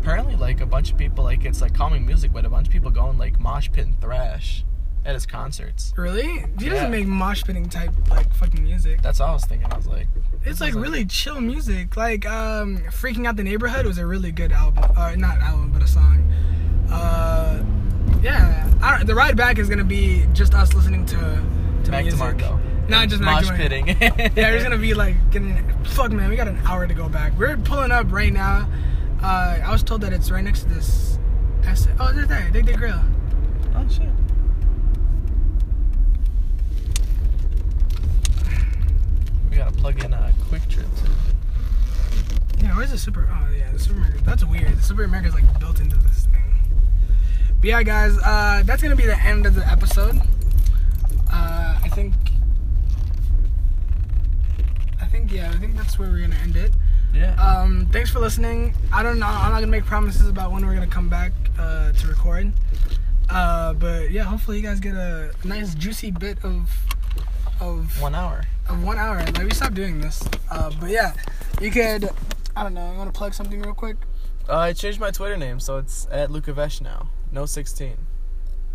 Apparently, 0.00 0.36
like 0.36 0.60
a 0.60 0.66
bunch 0.66 0.92
of 0.92 0.96
people, 0.96 1.24
like 1.24 1.44
it's 1.44 1.60
like 1.60 1.74
calming 1.74 2.06
music, 2.06 2.32
but 2.32 2.44
a 2.44 2.48
bunch 2.48 2.68
of 2.68 2.72
people 2.72 2.92
going 2.92 3.18
like 3.18 3.40
mosh 3.40 3.68
pit 3.72 3.84
and 3.84 4.00
thrash 4.00 4.64
at 5.08 5.14
his 5.14 5.24
concerts. 5.26 5.92
Really? 5.96 6.44
He 6.58 6.66
Yeah. 6.66 6.72
doesn't 6.74 6.90
make 6.90 7.06
mosh 7.06 7.42
pitting 7.42 7.68
type 7.68 7.90
like 8.10 8.32
fucking 8.34 8.62
music. 8.62 9.00
That's 9.02 9.20
all 9.20 9.30
I 9.30 9.32
was 9.32 9.44
thinking. 9.46 9.72
I 9.72 9.76
was 9.76 9.86
like, 9.86 10.06
It's 10.44 10.60
like 10.60 10.74
really 10.74 11.04
chill 11.06 11.40
music. 11.40 11.96
Like 11.96 12.26
um, 12.26 12.78
"Freaking 12.90 13.26
Out 13.26 13.36
the 13.36 13.42
Neighborhood" 13.42 13.86
was 13.86 13.96
a 13.98 14.06
really 14.06 14.30
good 14.32 14.52
album, 14.52 14.84
or 14.98 15.16
not 15.16 15.38
album, 15.38 15.70
but 15.72 15.82
a 15.82 15.86
song. 15.88 16.30
Uh, 16.90 17.62
yeah, 18.22 18.70
I 18.82 19.02
the 19.04 19.14
ride 19.14 19.36
back 19.36 19.58
is 19.58 19.68
gonna 19.68 19.82
be 19.84 20.26
just 20.34 20.54
us 20.54 20.74
listening 20.74 21.06
to 21.06 21.16
to 21.84 21.90
Mac 21.90 22.04
music. 22.04 22.20
DeMarco. 22.20 22.60
Not 22.88 23.08
just 23.08 23.22
mosh 23.22 23.48
DeMarco. 23.48 23.56
pitting. 23.56 23.86
Yeah, 24.00 24.28
there's 24.28 24.62
gonna 24.62 24.78
be 24.78 24.94
like 24.94 25.16
getting. 25.30 25.56
Fuck, 25.84 26.12
man, 26.12 26.28
we 26.30 26.36
got 26.36 26.48
an 26.48 26.58
hour 26.66 26.86
to 26.86 26.94
go 26.94 27.08
back. 27.08 27.32
We're 27.38 27.56
pulling 27.56 27.92
up 27.92 28.12
right 28.12 28.32
now. 28.32 28.68
Uh, 29.22 29.58
I 29.64 29.70
was 29.72 29.82
told 29.82 30.02
that 30.02 30.12
it's 30.12 30.30
right 30.30 30.44
next 30.44 30.60
to 30.64 30.68
this. 30.68 31.18
Oh, 32.00 32.12
they're 32.12 32.24
there. 32.26 32.48
Dig 32.50 32.66
the 32.66 32.72
grill. 32.74 33.00
Oh 33.74 33.86
shit. 33.88 34.08
Plug 39.66 40.02
in 40.04 40.12
a 40.12 40.32
Kwik 40.48 40.68
Trip 40.68 40.86
too. 40.96 41.12
Yeah, 42.64 42.76
where's 42.76 42.90
the 42.90 42.98
super? 42.98 43.28
Oh 43.30 43.52
yeah, 43.52 43.70
the 43.72 43.78
supermarket. 43.78 44.24
That's 44.24 44.44
weird. 44.44 44.76
The 44.76 44.82
supermarket 44.82 45.28
is 45.28 45.34
like 45.34 45.60
built 45.60 45.80
into 45.80 45.96
this 45.96 46.26
thing. 46.26 46.60
But 47.60 47.68
yeah, 47.68 47.82
guys, 47.82 48.16
uh, 48.18 48.62
that's 48.64 48.82
gonna 48.82 48.96
be 48.96 49.06
the 49.06 49.18
end 49.20 49.46
of 49.46 49.54
the 49.54 49.66
episode. 49.68 50.16
Uh, 51.30 51.78
I 51.82 51.88
think. 51.94 52.14
I 55.00 55.06
think 55.06 55.32
yeah, 55.32 55.50
I 55.50 55.56
think 55.58 55.76
that's 55.76 55.98
where 55.98 56.08
we're 56.08 56.20
gonna 56.20 56.40
end 56.42 56.56
it. 56.56 56.72
Yeah. 57.14 57.34
Um, 57.36 57.88
thanks 57.92 58.10
for 58.10 58.18
listening. 58.18 58.74
I 58.92 59.02
don't 59.02 59.18
know. 59.18 59.26
I'm 59.26 59.50
not 59.50 59.60
gonna 59.60 59.66
make 59.66 59.84
promises 59.84 60.28
about 60.28 60.52
when 60.52 60.64
we're 60.66 60.74
gonna 60.74 60.86
come 60.86 61.08
back 61.08 61.32
uh, 61.58 61.92
to 61.92 62.06
record. 62.06 62.52
Uh, 63.30 63.74
but 63.74 64.10
yeah, 64.10 64.22
hopefully 64.24 64.56
you 64.56 64.62
guys 64.62 64.80
get 64.80 64.94
a 64.94 65.32
nice 65.44 65.74
juicy 65.74 66.10
bit 66.10 66.38
of 66.44 66.70
of 67.60 68.00
One 68.00 68.14
hour. 68.14 68.44
One 68.68 68.98
hour. 68.98 69.18
Like 69.18 69.38
we 69.38 69.50
stopped 69.50 69.74
doing 69.74 70.00
this. 70.00 70.22
Uh, 70.50 70.70
but 70.80 70.90
yeah, 70.90 71.12
you 71.60 71.70
could. 71.70 72.08
I 72.56 72.62
don't 72.62 72.74
know. 72.74 72.90
You 72.92 72.98
want 72.98 73.12
to 73.12 73.16
plug 73.16 73.34
something 73.34 73.60
real 73.60 73.74
quick? 73.74 73.96
Uh, 74.48 74.58
I 74.58 74.72
changed 74.72 75.00
my 75.00 75.10
Twitter 75.10 75.36
name, 75.36 75.60
so 75.60 75.78
it's 75.78 76.06
at 76.10 76.30
Luca 76.30 76.52
Vesh 76.52 76.80
now. 76.80 77.10
No 77.30 77.46
16. 77.46 77.96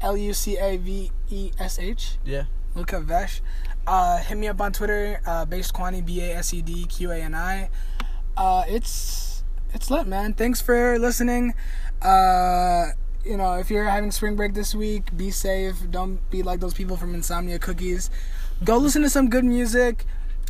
L 0.01 0.17
U 0.17 0.33
C 0.33 0.57
A 0.57 0.77
V 0.77 1.11
E 1.29 1.51
S 1.59 1.79
H. 1.79 2.17
Yeah. 2.25 2.43
Luca 2.75 2.99
Vesh. 2.99 3.41
Uh, 3.85 4.17
hit 4.17 4.37
me 4.37 4.47
up 4.47 4.61
on 4.61 4.71
Twitter. 4.71 5.21
Uh, 5.25 5.45
Based 5.45 5.73
Quani 5.73 6.01
B 6.01 6.21
A 6.21 6.37
S 6.37 6.53
E 6.53 6.61
D 6.61 6.85
Q 6.85 7.11
A 7.11 7.17
N 7.17 7.35
I. 7.35 7.69
Uh, 8.35 8.63
it's 8.67 9.43
it's 9.73 9.89
lit, 9.89 10.07
man. 10.07 10.33
Thanks 10.33 10.61
for 10.61 10.99
listening. 10.99 11.53
Uh, 12.01 12.87
you 13.25 13.37
know, 13.37 13.53
if 13.55 13.69
you're 13.69 13.85
having 13.85 14.11
spring 14.11 14.35
break 14.35 14.53
this 14.53 14.75
week, 14.75 15.15
be 15.15 15.31
safe. 15.31 15.75
Don't 15.89 16.29
be 16.29 16.43
like 16.43 16.59
those 16.59 16.73
people 16.73 16.97
from 16.97 17.15
Insomnia 17.15 17.57
Cookies. 17.59 18.09
Go 18.63 18.77
listen 18.77 19.01
to 19.01 19.09
some 19.09 19.29
good 19.29 19.43
music. 19.45 20.05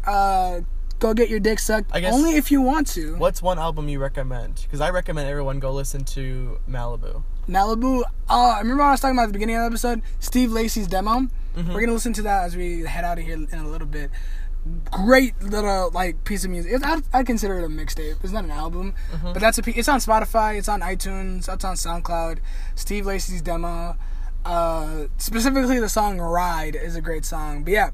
Uh, 0.05 0.61
go 0.99 1.13
get 1.13 1.29
your 1.29 1.39
dick 1.39 1.59
sucked. 1.59 1.89
I 1.93 1.99
guess- 1.99 2.13
Only 2.13 2.35
if 2.35 2.51
you 2.51 2.61
want 2.61 2.87
to. 2.89 3.15
What's 3.15 3.41
one 3.41 3.57
album 3.59 3.89
you 3.89 3.99
recommend? 3.99 4.55
Because 4.63 4.81
I 4.81 4.89
recommend 4.89 5.27
everyone 5.29 5.59
go 5.59 5.71
listen 5.71 6.03
to 6.05 6.59
Malibu. 6.69 7.23
Malibu. 7.47 8.03
Oh, 8.29 8.51
I 8.51 8.59
remember 8.59 8.83
I 8.83 8.91
was 8.91 8.99
talking 9.01 9.15
about 9.17 9.23
at 9.23 9.27
the 9.27 9.33
beginning 9.33 9.55
of 9.57 9.61
the 9.61 9.65
episode. 9.67 10.01
Steve 10.19 10.51
Lacy's 10.51 10.87
demo. 10.87 11.27
Mm-hmm. 11.57 11.73
We're 11.73 11.81
gonna 11.81 11.93
listen 11.93 12.13
to 12.13 12.21
that 12.23 12.45
as 12.45 12.55
we 12.55 12.81
head 12.81 13.03
out 13.03 13.19
of 13.19 13.25
here 13.25 13.33
in 13.35 13.47
a 13.53 13.67
little 13.67 13.87
bit. 13.87 14.11
Great 14.91 15.41
little 15.43 15.91
like 15.93 16.23
piece 16.23 16.45
of 16.45 16.51
music. 16.51 16.71
It's, 16.71 16.83
I'd, 16.85 17.03
I'd 17.13 17.25
consider 17.25 17.59
it 17.59 17.65
a 17.65 17.67
mixtape. 17.67 18.23
It's 18.23 18.31
not 18.31 18.45
an 18.45 18.51
album, 18.51 18.93
Mm-hmm. 19.11 19.33
but 19.33 19.39
that's 19.41 19.57
a. 19.59 19.63
It's 19.77 19.89
on 19.89 19.99
Spotify. 19.99 20.57
It's 20.57 20.69
on 20.69 20.79
iTunes. 20.81 21.49
It's 21.53 21.65
on 21.65 21.75
SoundCloud. 21.75 22.39
Steve 22.75 23.05
Lacy's 23.05 23.41
demo. 23.41 23.97
Uh, 24.45 25.05
specifically, 25.17 25.79
the 25.79 25.89
song 25.89 26.19
"Ride" 26.19 26.75
is 26.75 26.95
a 26.95 27.01
great 27.01 27.25
song. 27.25 27.63
But 27.65 27.73
yeah, 27.73 27.89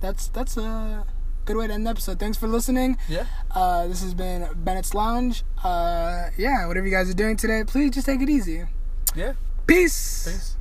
that's 0.00 0.28
that's 0.28 0.56
a 0.56 1.06
good 1.44 1.56
way 1.56 1.66
to 1.66 1.72
end 1.72 1.86
the 1.86 1.90
episode. 1.90 2.18
Thanks 2.18 2.36
for 2.36 2.46
listening. 2.46 2.98
Yeah. 3.08 3.24
Uh, 3.50 3.86
this 3.86 4.02
has 4.02 4.14
been 4.14 4.48
Bennett's 4.56 4.94
Lounge. 4.94 5.44
Uh, 5.64 6.28
yeah, 6.36 6.66
whatever 6.66 6.86
you 6.86 6.92
guys 6.92 7.08
are 7.10 7.14
doing 7.14 7.36
today, 7.36 7.64
please 7.66 7.92
just 7.92 8.06
take 8.06 8.20
it 8.20 8.28
easy. 8.28 8.64
Yeah. 9.14 9.32
Peace. 9.66 10.24
Peace. 10.28 10.56